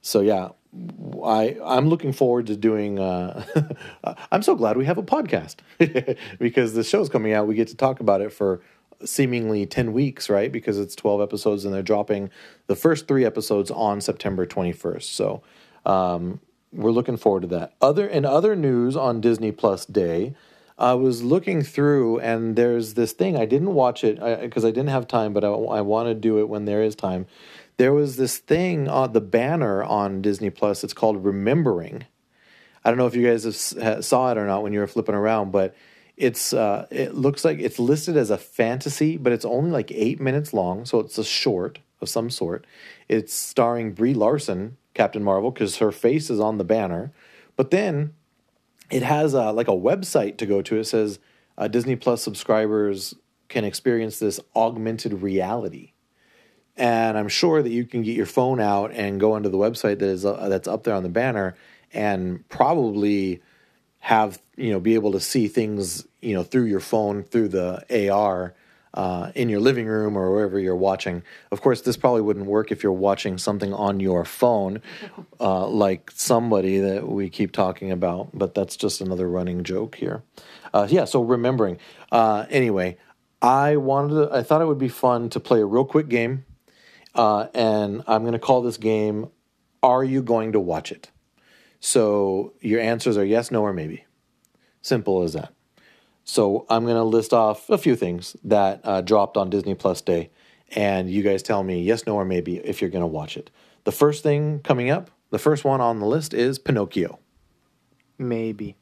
so 0.01 0.21
yeah, 0.21 0.51
I 1.25 1.57
I'm 1.65 1.89
looking 1.89 2.13
forward 2.13 2.47
to 2.49 2.57
doing. 2.57 2.99
Uh, 2.99 3.45
I'm 4.33 4.43
so 4.43 4.55
glad 4.55 4.77
we 4.77 4.87
have 4.87 4.99
a 4.99 5.03
podcast 5.03 5.57
because 6.39 6.75
the 6.75 6.85
show's 6.85 7.09
coming 7.09 7.33
out. 7.33 7.47
We 7.47 7.55
get 7.55 7.69
to 7.69 7.77
talk 7.77 8.01
about 8.01 8.21
it 8.21 8.33
for 8.33 8.61
seemingly 9.05 9.67
10 9.67 9.93
weeks, 9.93 10.29
right? 10.31 10.51
Because 10.51 10.79
it's 10.79 10.95
12 10.95 11.21
episodes 11.21 11.65
and 11.65 11.75
they're 11.75 11.83
dropping 11.83 12.31
the 12.67 12.77
first 12.77 13.07
three 13.07 13.25
episodes 13.25 13.71
on 13.71 14.01
September 14.01 14.47
21st. 14.47 15.03
So 15.03 15.43
um, 15.85 16.41
we're 16.73 16.91
looking 16.91 17.17
forward 17.17 17.43
to 17.43 17.49
that. 17.49 17.75
Other 17.81 18.07
in 18.07 18.25
other 18.25 18.57
news 18.57 18.97
on 18.97 19.21
Disney 19.21 19.53
Plus 19.53 19.85
Day, 19.87 20.35
I 20.77 20.95
was 20.95 21.23
looking 21.23 21.63
through 21.63 22.19
and 22.19 22.57
there's 22.57 22.95
this 22.95 23.13
thing. 23.13 23.37
I 23.37 23.45
didn't 23.45 23.75
watch 23.75 24.03
it 24.03 24.19
because 24.41 24.65
I, 24.65 24.69
I, 24.69 24.71
didn't 24.73 24.89
have 24.89 25.07
time, 25.07 25.33
but 25.33 25.45
I, 25.45 25.49
I 25.49 25.81
want 25.81 26.09
to 26.09 26.15
do 26.15 26.39
it 26.39 26.49
when 26.49 26.65
there 26.65 26.83
is 26.83 26.97
time. 26.97 27.27
There 27.77 27.93
was 27.93 28.17
this 28.17 28.39
thing 28.39 28.89
on 28.89 29.13
the 29.13 29.21
banner 29.21 29.83
on 29.83 30.23
Disney 30.23 30.51
Plus. 30.51 30.83
It's 30.83 30.93
called 30.93 31.25
Remembering. 31.25 32.07
I 32.85 32.91
don't 32.91 32.99
know 32.99 33.07
if 33.07 33.15
you 33.15 33.27
guys 33.27 33.75
have, 33.81 34.05
saw 34.05 34.31
it 34.31 34.39
or 34.39 34.47
not 34.47 34.63
when 34.63 34.73
you 34.73 34.81
were 34.81 34.87
flipping 34.87 35.15
around, 35.15 35.53
but 35.53 35.75
it's 36.17 36.53
uh, 36.53 36.87
it 36.91 37.15
looks 37.15 37.45
like 37.45 37.59
it's 37.59 37.79
listed 37.79 38.17
as 38.17 38.31
a 38.31 38.39
fantasy, 38.39 39.17
but 39.17 39.33
it's 39.33 39.45
only 39.45 39.71
like 39.71 39.91
eight 39.91 40.21
minutes 40.21 40.53
long, 40.53 40.85
so 40.85 41.01
it's 41.01 41.19
a 41.19 41.25
short 41.25 41.79
of 42.01 42.09
some 42.09 42.31
sort. 42.31 42.67
It's 43.09 43.33
starring 43.33 43.93
Brie 43.93 44.15
Larson, 44.15 44.77
Captain 44.93 45.25
Marvel, 45.25 45.51
because 45.51 45.79
her 45.79 45.91
face 45.91 46.31
is 46.31 46.39
on 46.39 46.59
the 46.59 46.65
banner. 46.65 47.13
But 47.57 47.71
then 47.71 48.15
it 48.91 49.03
has 49.03 49.35
a, 49.35 49.53
like 49.53 49.69
a 49.69 49.73
website 49.73 50.37
to 50.39 50.47
go 50.47 50.63
to. 50.63 50.79
It 50.79 50.85
says 50.85 51.19
uh, 51.57 51.69
Disney 51.69 51.97
Plus 51.97 52.23
subscribers 52.23 53.15
can 53.49 53.65
experience 53.65 54.19
this 54.19 54.41
augmented 54.55 55.23
reality, 55.23 55.93
and 56.77 57.17
I'm 57.17 57.29
sure 57.29 57.63
that 57.63 57.71
you 57.71 57.85
can 57.85 58.03
get 58.03 58.17
your 58.17 58.27
phone 58.27 58.61
out 58.61 58.93
and 58.93 59.21
go 59.21 59.33
onto 59.33 59.49
the 59.49 59.59
website 59.59 59.99
that 60.01 60.09
is 60.09 60.25
uh, 60.25 60.49
that's 60.49 60.69
up 60.69 60.85
there 60.85 60.95
on 60.95 61.03
the 61.03 61.09
banner 61.09 61.55
and 61.93 62.47
probably 62.49 63.41
have 64.01 64.41
you 64.57 64.71
know 64.71 64.81
be 64.81 64.95
able 64.95 65.13
to 65.13 65.21
see 65.21 65.49
things 65.49 66.07
you 66.21 66.35
know 66.35 66.43
through 66.43 66.65
your 66.65 66.81
phone 66.81 67.23
through 67.23 67.49
the 67.49 68.11
AR 68.11 68.55
uh, 68.95 69.33
in 69.35 69.49
your 69.49 69.61
living 69.61 69.87
room 69.87 70.17
or 70.17 70.33
wherever 70.33 70.59
you're 70.59 70.77
watching. 70.77 71.23
Of 71.51 71.61
course, 71.61 71.83
this 71.83 71.97
probably 71.97 72.23
wouldn't 72.23 72.47
work 72.47 72.71
if 72.73 72.83
you're 72.83 72.93
watching 72.93 73.39
something 73.39 73.75
on 73.75 74.01
your 74.01 74.25
phone, 74.25 74.81
uh, 75.41 75.67
like 75.67 76.11
somebody 76.13 76.79
that 76.79 77.09
we 77.09 77.29
keep 77.29 77.53
talking 77.53 77.91
about. 77.91 78.31
But 78.33 78.55
that's 78.55 78.77
just 78.77 79.01
another 79.01 79.29
running 79.29 79.65
joke 79.65 79.97
here. 79.97 80.23
Uh, 80.73 80.87
yeah. 80.89 81.05
So 81.05 81.23
remembering. 81.23 81.79
Uh, 82.11 82.47
anyway, 82.49 82.97
I 83.43 83.77
wanted. 83.77 84.15
To, 84.15 84.35
I 84.35 84.43
thought 84.43 84.63
it 84.63 84.67
would 84.67 84.79
be 84.79 84.89
fun 84.89 85.29
to 85.31 85.41
play 85.41 85.61
a 85.61 85.67
real 85.67 85.85
quick 85.85 86.09
game, 86.09 86.45
uh, 87.15 87.49
and 87.53 88.03
I'm 88.07 88.23
going 88.23 88.33
to 88.33 88.39
call 88.39 88.63
this 88.63 88.77
game. 88.77 89.29
Are 89.83 90.03
you 90.03 90.23
going 90.23 90.53
to 90.53 90.61
watch 90.61 90.91
it? 90.91 91.11
So 91.79 92.55
your 92.63 92.81
answers 92.81 93.19
are 93.19 93.25
yes, 93.25 93.51
no, 93.51 93.63
or 93.63 93.75
maybe. 93.75 94.07
Simple 94.81 95.23
as 95.23 95.35
that. 95.35 95.54
So 96.25 96.67
I'm 96.69 96.85
going 96.85 96.97
to 96.97 97.05
list 97.05 97.33
off 97.33 97.69
a 97.69 97.79
few 97.79 97.97
things 97.97 98.37
that 98.45 98.81
uh, 98.83 99.01
dropped 99.03 99.37
on 99.37 99.51
Disney 99.51 99.75
Plus 99.75 100.01
Day, 100.01 100.31
and 100.75 101.11
you 101.11 101.23
guys 101.23 101.43
tell 101.43 101.63
me 101.63 101.83
yes, 101.83 102.07
no, 102.07 102.17
or 102.17 102.25
maybe 102.25 102.57
if 102.57 102.81
you're 102.81 102.91
going 102.91 103.03
to 103.03 103.07
watch 103.07 103.37
it. 103.37 103.51
The 103.85 103.93
first 103.93 104.23
thing 104.23 104.61
coming 104.61 104.91
up, 104.91 105.11
the 105.31 105.39
first 105.39 105.65
one 105.65 105.81
on 105.81 106.01
the 106.01 106.07
list 106.07 106.33
is 106.33 106.59
Pinocchio. 106.59 107.19
Maybe. 108.19 108.77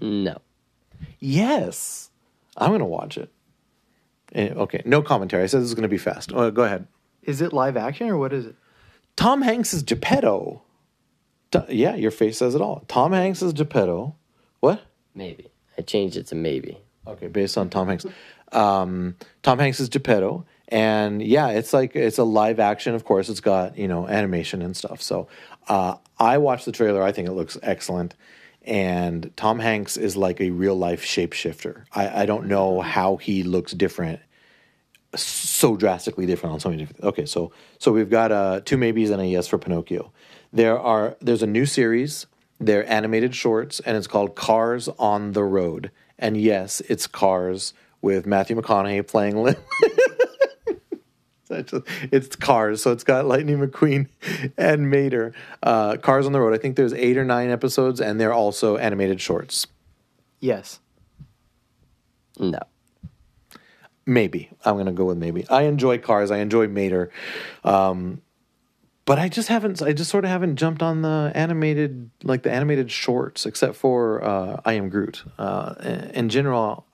No. 0.00 0.38
Yes, 1.20 2.10
I'm 2.56 2.70
going 2.70 2.80
to 2.80 2.86
watch 2.86 3.16
it. 3.16 3.30
Eh, 4.34 4.52
okay, 4.56 4.82
no 4.84 5.02
commentary. 5.02 5.44
I 5.44 5.46
said 5.46 5.60
this 5.60 5.68
is 5.68 5.74
going 5.74 5.82
to 5.82 5.88
be 5.88 5.98
fast. 5.98 6.32
Oh, 6.32 6.50
go 6.50 6.64
ahead. 6.64 6.88
Is 7.22 7.40
it 7.40 7.52
live 7.52 7.76
action 7.76 8.08
or 8.08 8.16
what 8.16 8.32
is 8.32 8.46
it? 8.46 8.56
Tom 9.14 9.42
Hanks 9.42 9.74
is 9.74 9.82
Geppetto 9.82 10.62
yeah, 11.68 11.94
your 11.94 12.10
face 12.10 12.38
says 12.38 12.54
it 12.54 12.60
all. 12.60 12.84
Tom 12.88 13.12
Hanks 13.12 13.42
is 13.42 13.52
Geppetto. 13.52 14.16
What? 14.60 14.82
Maybe. 15.14 15.51
I 15.82 15.84
changed 15.84 16.16
it 16.16 16.28
to 16.28 16.36
maybe. 16.36 16.78
Okay, 17.08 17.26
based 17.26 17.58
on 17.58 17.68
Tom 17.68 17.88
Hanks. 17.88 18.06
Um, 18.52 19.16
Tom 19.42 19.58
Hanks 19.58 19.80
is 19.80 19.88
Geppetto, 19.88 20.46
and 20.68 21.20
yeah, 21.20 21.48
it's 21.48 21.72
like 21.72 21.96
it's 21.96 22.18
a 22.18 22.24
live 22.24 22.60
action. 22.60 22.94
Of 22.94 23.04
course, 23.04 23.28
it's 23.28 23.40
got 23.40 23.76
you 23.76 23.88
know 23.88 24.06
animation 24.06 24.62
and 24.62 24.76
stuff. 24.76 25.02
So 25.02 25.26
uh, 25.66 25.96
I 26.20 26.38
watched 26.38 26.66
the 26.66 26.72
trailer. 26.72 27.02
I 27.02 27.10
think 27.10 27.26
it 27.26 27.32
looks 27.32 27.58
excellent, 27.64 28.14
and 28.62 29.32
Tom 29.36 29.58
Hanks 29.58 29.96
is 29.96 30.16
like 30.16 30.40
a 30.40 30.50
real 30.50 30.76
life 30.76 31.04
shapeshifter. 31.04 31.82
I, 31.92 32.22
I 32.22 32.26
don't 32.26 32.46
know 32.46 32.80
how 32.80 33.16
he 33.16 33.42
looks 33.42 33.72
different, 33.72 34.20
so 35.16 35.76
drastically 35.76 36.26
different 36.26 36.52
on 36.52 36.60
so 36.60 36.68
many 36.68 36.82
different. 36.84 37.02
Okay, 37.02 37.26
so 37.26 37.50
so 37.80 37.90
we've 37.90 38.10
got 38.10 38.30
uh, 38.30 38.60
two 38.64 38.76
maybes 38.76 39.10
and 39.10 39.20
a 39.20 39.26
yes 39.26 39.48
for 39.48 39.58
Pinocchio. 39.58 40.12
There 40.52 40.78
are 40.78 41.16
there's 41.20 41.42
a 41.42 41.48
new 41.48 41.66
series. 41.66 42.26
They're 42.62 42.88
animated 42.88 43.34
shorts, 43.34 43.80
and 43.80 43.96
it's 43.96 44.06
called 44.06 44.36
Cars 44.36 44.88
on 44.98 45.32
the 45.32 45.42
Road. 45.42 45.90
And 46.16 46.36
yes, 46.36 46.80
it's 46.88 47.08
Cars 47.08 47.74
with 48.00 48.24
Matthew 48.24 48.54
McConaughey 48.54 49.04
playing. 49.04 49.36
Lin- 49.36 49.56
it's 52.12 52.36
Cars, 52.36 52.80
so 52.80 52.92
it's 52.92 53.02
got 53.02 53.26
Lightning 53.26 53.58
McQueen 53.58 54.06
and 54.56 54.88
Mater. 54.88 55.34
Uh, 55.60 55.96
Cars 55.96 56.24
on 56.24 56.32
the 56.32 56.40
Road. 56.40 56.54
I 56.54 56.58
think 56.58 56.76
there's 56.76 56.94
eight 56.94 57.18
or 57.18 57.24
nine 57.24 57.50
episodes, 57.50 58.00
and 58.00 58.20
they're 58.20 58.32
also 58.32 58.76
animated 58.76 59.20
shorts. 59.20 59.66
Yes. 60.38 60.78
No. 62.38 62.60
Maybe 64.06 64.50
I'm 64.64 64.76
gonna 64.76 64.92
go 64.92 65.06
with 65.06 65.18
maybe. 65.18 65.48
I 65.48 65.62
enjoy 65.62 65.98
Cars. 65.98 66.30
I 66.30 66.38
enjoy 66.38 66.68
Mater. 66.68 67.10
Um, 67.64 68.22
but 69.04 69.18
I 69.18 69.28
just 69.28 69.48
haven't. 69.48 69.82
I 69.82 69.92
just 69.92 70.10
sort 70.10 70.24
of 70.24 70.30
haven't 70.30 70.56
jumped 70.56 70.82
on 70.82 71.02
the 71.02 71.32
animated, 71.34 72.10
like 72.22 72.42
the 72.42 72.52
animated 72.52 72.90
shorts, 72.90 73.46
except 73.46 73.76
for 73.76 74.22
uh, 74.22 74.60
I 74.64 74.74
Am 74.74 74.88
Groot. 74.88 75.24
Uh, 75.38 75.74
in 76.14 76.28
general, 76.28 76.86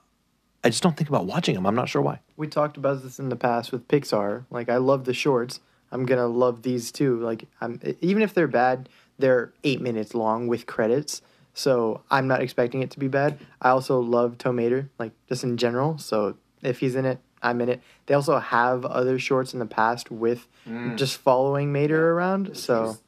I 0.65 0.71
just 0.71 0.83
don't 0.83 0.97
think 0.97 1.09
about 1.09 1.27
watching 1.27 1.55
them. 1.55 1.67
I'm 1.67 1.75
not 1.75 1.89
sure 1.89 2.03
why. 2.03 2.21
We 2.37 2.47
talked 2.47 2.77
about 2.77 3.03
this 3.03 3.19
in 3.19 3.29
the 3.29 3.37
past 3.37 3.73
with 3.73 3.87
Pixar. 3.89 4.45
Like 4.51 4.69
I 4.69 4.79
love 4.79 5.05
the 5.05 5.15
shorts. 5.15 5.61
I'm 5.91 6.07
gonna 6.07 6.27
love 6.27 6.63
these 6.63 6.93
too. 6.93 7.21
Like 7.21 7.47
I'm 7.61 7.81
even 8.01 8.23
if 8.23 8.35
they're 8.35 8.49
bad, 8.49 8.89
they're 9.19 9.53
eight 9.65 9.81
minutes 9.81 10.15
long 10.15 10.47
with 10.47 10.67
credits. 10.67 11.23
So 11.55 12.03
I'm 12.11 12.29
not 12.29 12.41
expecting 12.41 12.83
it 12.83 12.91
to 12.93 12.99
be 12.99 13.09
bad. 13.09 13.39
I 13.61 13.71
also 13.71 13.99
love 14.01 14.39
Tow 14.39 14.53
Mater, 14.53 14.91
like 14.99 15.13
just 15.29 15.43
in 15.43 15.57
general. 15.57 15.99
So 15.99 16.37
if 16.63 16.81
he's 16.81 16.95
in 16.95 17.05
it, 17.05 17.19
I'm 17.43 17.61
in 17.61 17.69
it. 17.69 17.81
They 18.07 18.15
also 18.15 18.39
have 18.39 18.85
other 18.85 19.19
shorts 19.19 19.53
in 19.53 19.61
the 19.61 19.67
past 19.67 20.11
with 20.11 20.47
mm. 20.67 20.97
just 20.97 21.19
following 21.19 21.73
Mater 21.73 22.13
around. 22.13 22.57
So, 22.57 22.99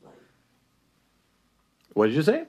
what 1.95 2.07
did 2.07 2.15
you 2.15 2.23
say? 2.23 2.45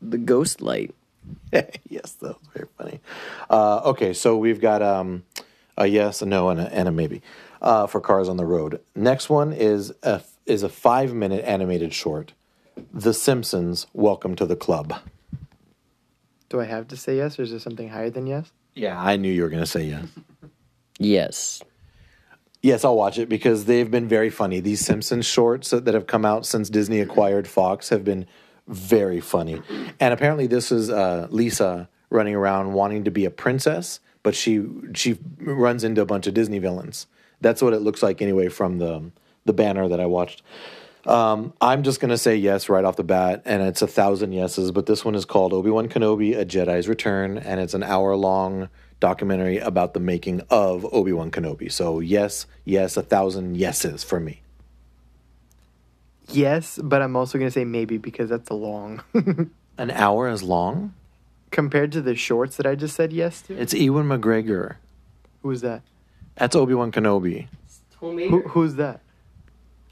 The 0.00 0.18
Ghost 0.18 0.60
Light. 0.60 0.94
yes, 1.52 2.12
that 2.20 2.38
was 2.38 2.48
very 2.54 2.68
funny. 2.78 3.00
Uh, 3.50 3.82
okay, 3.86 4.12
so 4.12 4.36
we've 4.36 4.60
got 4.60 4.82
um, 4.82 5.24
a 5.76 5.86
yes, 5.86 6.22
a 6.22 6.26
no, 6.26 6.48
and 6.48 6.60
a, 6.60 6.72
and 6.72 6.88
a 6.88 6.92
maybe 6.92 7.22
uh, 7.60 7.86
for 7.86 8.00
Cars 8.00 8.28
on 8.28 8.36
the 8.36 8.46
Road. 8.46 8.80
Next 8.94 9.28
one 9.28 9.52
is 9.52 9.92
a 10.02 10.22
is 10.46 10.62
a 10.62 10.68
five 10.68 11.12
minute 11.12 11.44
animated 11.44 11.92
short. 11.92 12.32
The 12.92 13.12
Simpsons. 13.12 13.86
Welcome 13.92 14.36
to 14.36 14.46
the 14.46 14.56
club. 14.56 14.94
Do 16.48 16.60
I 16.60 16.64
have 16.64 16.88
to 16.88 16.96
say 16.96 17.16
yes, 17.16 17.38
or 17.38 17.42
is 17.42 17.50
there 17.50 17.60
something 17.60 17.90
higher 17.90 18.10
than 18.10 18.26
yes? 18.26 18.50
Yeah, 18.74 18.98
I 18.98 19.16
knew 19.16 19.30
you 19.30 19.42
were 19.42 19.48
going 19.48 19.62
to 19.62 19.66
say 19.66 19.84
yes. 19.84 20.06
Yes. 20.98 21.62
Yes, 22.60 22.84
I'll 22.84 22.96
watch 22.96 23.18
it 23.18 23.28
because 23.28 23.66
they've 23.66 23.90
been 23.90 24.08
very 24.08 24.30
funny. 24.30 24.58
These 24.60 24.80
Simpsons 24.80 25.26
shorts 25.26 25.70
that 25.70 25.94
have 25.94 26.06
come 26.08 26.24
out 26.24 26.44
since 26.44 26.68
Disney 26.68 27.00
acquired 27.00 27.46
Fox 27.46 27.88
have 27.90 28.04
been 28.04 28.26
very 28.66 29.20
funny. 29.20 29.62
And 30.00 30.12
apparently, 30.12 30.46
this 30.48 30.72
is 30.72 30.90
uh, 30.90 31.28
Lisa 31.30 31.88
running 32.10 32.34
around 32.34 32.72
wanting 32.72 33.04
to 33.04 33.10
be 33.10 33.24
a 33.24 33.30
princess, 33.30 34.00
but 34.22 34.34
she 34.34 34.64
she 34.94 35.18
runs 35.38 35.84
into 35.84 36.00
a 36.00 36.06
bunch 36.06 36.26
of 36.26 36.34
Disney 36.34 36.58
villains. 36.58 37.06
That's 37.40 37.62
what 37.62 37.72
it 37.72 37.80
looks 37.80 38.02
like 38.02 38.20
anyway 38.20 38.48
from 38.48 38.78
the 38.78 39.10
the 39.44 39.52
banner 39.52 39.88
that 39.88 40.00
I 40.00 40.06
watched. 40.06 40.42
Um, 41.06 41.54
I'm 41.60 41.84
just 41.84 42.00
gonna 42.00 42.18
say 42.18 42.36
yes 42.36 42.68
right 42.68 42.84
off 42.84 42.96
the 42.96 43.04
bat, 43.04 43.42
and 43.44 43.62
it's 43.62 43.82
a 43.82 43.86
thousand 43.86 44.32
yeses. 44.32 44.72
But 44.72 44.86
this 44.86 45.04
one 45.04 45.14
is 45.14 45.24
called 45.24 45.52
Obi 45.52 45.70
Wan 45.70 45.88
Kenobi: 45.88 46.36
A 46.36 46.44
Jedi's 46.44 46.88
Return, 46.88 47.38
and 47.38 47.60
it's 47.60 47.74
an 47.74 47.84
hour 47.84 48.16
long 48.16 48.68
documentary 49.00 49.58
about 49.58 49.94
the 49.94 50.00
making 50.00 50.42
of 50.50 50.86
Obi 50.92 51.12
Wan 51.12 51.30
Kenobi. 51.30 51.70
So 51.70 52.00
yes, 52.00 52.46
yes, 52.64 52.96
a 52.96 53.02
thousand 53.02 53.56
yeses 53.56 54.02
for 54.04 54.20
me. 54.20 54.42
Yes, 56.30 56.78
but 56.82 57.00
I'm 57.00 57.16
also 57.16 57.38
gonna 57.38 57.50
say 57.50 57.64
maybe 57.64 57.98
because 57.98 58.28
that's 58.28 58.50
a 58.50 58.54
long. 58.54 59.02
An 59.78 59.90
hour 59.90 60.28
is 60.28 60.42
long. 60.42 60.94
Compared 61.50 61.92
to 61.92 62.02
the 62.02 62.14
shorts 62.14 62.56
that 62.56 62.66
I 62.66 62.74
just 62.74 62.94
said 62.94 63.12
yes 63.12 63.40
to. 63.42 63.58
It's 63.58 63.72
Ewan 63.72 64.06
McGregor. 64.06 64.76
Who's 65.42 65.62
that? 65.62 65.82
That's 66.34 66.54
Obi 66.54 66.74
Wan 66.74 66.92
Kenobi. 66.92 67.48
Who, 68.00 68.42
who's 68.42 68.74
that? 68.74 69.00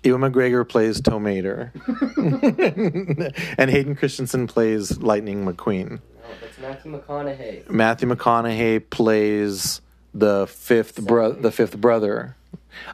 Ewan 0.07 0.21
McGregor 0.21 0.69
plays 0.69 1.01
Tow 1.01 1.19
Mater, 1.19 1.73
and 3.59 3.71
Hayden 3.71 3.97
Christensen 3.97 4.47
plays 4.47 4.99
Lightning 4.99 5.45
McQueen. 5.45 6.01
That's 6.41 6.59
Matthew 6.59 6.93
McConaughey. 6.93 7.71
Matthew 7.71 8.09
McConaughey 8.09 8.91
plays 8.91 9.81
the 10.15 10.47
fifth 10.47 11.05
bro- 11.05 11.33
the 11.33 11.51
fifth 11.51 11.79
brother. 11.79 12.37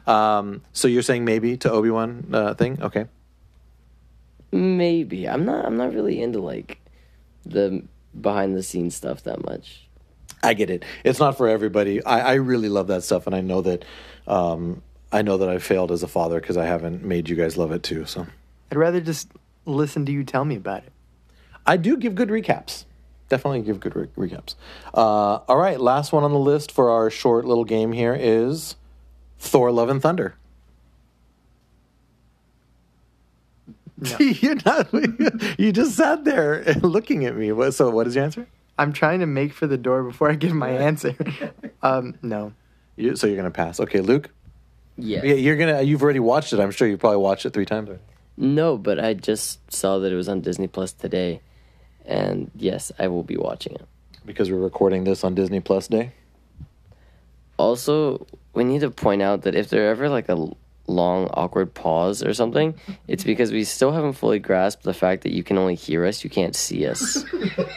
Um, 0.07 0.61
so 0.73 0.87
you're 0.87 1.01
saying 1.01 1.25
maybe 1.25 1.57
to 1.57 1.71
Obi 1.71 1.89
Wan 1.89 2.29
uh, 2.31 2.53
thing? 2.53 2.81
Okay. 2.81 3.05
Maybe 4.51 5.27
I'm 5.27 5.45
not. 5.45 5.65
I'm 5.65 5.77
not 5.77 5.93
really 5.93 6.21
into 6.21 6.39
like 6.39 6.79
the 7.45 7.83
behind 8.19 8.55
the 8.55 8.63
scenes 8.63 8.95
stuff 8.95 9.23
that 9.23 9.43
much. 9.43 9.87
I 10.43 10.53
get 10.53 10.69
it. 10.69 10.83
It's 11.03 11.19
not 11.19 11.37
for 11.37 11.47
everybody. 11.47 12.03
I, 12.03 12.19
I 12.19 12.33
really 12.35 12.69
love 12.69 12.87
that 12.87 13.03
stuff, 13.03 13.25
and 13.27 13.35
I 13.35 13.41
know 13.41 13.61
that 13.61 13.85
um, 14.27 14.81
I 15.11 15.21
know 15.21 15.37
that 15.37 15.49
I 15.49 15.59
failed 15.59 15.91
as 15.91 16.03
a 16.03 16.07
father 16.07 16.39
because 16.39 16.57
I 16.57 16.65
haven't 16.65 17.03
made 17.03 17.29
you 17.29 17.35
guys 17.35 17.57
love 17.57 17.71
it 17.71 17.83
too. 17.83 18.05
So 18.05 18.27
I'd 18.71 18.77
rather 18.77 18.99
just 18.99 19.29
listen 19.65 20.05
to 20.05 20.11
you 20.11 20.23
tell 20.23 20.45
me 20.45 20.55
about 20.55 20.83
it. 20.83 20.91
I 21.65 21.77
do 21.77 21.95
give 21.97 22.13
good 22.15 22.29
recaps. 22.29 22.85
Definitely 23.29 23.61
give 23.61 23.79
good 23.79 23.95
re- 23.95 24.07
recaps. 24.29 24.55
Uh, 24.93 25.39
all 25.47 25.57
right, 25.57 25.79
last 25.79 26.11
one 26.11 26.23
on 26.23 26.31
the 26.31 26.39
list 26.39 26.71
for 26.71 26.91
our 26.91 27.09
short 27.09 27.45
little 27.45 27.65
game 27.65 27.91
here 27.91 28.15
is 28.19 28.75
Thor: 29.39 29.71
Love 29.71 29.89
and 29.89 30.01
Thunder. 30.01 30.35
You're 34.19 34.57
not. 34.65 34.93
you 35.57 35.71
just 35.71 35.95
sat 35.95 36.25
there 36.25 36.63
looking 36.81 37.25
at 37.25 37.35
me. 37.35 37.51
So, 37.71 37.89
what 37.89 38.07
is 38.07 38.15
your 38.15 38.25
answer? 38.25 38.47
I'm 38.77 38.91
trying 38.91 39.19
to 39.19 39.25
make 39.25 39.53
for 39.53 39.67
the 39.67 39.77
door 39.77 40.03
before 40.03 40.29
I 40.29 40.35
give 40.35 40.53
my 40.53 40.69
answer. 40.69 41.15
um, 41.81 42.15
no. 42.21 42.53
You, 42.95 43.15
so 43.15 43.27
you're 43.27 43.37
gonna 43.37 43.51
pass. 43.51 43.79
Okay, 43.79 44.01
Luke. 44.01 44.29
Yes. 44.97 45.23
Yeah, 45.23 45.33
you're 45.33 45.57
gonna. 45.57 45.81
You've 45.81 46.03
already 46.03 46.19
watched 46.19 46.53
it. 46.53 46.59
I'm 46.59 46.71
sure 46.71 46.87
you 46.87 46.97
probably 46.97 47.17
watched 47.17 47.45
it 47.45 47.53
three 47.53 47.65
times. 47.65 47.89
No, 48.35 48.77
but 48.77 48.99
I 48.99 49.13
just 49.13 49.71
saw 49.71 49.99
that 49.99 50.11
it 50.11 50.15
was 50.15 50.27
on 50.27 50.41
Disney 50.41 50.67
Plus 50.67 50.91
today, 50.91 51.41
and 52.05 52.51
yes, 52.55 52.91
I 52.99 53.07
will 53.07 53.23
be 53.23 53.37
watching 53.37 53.73
it. 53.73 53.85
Because 54.25 54.49
we're 54.49 54.57
recording 54.57 55.03
this 55.03 55.23
on 55.23 55.35
Disney 55.35 55.59
Plus 55.59 55.87
Day. 55.87 56.11
Also, 57.57 58.25
we 58.53 58.63
need 58.63 58.81
to 58.81 58.89
point 58.89 59.21
out 59.21 59.43
that 59.43 59.55
if 59.55 59.69
there 59.69 59.89
ever 59.89 60.09
like 60.09 60.29
a 60.29 60.49
long 60.87 61.27
awkward 61.33 61.73
pause 61.73 62.23
or 62.23 62.33
something, 62.33 62.75
it's 63.07 63.23
because 63.23 63.51
we 63.51 63.63
still 63.63 63.91
haven't 63.91 64.13
fully 64.13 64.39
grasped 64.39 64.83
the 64.83 64.93
fact 64.93 65.23
that 65.23 65.33
you 65.33 65.43
can 65.43 65.57
only 65.57 65.75
hear 65.75 66.05
us, 66.05 66.23
you 66.23 66.29
can't 66.29 66.55
see 66.55 66.85
us. 66.85 67.25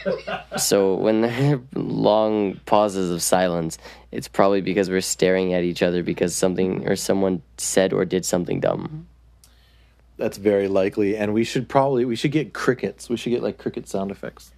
so 0.57 0.95
when 0.95 1.21
there 1.21 1.55
are 1.55 1.61
long 1.75 2.59
pauses 2.65 3.11
of 3.11 3.21
silence, 3.21 3.77
it's 4.11 4.27
probably 4.27 4.61
because 4.61 4.89
we're 4.89 5.01
staring 5.01 5.53
at 5.53 5.63
each 5.63 5.81
other 5.81 6.03
because 6.03 6.35
something 6.35 6.87
or 6.87 6.95
someone 6.95 7.41
said 7.57 7.93
or 7.93 8.05
did 8.05 8.25
something 8.25 8.59
dumb. 8.59 9.07
That's 10.17 10.37
very 10.37 10.67
likely, 10.67 11.15
and 11.15 11.33
we 11.33 11.43
should 11.43 11.69
probably 11.69 12.03
we 12.03 12.15
should 12.15 12.31
get 12.31 12.53
crickets. 12.53 13.07
We 13.09 13.17
should 13.17 13.29
get 13.29 13.43
like 13.43 13.57
cricket 13.57 13.87
sound 13.87 14.11
effects. 14.11 14.51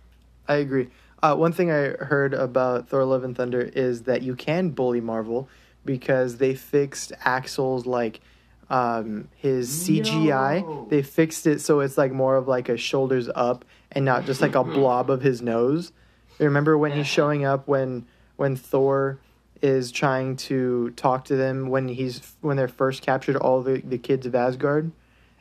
I 0.47 0.55
agree. 0.55 0.87
Uh, 1.21 1.35
one 1.35 1.51
thing 1.51 1.69
I 1.69 1.89
heard 1.89 2.33
about 2.33 2.87
Thor: 2.87 3.03
Love 3.03 3.23
and 3.23 3.35
Thunder 3.35 3.61
is 3.61 4.03
that 4.03 4.21
you 4.21 4.35
can 4.35 4.69
bully 4.69 5.01
Marvel 5.01 5.49
because 5.83 6.37
they 6.37 6.55
fixed 6.55 7.11
Axl's 7.25 7.85
like 7.85 8.21
um, 8.69 9.27
his 9.35 9.69
CGI. 9.69 10.89
They 10.89 11.01
fixed 11.01 11.47
it 11.47 11.59
so 11.59 11.79
it's 11.81 11.97
like 11.97 12.11
more 12.11 12.37
of 12.37 12.47
like 12.47 12.69
a 12.69 12.77
shoulders 12.77 13.29
up 13.35 13.65
and 13.91 14.05
not 14.05 14.25
just 14.25 14.41
like 14.41 14.55
a 14.55 14.63
blob 14.63 15.09
of 15.09 15.21
his 15.21 15.41
nose. 15.41 15.91
Remember 16.37 16.77
when 16.77 16.91
he's 16.93 17.07
showing 17.07 17.43
up 17.43 17.67
when 17.67 18.05
when 18.37 18.55
Thor 18.55 19.19
is 19.61 19.91
trying 19.91 20.37
to 20.37 20.91
talk 20.91 21.25
to 21.25 21.35
them 21.35 21.67
when 21.67 21.89
he's 21.89 22.35
when 22.41 22.55
they're 22.55 22.67
first 22.67 23.01
captured 23.01 23.35
all 23.35 23.61
the 23.61 23.81
the 23.81 23.97
kids 23.97 24.25
of 24.25 24.35
Asgard, 24.35 24.91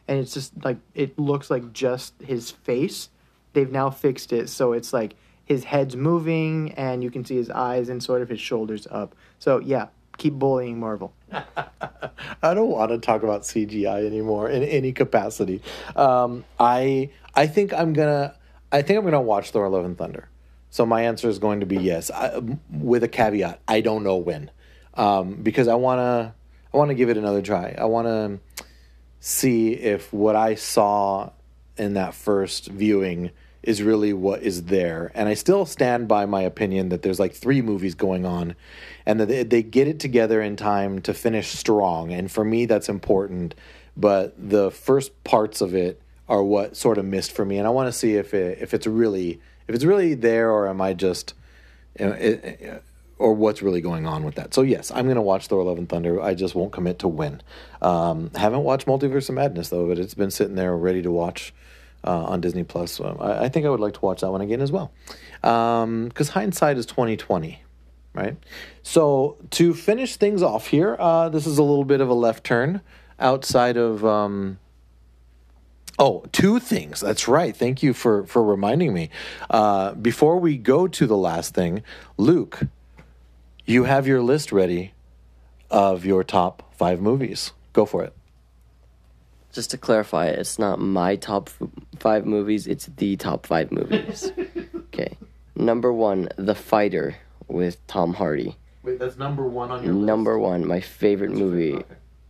and 0.09 0.19
it's 0.19 0.35
just 0.35 0.53
like 0.65 0.79
it 0.95 1.19
looks 1.19 1.51
like 1.51 1.73
just 1.73 2.15
his 2.21 2.51
face. 2.51 3.11
They've 3.53 3.71
now 3.71 3.91
fixed 3.91 4.33
it 4.33 4.49
so 4.49 4.73
it's 4.73 4.93
like 4.93 5.15
his 5.45 5.65
head's 5.65 5.97
moving 5.97 6.73
and 6.73 7.03
you 7.03 7.11
can 7.11 7.25
see 7.25 7.37
his 7.37 7.51
eyes 7.51 7.89
and 7.89 8.03
sort 8.03 8.23
of 8.23 8.29
his 8.29 8.41
shoulders 8.41 8.87
up. 8.91 9.15
So 9.39 9.61
yeah, 9.61 9.89
keep 10.19 10.35
bullying 10.35 10.79
Marvel. 10.79 11.15
I 11.33 12.55
don't 12.55 12.69
want 12.69 12.91
to 12.91 12.99
talk 12.99 13.23
about 13.23 13.43
CGI 13.43 14.05
anymore 14.07 14.51
in 14.51 14.63
any 14.63 14.93
capacity. 14.93 15.63
Um, 15.97 16.45
I 16.59 17.11
I 17.35 17.47
think 17.47 17.73
I'm 17.73 17.93
gonna 17.93 18.35
I 18.71 18.83
think 18.83 18.99
I'm 18.99 19.05
gonna 19.05 19.21
watch 19.21 19.51
Thor: 19.51 19.69
Love 19.69 19.85
and 19.85 19.97
Thunder. 19.97 20.29
So 20.71 20.85
my 20.85 21.03
answer 21.03 21.31
is 21.31 21.39
going 21.39 21.61
to 21.61 21.67
be 21.67 21.77
yes, 21.77 22.11
I, 22.11 22.43
with 22.71 23.03
a 23.03 23.09
caveat. 23.09 23.61
I 23.67 23.81
don't 23.81 24.05
know 24.05 24.17
when, 24.17 24.51
um, 24.95 25.37
because 25.43 25.67
I 25.67 25.77
wanna 25.77 26.35
I 26.75 26.77
wanna 26.77 26.95
give 26.95 27.09
it 27.09 27.17
another 27.17 27.41
try. 27.41 27.75
I 27.79 27.87
wanna 27.87 28.39
see 29.21 29.73
if 29.73 30.13
what 30.13 30.37
I 30.37 30.55
saw 30.55 31.31
in 31.77 31.95
that 31.95 32.15
first 32.15 32.67
viewing 32.67 33.31
is 33.63 33.83
really 33.83 34.13
what 34.13 34.43
is 34.43 34.65
there. 34.65 35.11
And 35.15 35.29
I 35.29 35.35
still 35.35 35.67
stand 35.67 36.09
by 36.09 36.27
my 36.27 36.43
opinion 36.43 36.89
that 36.91 37.03
there's 37.03 37.21
like 37.21 37.35
three 37.35 37.61
movies 37.61 37.95
going 37.95 38.25
on 38.25 38.55
and 39.05 39.21
that 39.21 39.27
they, 39.27 39.43
they 39.43 39.63
get 39.63 39.89
it 39.89 40.01
together 40.01 40.41
in 40.41 40.57
time 40.57 41.01
to 41.03 41.13
finish 41.13 41.49
strong. 41.49 42.13
And 42.13 42.31
for 42.31 42.45
me, 42.45 42.67
that's 42.67 42.89
important. 42.89 43.55
But 43.97 44.35
the 44.39 44.71
first 44.71 45.25
parts 45.25 45.61
of 45.61 45.75
it 45.75 46.01
are 46.29 46.43
what 46.43 46.77
sort 46.77 46.99
of 46.99 47.05
missed 47.05 47.33
for 47.33 47.45
me. 47.45 47.59
And 47.59 47.67
I 47.67 47.71
want 47.71 47.89
to 47.89 47.93
see 47.93 48.15
if 48.15 48.33
it, 48.33 48.59
if 48.61 48.75
it's 48.75 48.87
really 48.87 49.41
if 49.67 49.75
it's 49.75 49.85
really 49.85 50.15
there 50.15 50.51
or 50.51 50.69
am 50.69 50.81
I 50.81 50.95
just 50.95 51.35
you 51.99 52.07
know, 52.07 52.81
or 53.19 53.35
what's 53.35 53.63
really 53.63 53.81
going 53.81 54.07
on 54.07 54.25
with 54.25 54.37
that. 54.37 54.55
So 54.55 54.63
yes, 54.63 54.91
I'm 54.91 55.07
going 55.07 55.17
to 55.17 55.23
watch 55.23 55.49
Thor: 55.49 55.63
Love 55.65 55.79
and 55.79 55.89
Thunder. 55.89 56.21
I 56.21 56.35
just 56.35 56.55
won't 56.55 56.73
commit 56.73 57.01
to 57.01 57.09
when. 57.09 57.43
Um, 57.83 58.31
haven't 58.35 58.63
watched 58.63 58.87
Multiverse 58.87 59.29
of 59.29 59.35
Madness 59.35 59.69
though, 59.69 59.87
but 59.87 59.99
it's 59.99 60.15
been 60.15 60.31
sitting 60.31 60.55
there 60.55 60.77
ready 60.77 61.03
to 61.03 61.11
watch 61.11 61.53
uh, 62.05 62.25
on 62.25 62.41
Disney 62.41 62.65
Plus. 62.65 62.93
So 62.93 63.17
I, 63.21 63.45
I 63.45 63.49
think 63.49 63.67
I 63.67 63.71
would 63.71 63.81
like 63.81 63.95
to 63.95 64.01
watch 64.01 64.21
that 64.21 64.31
one 64.31 64.41
again 64.41 64.61
as 64.61 64.73
well, 64.73 64.93
because 65.41 66.31
hindsight 66.31 66.79
is 66.79 66.87
2020, 66.87 67.63
right? 68.15 68.37
So 68.83 69.37
to 69.51 69.75
finish 69.75 70.17
things 70.17 70.43
off 70.43 70.69
here, 70.69 70.97
uh, 70.99 71.29
this 71.29 71.47
is 71.47 71.59
a 71.59 71.63
little 71.63 71.85
bit 71.85 72.01
of 72.01 72.09
a 72.09 72.15
left 72.15 72.45
turn 72.45 72.81
outside 73.19 73.77
of. 73.77 74.05
Um, 74.05 74.59
Oh, 76.01 76.25
two 76.31 76.61
things. 76.61 77.01
That's 77.01 77.27
right. 77.27 77.57
Thank 77.57 77.83
you 77.83 77.93
for 77.93 78.25
for 78.27 78.41
reminding 78.41 78.95
me. 78.95 79.11
Uh, 79.51 79.95
before 79.95 80.39
we 80.39 80.57
go 80.57 80.87
to 80.87 81.07
the 81.09 81.17
last 81.17 81.55
thing, 81.55 81.83
Luke, 82.17 82.61
you 83.69 83.85
have 83.85 84.07
your 84.07 84.23
list 84.23 84.51
ready 84.51 84.95
of 85.71 86.05
your 86.05 86.25
top 86.25 86.75
five 86.77 87.01
movies. 87.01 87.53
Go 87.75 87.85
for 87.85 88.03
it. 88.03 88.15
Just 89.53 89.71
to 89.73 89.79
clarify, 89.79 90.27
it's 90.27 90.59
not 90.59 90.79
my 90.79 91.17
top 91.17 91.51
f- 91.61 91.69
five 91.99 92.25
movies, 92.27 92.67
it's 92.67 92.87
the 92.97 93.17
top 93.17 93.47
five 93.47 93.71
movies. 93.71 94.31
okay. 94.77 95.17
Number 95.55 95.93
one, 95.93 96.29
The 96.37 96.55
Fighter 96.55 97.17
with 97.47 97.85
Tom 97.87 98.15
Hardy. 98.15 98.57
Wait, 98.83 98.99
that's 98.99 99.19
number 99.19 99.47
one 99.47 99.71
on 99.71 99.83
your 99.83 99.93
list? 99.95 100.07
Number 100.07 100.39
one, 100.39 100.67
my 100.67 100.81
favorite 100.81 101.33
movie. 101.33 101.83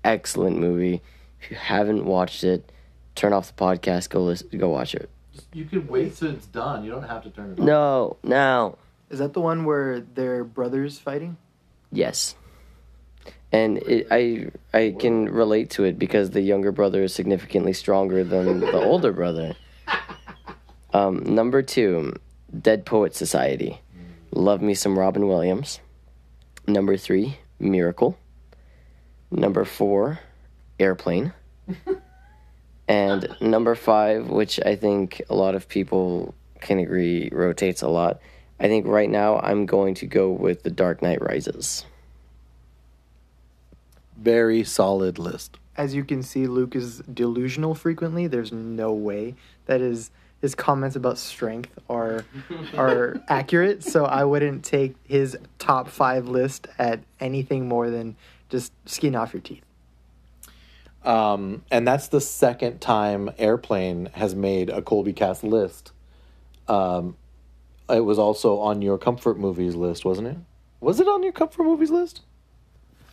Excellent 0.05 0.59
movie. 0.59 1.03
If 1.41 1.51
you 1.51 1.57
haven't 1.57 2.05
watched 2.05 2.43
it, 2.43 2.73
turn 3.15 3.33
off 3.33 3.55
the 3.55 3.63
podcast, 3.63 4.09
go 4.11 4.23
listen, 4.25 4.49
go 4.59 4.71
watch 4.71 4.95
it. 4.95 5.09
You 5.53 5.67
can 5.67 5.87
wait 5.87 6.17
till 6.17 6.31
it's 6.31 6.47
done. 6.47 6.85
You 6.85 6.91
don't 6.91 7.05
have 7.05 7.23
to 7.25 7.31
turn 7.31 7.53
it 7.53 7.61
off. 7.61 7.67
No, 7.67 8.17
now. 8.25 8.77
Is 9.11 9.19
that 9.19 9.33
the 9.33 9.41
one 9.41 9.65
where 9.65 10.01
they're 10.01 10.45
brothers 10.45 10.99
fighting? 10.99 11.37
Yes. 11.91 12.35
And 13.51 13.79
it, 13.79 14.07
I 14.11 14.51
I 14.75 14.95
can 14.99 15.27
relate 15.27 15.71
to 15.71 15.85
it 15.85 15.99
because 15.99 16.31
the 16.31 16.43
younger 16.43 16.73
brother 16.73 17.03
is 17.05 17.15
significantly 17.15 17.73
stronger 17.73 18.23
than 18.25 18.61
the 18.61 18.83
older 18.85 19.13
brother. 19.13 19.55
Um, 20.93 21.23
number 21.23 21.63
two, 21.63 22.15
Dead 22.61 22.87
Poet 22.87 23.15
Society. 23.15 23.81
Love 24.31 24.63
me 24.63 24.75
some 24.75 24.99
Robin 24.99 25.27
Williams. 25.27 25.81
Number 26.67 26.97
three, 26.97 27.39
Miracle. 27.59 28.19
Number 29.31 29.65
four, 29.65 30.21
Airplane. 30.79 31.33
and 32.89 33.37
number 33.41 33.75
five, 33.75 34.29
which 34.29 34.61
I 34.65 34.77
think 34.77 35.23
a 35.29 35.35
lot 35.35 35.55
of 35.55 35.69
people 35.69 36.35
can 36.61 36.79
agree 36.79 37.29
rotates 37.33 37.83
a 37.83 37.89
lot, 37.89 38.21
I 38.61 38.67
think 38.69 38.87
right 38.87 39.09
now 39.09 39.39
I'm 39.39 39.67
going 39.67 39.95
to 39.95 40.07
go 40.07 40.31
with 40.31 40.63
The 40.63 40.71
Dark 40.71 41.03
Knight 41.03 41.23
Rises. 41.23 41.87
Very 44.17 44.65
solid 44.65 45.19
list. 45.19 45.59
As 45.77 45.95
you 45.95 46.05
can 46.05 46.25
see, 46.25 46.49
Luke 46.49 46.75
is 46.75 46.99
delusional 47.13 47.75
frequently. 47.75 48.27
There's 48.27 48.53
no 48.53 48.93
way 48.93 49.37
that 49.67 49.81
his 49.81 50.11
his 50.41 50.55
comments 50.55 50.95
about 50.95 51.19
strength 51.19 51.71
are 51.89 52.25
are 52.77 53.21
accurate. 53.29 53.85
So 53.85 54.05
I 54.05 54.25
wouldn't 54.25 54.65
take 54.65 54.97
his 55.05 55.39
top 55.59 55.89
five 55.89 56.29
list 56.29 56.67
at 56.79 57.01
anything 57.21 57.69
more 57.69 57.91
than 57.91 58.17
just 58.49 58.73
skin 58.87 59.15
off 59.15 59.33
your 59.33 59.43
teeth. 59.43 59.63
Um, 61.05 61.65
and 61.71 61.87
that's 61.87 62.09
the 62.09 62.21
second 62.21 62.81
time 62.81 63.31
Airplane 63.39 64.11
has 64.15 64.35
made 64.35 64.69
a 64.69 64.83
Colby 64.83 65.13
Cast 65.13 65.45
list. 65.45 65.93
Um, 66.67 67.17
it 67.91 68.01
was 68.01 68.19
also 68.19 68.59
on 68.59 68.83
your 68.83 68.99
comfort 68.99 69.39
movies 69.39 69.75
list, 69.75 70.05
wasn't 70.05 70.29
it? 70.29 70.37
Was 70.81 71.01
it 71.01 71.09
on 71.09 71.23
your 71.23 71.33
comfort 71.33 71.65
movies 71.65 71.91
list? 71.91 72.23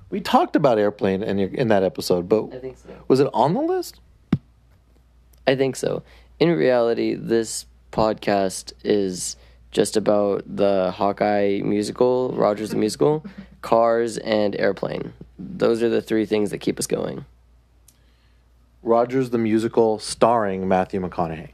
We 0.10 0.22
talked 0.22 0.56
about 0.56 0.78
Airplane 0.78 1.24
in 1.24 1.38
your, 1.38 1.50
in 1.50 1.68
that 1.70 1.84
episode, 1.84 2.30
but 2.30 2.54
I 2.54 2.60
think 2.60 2.78
so. 2.78 2.90
was 3.08 3.20
it 3.20 3.28
on 3.34 3.54
the 3.54 3.62
list? 3.62 4.00
I 5.48 5.56
think 5.56 5.76
so. 5.76 6.04
In 6.40 6.50
reality, 6.52 7.16
this 7.16 7.66
podcast 7.92 8.74
is 8.84 9.36
just 9.72 9.98
about 9.98 10.44
the 10.48 10.92
Hawkeye 10.92 11.62
musical, 11.64 12.32
Rogers 12.34 12.70
the 12.70 12.78
musical, 12.78 13.26
Cars, 13.62 14.18
and 14.20 14.56
Airplane. 14.60 15.14
Those 15.40 15.82
are 15.82 15.90
the 15.90 16.02
three 16.02 16.26
things 16.26 16.52
that 16.52 16.60
keep 16.60 16.80
us 16.80 16.88
going. 16.88 17.26
Rogers 18.84 19.32
the 19.32 19.38
musical, 19.38 19.98
starring 20.00 20.68
Matthew 20.68 21.02
McConaughey. 21.02 21.50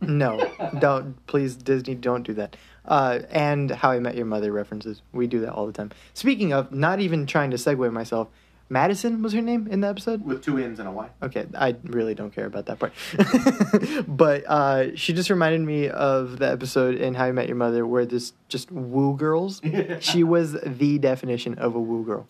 No, 0.00 0.50
don't 0.78 1.26
please 1.26 1.56
Disney 1.56 1.94
don't 1.94 2.22
do 2.22 2.34
that. 2.34 2.56
Uh, 2.84 3.20
and 3.30 3.70
How 3.70 3.90
I 3.90 3.98
Met 3.98 4.16
Your 4.16 4.26
Mother 4.26 4.52
references. 4.52 5.02
We 5.12 5.26
do 5.26 5.40
that 5.40 5.52
all 5.52 5.66
the 5.66 5.72
time. 5.72 5.90
Speaking 6.14 6.52
of, 6.52 6.72
not 6.72 7.00
even 7.00 7.26
trying 7.26 7.50
to 7.50 7.56
segue 7.56 7.92
myself. 7.92 8.28
Madisynn 8.68 9.22
was 9.22 9.32
her 9.32 9.42
name 9.42 9.68
in 9.68 9.80
the 9.80 9.86
episode. 9.86 10.24
With 10.24 10.42
two 10.42 10.58
N's 10.58 10.80
and 10.80 10.88
a 10.88 10.92
Y. 10.92 11.08
Okay, 11.22 11.46
I 11.56 11.76
really 11.84 12.14
don't 12.14 12.32
care 12.32 12.46
about 12.46 12.66
that 12.66 12.80
part. 12.80 12.92
but 14.08 14.44
uh, 14.44 14.96
she 14.96 15.12
just 15.12 15.30
reminded 15.30 15.60
me 15.60 15.88
of 15.88 16.40
the 16.40 16.50
episode 16.50 16.96
in 16.96 17.14
How 17.14 17.26
I 17.26 17.32
Met 17.32 17.46
Your 17.46 17.56
Mother 17.56 17.86
where 17.86 18.04
this 18.04 18.32
just 18.48 18.72
woo 18.72 19.16
girls. 19.16 19.60
she 20.00 20.24
was 20.24 20.56
the 20.64 20.98
definition 20.98 21.54
of 21.58 21.76
a 21.76 21.80
woo 21.80 22.04
girl. 22.04 22.26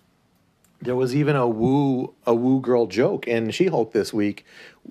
There 0.83 0.97
was 0.97 1.17
even 1.17 1.37
a 1.37 1.49
woo 1.49 2.13
a 2.27 2.35
woo 2.35 2.61
girl 2.61 2.87
joke 2.87 3.27
in 3.27 3.51
She 3.51 3.67
Hulk 3.67 3.93
this 3.93 4.13
week 4.13 4.45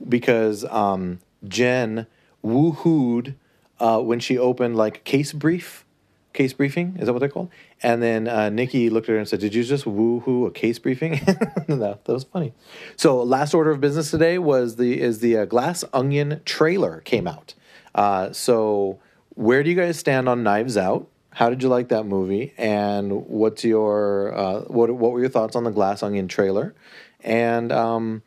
because 0.10 0.66
um, 0.66 1.20
Jen 1.48 2.08
woohooed 2.46 3.36
uh, 3.80 4.00
when 4.00 4.20
she 4.20 4.38
opened 4.38 4.76
like 4.78 5.04
case 5.04 5.34
brief, 5.34 5.86
case 6.34 6.54
briefing 6.54 6.96
is 7.00 7.08
that 7.08 7.14
what 7.14 7.20
they're 7.20 7.30
called? 7.30 7.50
And 7.82 8.02
then 8.02 8.28
uh, 8.28 8.50
Nikki 8.50 8.90
looked 8.90 9.10
at 9.10 9.14
her 9.14 9.20
and 9.20 9.28
said, 9.28 9.40
"Did 9.40 9.56
you 9.56 9.64
just 9.64 9.86
woohoo 9.86 10.48
a 10.48 10.52
case 10.52 10.80
briefing?" 10.80 11.20
no, 11.68 11.78
that 11.78 12.08
was 12.08 12.24
funny. 12.24 12.54
So 12.96 13.22
last 13.24 13.54
order 13.54 13.72
of 13.72 13.82
business 13.82 14.12
today 14.12 14.38
was 14.38 14.76
the 14.76 15.02
is 15.02 15.20
the 15.20 15.38
uh, 15.38 15.46
Glass 15.46 15.84
Onion 15.94 16.42
trailer 16.46 17.02
came 17.02 17.28
out. 17.28 17.54
Uh, 17.94 18.32
so 18.32 19.00
where 19.36 19.64
do 19.64 19.70
you 19.70 19.76
guys 19.76 19.98
stand 19.98 20.30
on 20.30 20.44
Knives 20.44 20.78
Out? 20.78 21.08
How 21.32 21.50
did 21.50 21.62
you 21.62 21.68
like 21.68 21.90
that 21.90 22.06
movie? 22.06 22.54
And 22.58 23.28
what's 23.28 23.64
your 23.64 24.34
uh, 24.34 24.60
what 24.62 24.92
what 24.92 25.12
were 25.12 25.20
your 25.20 25.30
thoughts 25.30 25.56
on 25.56 25.64
the 25.64 25.72
Glass 25.72 26.04
Onion 26.04 26.28
trailer? 26.28 26.74
And 27.22 27.72
um, 27.72 28.22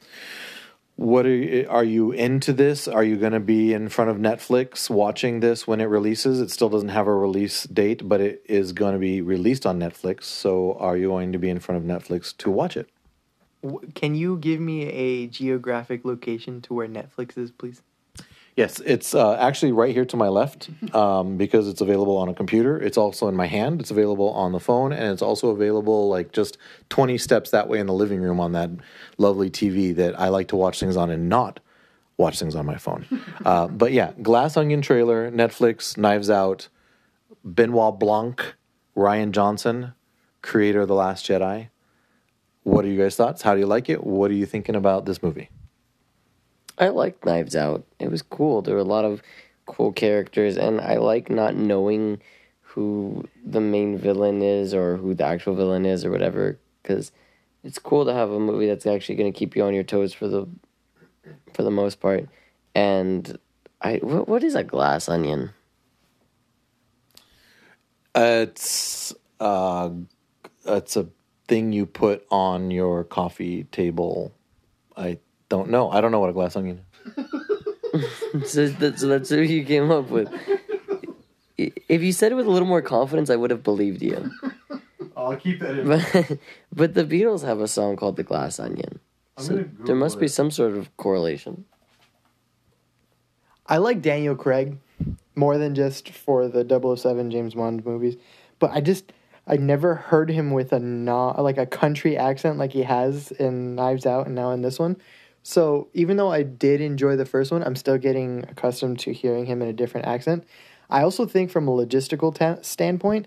what 0.99 1.27
are 1.27 1.37
you, 1.37 1.65
are 1.71 1.85
you 1.85 2.11
into 2.11 2.53
this? 2.53 2.89
Are 2.89 3.05
you 3.05 3.17
going 3.17 3.33
to 3.33 3.39
be 3.39 3.73
in 3.73 3.89
front 3.89 4.11
of 4.11 4.17
Netflix 4.17 4.91
watching 4.91 5.39
this 5.39 5.65
when 5.65 5.81
it 5.81 5.85
releases? 5.85 6.41
It 6.41 6.51
still 6.51 6.69
doesn't 6.69 6.89
have 6.89 7.07
a 7.07 7.15
release 7.15 7.63
date, 7.63 8.09
but 8.09 8.21
it 8.21 8.43
is 8.47 8.73
going 8.73 8.95
to 8.95 8.99
be 8.99 9.21
released 9.21 9.65
on 9.65 9.79
Netflix. 9.79 10.25
So 10.25 10.77
are 10.81 10.97
you 10.97 11.07
going 11.07 11.31
to 11.31 11.39
be 11.39 11.51
in 11.51 11.61
front 11.61 11.81
of 11.81 11.89
Netflix 11.89 12.37
to 12.39 12.51
watch 12.51 12.77
it? 12.77 12.91
Can 13.95 14.17
you 14.17 14.39
give 14.39 14.59
me 14.59 14.87
a 14.87 15.29
geographic 15.29 16.05
location 16.05 16.61
to 16.63 16.75
where 16.75 16.89
Netflix 16.89 17.39
is, 17.39 17.53
please? 17.53 17.81
Yes, 18.59 18.81
it's 18.81 19.15
uh, 19.15 19.37
actually 19.37 19.71
right 19.71 19.95
here 19.95 20.05
to 20.07 20.17
my 20.17 20.27
left 20.27 20.69
um, 20.93 21.37
because 21.37 21.69
it's 21.69 21.81
available 21.81 22.17
on 22.17 22.29
a 22.29 22.35
computer. 22.35 22.77
It's 22.77 22.99
also 22.99 23.29
in 23.29 23.37
my 23.37 23.47
hand. 23.47 23.81
It's 23.81 23.93
available 23.93 24.31
on 24.31 24.51
the 24.51 24.59
phone, 24.59 24.93
and 24.93 25.13
it's 25.13 25.23
also 25.23 25.51
available 25.51 26.09
like 26.09 26.33
just 26.33 26.59
20 26.89 27.19
steps 27.19 27.51
that 27.53 27.69
way 27.69 27.79
in 27.79 27.87
the 27.87 27.93
living 27.93 28.21
room 28.21 28.41
on 28.41 28.51
that 28.55 28.71
lovely 29.17 29.49
TV 29.49 29.95
that 29.95 30.19
I 30.19 30.31
like 30.31 30.49
to 30.49 30.57
watch 30.57 30.81
things 30.81 30.97
on 30.97 31.09
and 31.09 31.29
not 31.29 31.61
watch 32.17 32.41
things 32.41 32.57
on 32.57 32.67
my 32.67 32.77
phone. 32.79 33.07
uh, 33.45 33.69
but 33.69 33.93
yeah, 33.93 34.11
Glass 34.23 34.57
Onion 34.57 34.83
trailer, 34.83 35.31
Netflix, 35.31 35.97
Knives 35.97 36.29
Out, 36.29 36.67
Benoit 37.45 37.97
Blanc, 37.97 38.57
Rian 38.97 39.31
Johnson, 39.31 39.93
creator 40.43 40.81
of 40.81 40.89
The 40.89 40.97
Last 40.97 41.25
Jedi. 41.25 41.69
What 42.65 42.85
are 42.85 42.89
you 42.89 42.99
guys' 43.01 43.15
thoughts? 43.15 43.43
How 43.43 43.55
do 43.55 43.61
you 43.61 43.67
like 43.67 43.89
it? 43.89 44.03
What 44.03 44.33
are 44.33 44.35
you 44.35 44.47
thinking 44.47 44.75
about 44.75 45.07
this 45.07 45.23
movie? 45.23 45.49
I 46.79 46.89
liked 46.89 47.25
Knives 47.25 47.57
Out. 47.57 47.85
It 47.99 48.11
was 48.11 48.23
cool. 48.23 48.63
There 48.63 48.75
were 48.75 48.81
a 48.81 48.85
lot 48.85 49.05
of 49.05 49.23
cool 49.67 49.93
characters, 49.93 50.57
and 50.57 50.81
I 50.81 50.97
like 50.97 51.29
not 51.29 51.55
knowing 51.57 52.21
who 52.61 53.29
the 53.45 53.61
main 53.61 53.99
villain 53.99 54.43
is 54.43 54.73
or 54.73 54.97
who 54.97 55.15
the 55.15 55.25
actual 55.25 55.55
villain 55.55 55.85
is 55.85 56.05
or 56.05 56.11
whatever. 56.11 56.59
Because 56.83 57.11
it's 57.65 57.79
cool 57.79 58.05
to 58.05 58.15
have 58.15 58.31
a 58.31 58.39
movie 58.39 58.67
that's 58.67 58.87
actually 58.87 59.17
going 59.17 59.33
to 59.33 59.39
keep 59.39 59.57
you 59.57 59.65
on 59.65 59.75
your 59.75 59.83
toes 59.83 60.13
for 60.13 60.29
the 60.29 60.47
for 61.53 61.63
the 61.63 61.71
most 61.71 62.01
part. 62.01 62.29
And 62.75 63.39
I 63.83 63.97
what, 63.97 64.29
what 64.29 64.45
is 64.45 64.55
a 64.55 64.65
glass 64.65 65.09
onion? 65.09 65.51
It's 68.15 69.15
uh, 69.41 69.91
it's 70.65 70.97
a 70.97 71.09
thing 71.47 71.73
you 71.73 71.87
put 71.87 72.27
on 72.31 72.71
your 72.71 73.05
coffee 73.05 73.65
table. 73.65 74.33
I 74.97 75.19
don't 75.49 75.71
know. 75.71 75.91
I 75.91 76.01
don't 76.01 76.13
know 76.13 76.21
what 76.21 76.31
a 76.31 76.35
glass 76.35 76.57
onion 76.57 76.85
is. 77.17 78.51
so, 78.53 78.69
that, 78.69 78.99
so 78.99 79.07
that's 79.09 79.31
who 79.31 79.41
you 79.41 79.65
came 79.65 79.91
up 79.91 80.11
with. 80.11 80.33
If 81.57 82.03
you 82.03 82.13
said 82.13 82.33
it 82.33 82.37
with 82.37 82.47
a 82.47 82.51
little 82.51 82.69
more 82.69 82.83
confidence, 82.83 83.31
I 83.31 83.37
would 83.37 83.51
have 83.51 83.63
believed 83.63 84.03
you. 84.03 84.31
I'll 85.17 85.37
keep 85.37 85.61
that 85.61 85.79
in. 85.79 85.89
But, 85.89 86.39
but 86.73 86.95
the 86.95 87.05
Beatles 87.05 87.43
have 87.43 87.61
a 87.61 87.69
song 87.69 87.97
called 87.97 88.17
The 88.17 88.23
Glass 88.23 88.61
Onion. 88.61 89.01
So 89.39 89.49
gonna 89.49 89.63
there 89.63 89.65
Google 89.65 89.97
must 89.97 90.21
be 90.21 90.29
some 90.29 90.51
sort 90.51 90.77
of 90.77 90.97
correlation. 90.97 91.65
I 93.67 93.79
like 93.79 94.01
Daniel 94.01 94.35
Craig 94.35 94.79
more 95.35 95.59
than 95.59 95.75
just 95.75 96.11
for 96.11 96.49
the 96.49 96.97
007 96.97 97.31
James 97.31 97.55
Bond 97.55 97.85
movies, 97.85 98.17
but 98.59 98.71
I 98.71 98.81
just 98.81 99.13
I 99.47 99.57
never 99.57 99.95
heard 99.95 100.31
him 100.31 100.51
with 100.53 100.73
a 100.73 100.79
not 100.79 101.43
like 101.43 101.59
a 101.59 101.67
country 101.67 102.17
accent 102.17 102.59
like 102.59 102.73
he 102.73 102.83
has 102.83 103.31
in 103.33 103.75
Knives 103.75 104.07
Out 104.07 104.27
and 104.27 104.35
now 104.35 104.51
in 104.53 104.63
this 104.63 104.79
one. 104.79 104.97
So 105.43 105.89
even 105.95 106.17
though 106.17 106.31
I 106.31 106.43
did 106.43 106.81
enjoy 106.81 107.17
the 107.17 107.25
first 107.25 107.51
one, 107.51 107.63
I'm 107.63 107.77
still 107.77 107.99
getting 107.99 108.45
accustomed 108.49 108.99
to 109.01 109.13
hearing 109.13 109.47
him 109.47 109.63
in 109.63 109.69
a 109.69 109.73
different 109.73 110.07
accent. 110.07 110.45
I 110.91 111.03
also 111.03 111.27
think 111.27 111.51
from 111.51 111.69
a 111.69 111.71
logistical 111.71 112.35
ta- 112.35 112.59
standpoint, 112.63 113.27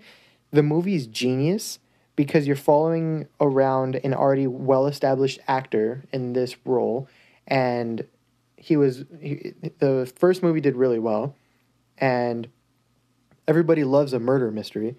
the 0.50 0.62
movie's 0.62 1.06
genius 1.06 1.78
because 2.14 2.46
you're 2.46 2.56
following 2.56 3.26
around 3.40 3.96
an 4.04 4.14
already 4.14 4.46
well-established 4.46 5.40
actor 5.48 6.04
in 6.12 6.34
this 6.34 6.56
role 6.64 7.08
and 7.46 8.04
he 8.56 8.76
was 8.76 9.04
he, 9.20 9.54
the 9.78 10.10
first 10.16 10.42
movie 10.42 10.60
did 10.60 10.76
really 10.76 10.98
well 10.98 11.34
and 11.98 12.48
everybody 13.48 13.82
loves 13.82 14.12
a 14.12 14.20
murder 14.20 14.50
mystery 14.50 14.94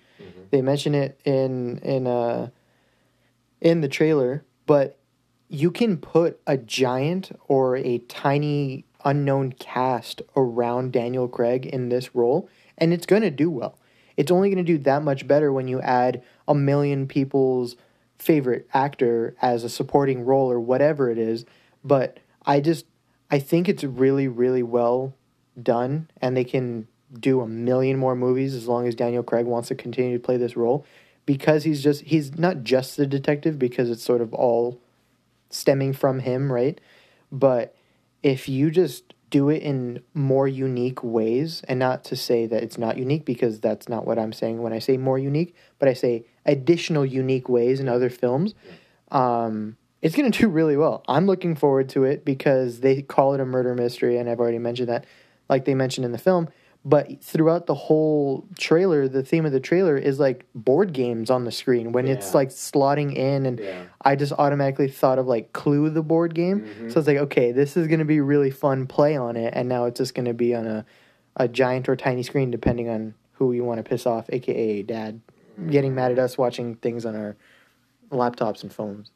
they 0.51 0.61
mention 0.61 0.95
it 0.95 1.19
in 1.23 1.77
in 1.79 2.07
uh 2.07 2.49
in 3.61 3.81
the 3.81 3.87
trailer 3.87 4.43
but 4.65 4.97
you 5.53 5.69
can 5.69 5.97
put 5.97 6.39
a 6.47 6.57
giant 6.57 7.31
or 7.47 7.77
a 7.77 7.99
tiny 7.99 8.85
unknown 9.05 9.51
cast 9.53 10.21
around 10.35 10.91
Daniel 10.91 11.27
Craig 11.27 11.65
in 11.65 11.89
this 11.89 12.15
role 12.15 12.49
and 12.77 12.91
it's 12.91 13.05
going 13.05 13.21
to 13.21 13.29
do 13.29 13.49
well. 13.49 13.77
It's 14.17 14.31
only 14.31 14.49
going 14.49 14.63
to 14.65 14.71
do 14.73 14.79
that 14.79 15.03
much 15.03 15.27
better 15.27 15.53
when 15.53 15.67
you 15.67 15.79
add 15.81 16.23
a 16.47 16.55
million 16.55 17.07
people's 17.07 17.75
favorite 18.17 18.67
actor 18.73 19.35
as 19.41 19.63
a 19.63 19.69
supporting 19.69 20.25
role 20.25 20.51
or 20.51 20.59
whatever 20.59 21.09
it 21.09 21.17
is 21.17 21.45
but 21.83 22.19
i 22.45 22.59
just 22.61 22.85
i 23.29 23.37
think 23.37 23.67
it's 23.67 23.83
really 23.83 24.29
really 24.29 24.63
well 24.63 25.13
done 25.61 26.09
and 26.21 26.37
they 26.37 26.43
can 26.43 26.87
do 27.19 27.41
a 27.41 27.47
million 27.47 27.97
more 27.97 28.15
movies 28.15 28.53
as 28.53 28.67
long 28.67 28.87
as 28.87 28.95
daniel 28.95 29.23
craig 29.23 29.45
wants 29.45 29.67
to 29.67 29.75
continue 29.75 30.17
to 30.17 30.23
play 30.23 30.37
this 30.37 30.55
role 30.55 30.85
because 31.25 31.65
he's 31.65 31.83
just 31.83 32.01
he's 32.03 32.37
not 32.37 32.63
just 32.63 32.95
the 32.95 33.05
detective 33.05 33.59
because 33.59 33.89
it's 33.89 34.03
sort 34.03 34.21
of 34.21 34.33
all 34.33 34.79
stemming 35.53 35.93
from 35.93 36.19
him 36.19 36.51
right? 36.51 36.79
But 37.31 37.75
if 38.21 38.47
you 38.47 38.71
just 38.71 39.13
do 39.29 39.49
it 39.49 39.63
in 39.63 40.01
more 40.13 40.47
unique 40.47 41.03
ways 41.03 41.63
and 41.67 41.79
not 41.79 42.03
to 42.03 42.15
say 42.15 42.45
that 42.45 42.61
it's 42.61 42.77
not 42.77 42.97
unique 42.97 43.25
because 43.25 43.59
that's 43.59 43.89
not 43.89 44.05
what 44.05 44.19
i'm 44.19 44.31
saying 44.31 44.61
when 44.61 44.71
i 44.71 44.77
say 44.77 44.95
more 44.95 45.17
unique 45.17 45.55
but 45.79 45.89
i 45.89 45.93
say 45.93 46.23
additional 46.45 47.03
unique 47.03 47.49
ways 47.49 47.79
in 47.79 47.89
other 47.89 48.11
films 48.11 48.53
um, 49.13 49.77
it's 50.03 50.15
going 50.15 50.31
to 50.31 50.37
do 50.37 50.49
really 50.49 50.77
well. 50.77 51.03
I'm 51.07 51.25
looking 51.25 51.55
forward 51.55 51.89
to 51.89 52.03
it 52.03 52.25
because 52.25 52.81
they 52.81 53.01
call 53.01 53.33
it 53.33 53.39
a 53.39 53.45
murder 53.45 53.73
mystery 53.73 54.17
and 54.17 54.29
i've 54.29 54.39
already 54.39 54.59
mentioned 54.59 54.89
that. 54.89 55.05
Like 55.49 55.65
they 55.65 55.75
mentioned 55.75 56.05
in 56.05 56.11
the 56.11 56.17
film 56.17 56.49
But 56.85 57.23
throughout 57.23 57.65
the 57.65 57.75
whole 57.75 58.45
trailer, 58.59 59.07
the 59.07 59.23
theme 59.23 59.45
of 59.45 59.53
the 59.53 59.61
trailer 59.61 59.95
is 59.95 60.19
like 60.19 60.45
board 60.53 60.91
games 60.91 61.29
on 61.29 61.45
the 61.45 61.51
screen 61.51 61.93
when 61.93 62.07
it's 62.07 62.33
like 62.33 62.49
slotting 62.49 63.15
in, 63.15 63.45
and 63.45 63.59
Yeah. 63.59 63.83
I 64.01 64.17
just 64.17 64.33
automatically 64.33 64.89
thought 64.89 65.17
of 65.17 65.25
like 65.25 65.53
Clue, 65.53 65.89
the 65.89 66.01
board 66.01 66.35
game. 66.35 66.61
Mm-hmm. 66.61 66.89
So 66.89 66.99
it's 66.99 67.07
like, 67.07 67.17
okay, 67.17 67.53
this 67.53 67.77
is 67.77 67.87
going 67.87 67.99
to 67.99 68.05
be 68.05 68.19
really 68.19 68.51
fun 68.51 68.85
play 68.85 69.15
on 69.15 69.37
it, 69.37 69.53
and 69.55 69.69
now 69.69 69.85
it's 69.85 69.97
just 69.97 70.13
going 70.13 70.25
to 70.25 70.33
be 70.33 70.53
on 70.53 70.67
a 70.67 70.85
a 71.35 71.47
giant 71.47 71.89
or 71.89 71.95
tiny 71.95 72.21
screen 72.21 72.51
depending 72.51 72.89
on 72.89 73.13
who 73.33 73.53
you 73.53 73.63
want 73.63 73.77
to 73.79 73.83
piss 73.83 74.05
off, 74.05 74.29
aka 74.29 74.83
dad, 74.83 75.21
getting 75.69 75.95
mad 75.95 76.11
at 76.11 76.19
us 76.19 76.37
watching 76.37 76.75
things 76.75 77.05
on 77.05 77.15
our 77.15 77.35
laptops 78.11 78.61
and 78.61 78.71
phones. 78.71 79.09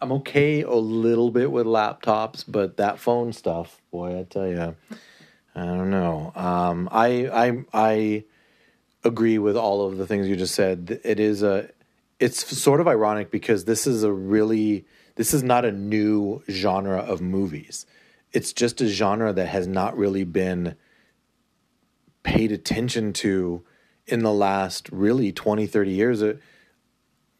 I'm 0.00 0.12
okay 0.12 0.62
a 0.62 0.74
little 0.74 1.30
bit 1.30 1.50
with 1.50 1.66
laptops, 1.66 2.44
but 2.46 2.76
that 2.76 2.98
phone 2.98 3.32
stuff, 3.32 3.80
boy, 3.90 4.20
I 4.20 4.22
tell 4.24 4.46
you, 4.46 4.76
I 5.56 5.64
don't 5.64 5.90
know. 5.90 6.32
Um, 6.34 6.88
I 6.92 7.28
I 7.28 7.64
I 7.72 8.24
agree 9.06 9.38
with 9.38 9.56
all 9.56 9.86
of 9.86 9.96
the 9.96 10.06
things 10.06 10.28
you 10.28 10.36
just 10.36 10.54
said. 10.54 11.00
It 11.02 11.18
is 11.18 11.42
a, 11.42 11.70
it's 12.20 12.58
sort 12.58 12.80
of 12.80 12.88
ironic 12.88 13.30
because 13.30 13.64
this 13.64 13.86
is 13.86 14.02
a 14.02 14.12
really, 14.12 14.84
this 15.14 15.32
is 15.32 15.42
not 15.42 15.64
a 15.64 15.72
new 15.72 16.42
genre 16.50 16.98
of 16.98 17.20
movies. 17.22 17.86
It's 18.32 18.52
just 18.52 18.80
a 18.80 18.88
genre 18.88 19.32
that 19.32 19.46
has 19.46 19.66
not 19.66 19.96
really 19.96 20.24
been 20.24 20.76
paid 22.22 22.52
attention 22.52 23.12
to 23.14 23.64
in 24.06 24.22
the 24.22 24.32
last 24.32 24.90
really 24.90 25.32
20, 25.32 25.66
30 25.66 25.90
years. 25.90 26.22
It, 26.22 26.40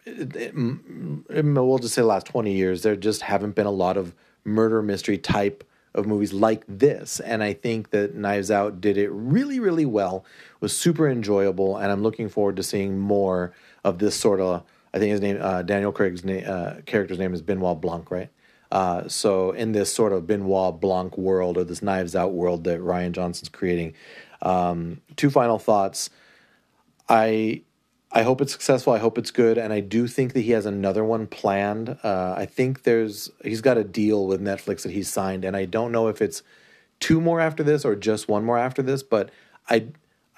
it, 0.04 0.36
it, 0.36 0.54
we'll 0.54 1.78
just 1.78 1.94
say 1.94 2.02
last 2.02 2.26
20 2.26 2.52
years, 2.52 2.82
there 2.82 2.96
just 2.96 3.22
haven't 3.22 3.54
been 3.56 3.66
a 3.66 3.72
lot 3.72 3.96
of 3.96 4.14
murder 4.44 4.80
mystery 4.80 5.18
type 5.18 5.64
of 5.96 6.06
movies 6.06 6.32
like 6.32 6.64
this. 6.68 7.20
And 7.20 7.42
I 7.42 7.52
think 7.52 7.90
that 7.90 8.14
Knives 8.14 8.50
Out 8.50 8.80
did 8.80 8.96
it 8.96 9.10
really, 9.10 9.58
really 9.58 9.86
well, 9.86 10.24
was 10.60 10.76
super 10.76 11.08
enjoyable. 11.08 11.76
And 11.76 11.90
I'm 11.90 12.02
looking 12.02 12.28
forward 12.28 12.56
to 12.56 12.62
seeing 12.62 12.98
more 12.98 13.52
of 13.84 13.98
this 13.98 14.14
sort 14.14 14.40
of, 14.40 14.62
I 14.94 14.98
think 14.98 15.12
his 15.12 15.20
name, 15.20 15.38
uh, 15.40 15.62
Daniel 15.62 15.92
Craig's 15.92 16.24
na- 16.24 16.34
uh, 16.34 16.80
character's 16.82 17.18
name 17.18 17.34
is 17.34 17.42
Benoit 17.42 17.80
Blanc, 17.80 18.10
right? 18.10 18.30
Uh, 18.70 19.08
so 19.08 19.52
in 19.52 19.72
this 19.72 19.92
sort 19.92 20.12
of 20.12 20.26
Benoit 20.26 20.80
Blanc 20.80 21.16
world 21.16 21.56
or 21.56 21.64
this 21.64 21.82
Knives 21.82 22.16
Out 22.16 22.32
world 22.32 22.64
that 22.64 22.80
Rian 22.80 23.12
Johnson's 23.12 23.48
creating, 23.48 23.94
um, 24.42 25.00
two 25.16 25.30
final 25.30 25.58
thoughts. 25.58 26.10
I 27.08 27.62
I 28.12 28.22
hope 28.22 28.40
it's 28.40 28.52
successful. 28.52 28.92
I 28.92 28.98
hope 28.98 29.18
it's 29.18 29.30
good, 29.30 29.58
and 29.58 29.72
I 29.72 29.80
do 29.80 30.06
think 30.06 30.32
that 30.32 30.40
he 30.40 30.52
has 30.52 30.64
another 30.64 31.04
one 31.04 31.26
planned. 31.26 31.98
Uh, 32.02 32.34
I 32.36 32.46
think 32.46 32.84
there's 32.84 33.30
he's 33.44 33.60
got 33.60 33.76
a 33.76 33.84
deal 33.84 34.26
with 34.26 34.40
Netflix 34.40 34.82
that 34.82 34.92
he's 34.92 35.08
signed, 35.08 35.44
and 35.44 35.56
I 35.56 35.64
don't 35.64 35.92
know 35.92 36.08
if 36.08 36.22
it's 36.22 36.42
two 37.00 37.20
more 37.20 37.40
after 37.40 37.62
this 37.62 37.84
or 37.84 37.96
just 37.96 38.28
one 38.28 38.44
more 38.44 38.58
after 38.58 38.82
this. 38.82 39.02
But 39.02 39.30
I 39.68 39.88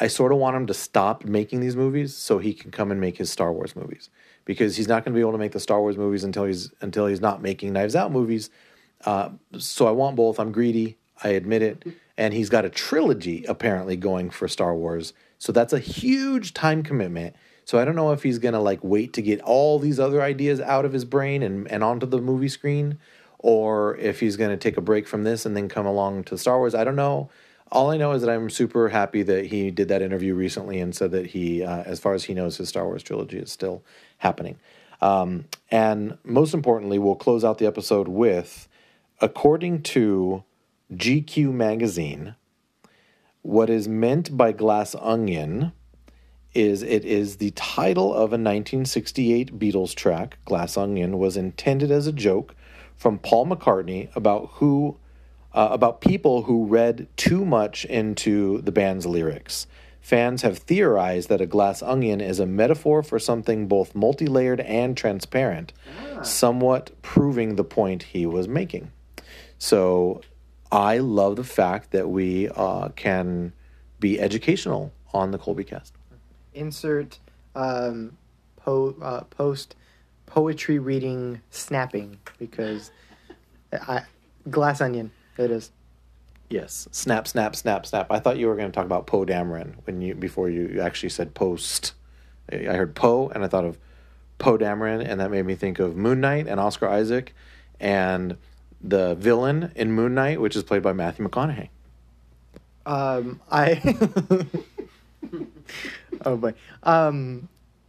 I 0.01 0.07
sort 0.07 0.33
of 0.33 0.39
want 0.39 0.57
him 0.57 0.67
to 0.67 0.75
stop 0.75 1.25
making 1.25 1.61
these 1.61 1.77
movies 1.77 2.17
so 2.17 2.39
he 2.39 2.55
can 2.55 2.71
come 2.71 2.91
and 2.91 3.01
make 3.01 3.19
his 3.19 3.31
Star 3.31 3.53
Wars 3.53 3.77
movies 3.77 4.09
because 4.45 4.77
he's 4.77 4.89
not 4.89 5.05
going 5.05 5.13
to 5.13 5.17
be 5.17 5.21
able 5.21 5.33
to 5.33 5.39
make 5.39 5.53
the 5.53 5.61
Star 5.61 5.81
Wars 5.81 5.97
movies 5.99 6.25
until 6.25 6.45
he's 6.45 6.73
until 6.81 7.07
he's 7.07 7.21
not 7.21 7.43
making 7.43 7.75
Knives 7.75 7.95
Out 7.95 8.11
movies. 8.11 8.49
Uh, 9.05 9.31
so 9.59 9.87
I 9.87 9.91
want 9.91 10.17
both. 10.17 10.41
I'm 10.41 10.53
greedy. 10.53 10.97
I 11.23 11.31
admit 11.31 11.63
it. 11.63 11.85
And 12.17 12.35
he's 12.35 12.49
got 12.49 12.65
a 12.65 12.71
trilogy 12.71 13.45
apparently 13.45 13.97
going 13.97 14.31
for 14.31 14.49
Star 14.49 14.75
Wars. 14.75 15.13
So 15.39 15.53
that's 15.53 15.73
a 15.73 15.79
huge 15.79 16.55
time 16.55 16.83
commitment. 16.83 17.37
So 17.69 17.79
I 17.79 17.85
don't 17.85 17.97
know 17.97 18.13
if 18.13 18.23
he's 18.23 18.39
gonna 18.39 18.63
like 18.63 18.83
wait 18.83 19.13
to 19.13 19.21
get 19.21 19.43
all 19.43 19.79
these 19.79 20.01
other 20.01 20.23
ideas 20.23 20.59
out 20.59 20.87
of 20.87 20.95
his 20.95 21.05
brain 21.05 21.43
and, 21.43 21.71
and 21.71 21.85
onto 21.85 22.07
the 22.07 22.19
movie 22.19 22.49
screen, 22.49 22.99
or 23.39 23.95
if 23.99 24.21
he's 24.21 24.39
gonna 24.39 24.57
take 24.57 24.79
a 24.79 24.81
break 24.81 25.07
from 25.07 25.23
this 25.25 25.45
and 25.45 25.55
then 25.55 25.69
come 25.69 25.85
along 25.85 26.25
to 26.25 26.39
Star 26.39 26.57
Wars. 26.57 26.75
I 26.75 26.83
don't 26.83 26.97
know. 26.97 27.29
All 27.71 27.91
I 27.91 27.99
know 27.99 28.13
is 28.13 28.23
that 28.23 28.31
I'm 28.31 28.49
super 28.49 28.89
happy 28.89 29.23
that 29.23 29.49
he 29.49 29.71
did 29.71 29.89
that 29.89 30.01
interview 30.01 30.35
recently 30.35 30.81
and 30.81 30.95
said 30.95 31.11
that 31.11 31.27
he, 31.27 31.63
uh, 31.63 31.83
as 31.83 32.01
far 32.01 32.15
as 32.15 32.25
he 32.25 32.33
knows, 32.33 32.57
his 32.57 32.71
Star 32.71 32.87
Wars 32.87 33.03
trilogy 33.03 33.37
is 33.37 33.53
still 33.53 33.83
happening. 34.17 34.59
Um, 35.03 35.45
and 35.71 36.17
most 36.25 36.55
importantly, 36.55 36.99
we'll 36.99 37.17
close 37.17 37.45
out 37.45 37.59
the 37.59 37.67
episode 37.67 38.09
with, 38.09 38.67
according 39.21 39.83
to 39.83 40.43
GQ 40.95 41.53
magazine, 41.53 42.35
what 43.43 43.69
is 43.69 43.87
meant 43.87 44.39
by 44.39 44.53
Glass 44.53 44.95
Onion 44.95 45.73
is 46.55 46.83
it 46.83 47.05
is 47.05 47.37
the 47.37 47.51
title 47.53 48.13
of 48.13 48.33
a 48.33 48.41
1968 48.41 49.59
Beatles 49.59 49.95
track. 49.95 50.39
Glass 50.45 50.77
Onion 50.77 51.19
was 51.19 51.37
intended 51.37 51.91
as 51.91 52.07
a 52.07 52.13
joke 52.13 52.55
from 52.97 53.19
Paul 53.19 53.47
McCartney 53.47 54.15
about 54.17 54.51
who 54.55 54.99
uh, 55.53 55.69
about 55.71 56.01
people 56.01 56.43
who 56.43 56.67
read 56.67 57.09
too 57.17 57.45
much 57.45 57.85
into 57.85 58.61
the 58.63 58.73
band's 58.73 59.07
lyrics. 59.07 59.67
Fans 60.01 60.43
have 60.43 60.59
theorized 60.59 61.29
that 61.29 61.41
a 61.41 61.47
glass 61.47 61.83
onion 61.83 62.21
is 62.21 62.41
a 62.41 62.47
metaphor 62.47 63.03
for 63.03 63.19
something 63.19 63.67
both 63.67 63.95
multi-layered 63.95 64.61
and 64.61 64.97
transparent, 64.97 65.73
somewhat 66.23 66.91
proving 67.03 67.57
the 67.57 67.65
point 67.65 68.05
he 68.05 68.25
was 68.25 68.49
making. 68.49 68.91
So 69.59 70.23
I 70.73 70.99
love 70.99 71.37
the 71.37 71.45
fact 71.45 71.91
that 71.91 72.09
we 72.09 72.49
uh, 72.49 72.89
can 72.91 73.53
be 74.01 74.19
educational 74.19 74.95
on 75.13 75.31
the 75.31 75.39
Colby 75.39 75.65
cast. 75.65 75.98
Insert 76.55 77.19
um, 77.55 78.17
po- 78.57 78.97
uh, 79.01 79.23
post 79.25 79.77
poetry 80.27 80.79
reading 80.79 81.41
snapping 81.51 82.19
because 82.39 82.91
I, 83.73 84.03
glass 84.51 84.81
onion 84.81 85.11
it 85.37 85.51
is. 85.51 85.71
Yes, 86.51 86.89
snap, 86.93 87.29
snap, 87.29 87.55
snap, 87.55 87.85
snap. 87.87 88.11
I 88.11 88.19
thought 88.19 88.39
you 88.39 88.47
were 88.47 88.57
going 88.57 88.71
to 88.71 88.75
talk 88.75 88.87
about 88.87 89.07
Poe 89.07 89.27
Dameron 89.27 89.75
when 89.85 90.01
you 90.01 90.15
before 90.15 90.49
you 90.49 90.81
actually 90.81 91.11
said 91.11 91.35
post. 91.35 91.93
I 92.51 92.57
heard 92.57 92.95
Poe 92.95 93.29
and 93.29 93.45
I 93.45 93.49
thought 93.49 93.65
of 93.65 93.79
Poe 94.39 94.57
Dameron, 94.57 95.07
and 95.07 95.21
that 95.21 95.31
made 95.31 95.45
me 95.45 95.55
think 95.55 95.79
of 95.79 95.97
Moon 95.97 96.21
Knight 96.21 96.47
and 96.47 96.59
Oscar 96.59 96.89
Isaac, 96.89 97.35
and 97.79 98.39
the 98.81 99.15
villain 99.17 99.73
in 99.75 99.93
Moon 99.93 100.15
Knight, 100.15 100.41
which 100.41 100.57
is 100.57 100.63
played 100.63 100.83
by 100.83 100.93
Matthew 100.93 101.29
McConaughey. 101.29 101.69
Um, 102.87 103.41
I 103.51 103.75
oh 106.25 106.37
boy. 106.37 106.55
Um, 106.83 107.49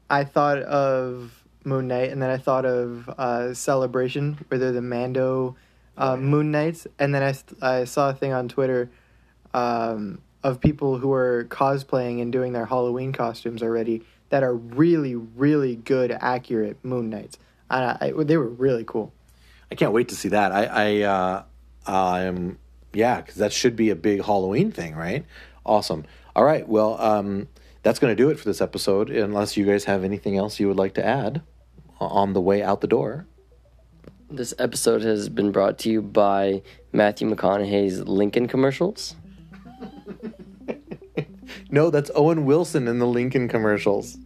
I 0.09 0.24
thought 0.24 0.59
of 0.59 1.43
Moon 1.63 1.88
Knight, 1.88 2.09
and 2.09 2.22
then 2.22 2.30
I 2.30 2.38
thought 2.38 2.65
of 2.65 3.09
uh, 3.09 3.53
Celebration, 3.53 4.38
where 4.47 4.57
they're 4.57 4.72
the 4.72 4.82
Mando 4.82 5.55
uh, 5.97 6.15
Moon 6.15 6.51
Knights, 6.51 6.88
and 6.97 7.13
then 7.13 7.24
I, 7.24 7.34
I 7.61 7.84
saw 7.84 8.09
a 8.09 8.13
thing 8.13 8.34
on 8.34 8.47
Twitter 8.47 8.89
um, 9.53 10.22
of 10.43 10.61
people 10.61 10.97
who 10.97 11.11
are 11.13 11.45
cosplaying 11.49 12.22
and 12.22 12.32
doing 12.32 12.53
their 12.53 12.65
Halloween 12.65 13.11
costumes 13.11 13.61
already 13.61 14.03
that 14.30 14.43
are 14.43 14.55
really, 14.55 15.15
really 15.15 15.76
good, 15.76 16.15
accurate 16.20 16.78
Moon 16.84 17.09
Knights. 17.09 17.38
I, 17.70 17.97
I, 17.99 18.24
they 18.24 18.38
were 18.38 18.47
really 18.47 18.84
cool. 18.86 19.11
I 19.72 19.76
can't 19.76 19.91
wait 19.91 20.09
to 20.09 20.15
see 20.15 20.30
that. 20.30 20.51
I, 20.51 20.65
I, 20.65 21.01
uh, 21.01 21.43
um, 21.86 22.57
yeah, 22.93 23.22
because 23.22 23.36
that 23.36 23.53
should 23.53 23.76
be 23.76 23.89
a 23.89 23.95
big 23.95 24.24
Halloween 24.24 24.72
thing, 24.72 24.95
right? 24.95 25.26
Awesome. 25.65 26.05
All 26.36 26.43
right. 26.43 26.67
Well, 26.67 26.99
um, 26.99 27.47
that's 27.84 27.99
going 27.99 28.11
to 28.11 28.15
do 28.15 28.30
it 28.30 28.39
for 28.39 28.45
this 28.45 28.61
episode. 28.61 29.09
Unless 29.09 29.57
you 29.57 29.65
guys 29.65 29.86
have 29.86 30.03
anything 30.03 30.38
else 30.38 30.59
you 30.59 30.67
would 30.67 30.77
like 30.77 30.93
to 30.95 31.05
add 31.05 31.41
on 31.99 32.34
the 32.34 32.41
way 32.41 32.61
out 32.63 32.82
the 32.82 32.88
door. 32.88 33.27
This 34.30 34.53
episode 34.59 35.01
has 35.01 35.27
been 35.27 35.51
brought 35.51 35.80
to 35.80 35.89
you 35.89 36.01
by 36.01 36.61
Matthew 36.91 37.30
McConaughey's 37.34 38.01
Lincoln 38.07 38.47
commercials. 38.47 39.15
No, 41.71 41.91
that's 41.91 42.09
Owen 42.15 42.45
Wilson 42.45 42.88
in 42.88 42.97
the 42.97 43.05
Lincoln 43.05 43.47
commercials. 43.47 44.17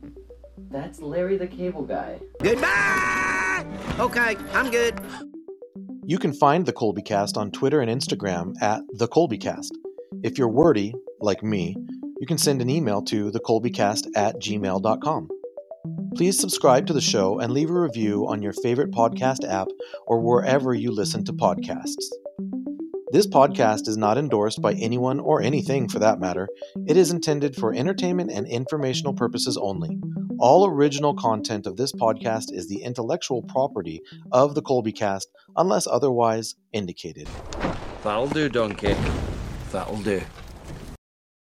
That's 0.72 1.02
Larry 1.02 1.36
the 1.38 1.48
Cable 1.48 1.84
Guy. 1.84 2.20
Goodbye! 2.42 3.66
Okay, 4.00 4.38
I'm 4.54 4.72
good. 4.72 5.00
You 6.06 6.18
can 6.20 6.32
find 6.34 6.66
the 6.66 6.72
Colby 6.72 7.02
Cast 7.02 7.36
on 7.38 7.52
Twitter 7.52 7.82
and 7.82 7.92
Instagram 7.92 8.54
at 8.62 8.82
the 8.94 9.08
Colby 9.08 9.38
Cast. 9.38 9.78
If 10.24 10.38
you're 10.38 10.48
wordy, 10.48 10.94
like 11.20 11.44
me, 11.44 11.76
you 12.24 12.26
can 12.26 12.38
send 12.38 12.62
an 12.62 12.70
email 12.70 13.02
to 13.02 13.30
thecolbycast 13.32 14.08
at 14.16 14.36
gmail.com. 14.38 15.28
Please 16.16 16.40
subscribe 16.40 16.88
to 16.88 16.94
the 16.94 17.02
show 17.02 17.40
and 17.40 17.52
leave 17.52 17.70
a 17.70 17.78
review 17.78 18.26
on 18.30 18.42
your 18.42 18.54
favorite 18.64 18.92
podcast 18.92 19.46
app 19.46 19.68
or 20.08 20.22
wherever 20.22 20.74
you 20.74 20.90
listen 20.90 21.26
to 21.26 21.34
podcasts. 21.34 22.06
This 23.12 23.28
podcast 23.28 23.90
is 23.90 23.98
not 23.98 24.18
endorsed 24.18 24.62
by 24.62 24.72
anyone 24.76 25.20
or 25.20 25.42
anything 25.42 25.90
for 25.90 26.00
that 26.00 26.22
matter. 26.22 26.48
It 26.88 26.96
is 26.96 27.12
intended 27.12 27.58
for 27.58 27.74
entertainment 27.74 28.32
and 28.32 28.48
informational 28.48 29.14
purposes 29.14 29.58
only. 29.58 30.00
All 30.40 30.66
original 30.66 31.14
content 31.16 31.68
of 31.68 31.76
this 31.76 31.92
podcast 31.92 32.54
is 32.54 32.70
the 32.70 32.84
intellectual 32.84 33.42
property 33.42 34.00
of 34.32 34.56
the 34.56 34.62
Colby 34.62 34.94
Cast 34.94 35.28
unless 35.58 35.88
otherwise 35.88 36.56
indicated. 36.72 37.28
That'll 38.02 38.30
do, 38.30 38.48
donkey. 38.48 38.96
That'll 39.74 39.98
do. 39.98 40.22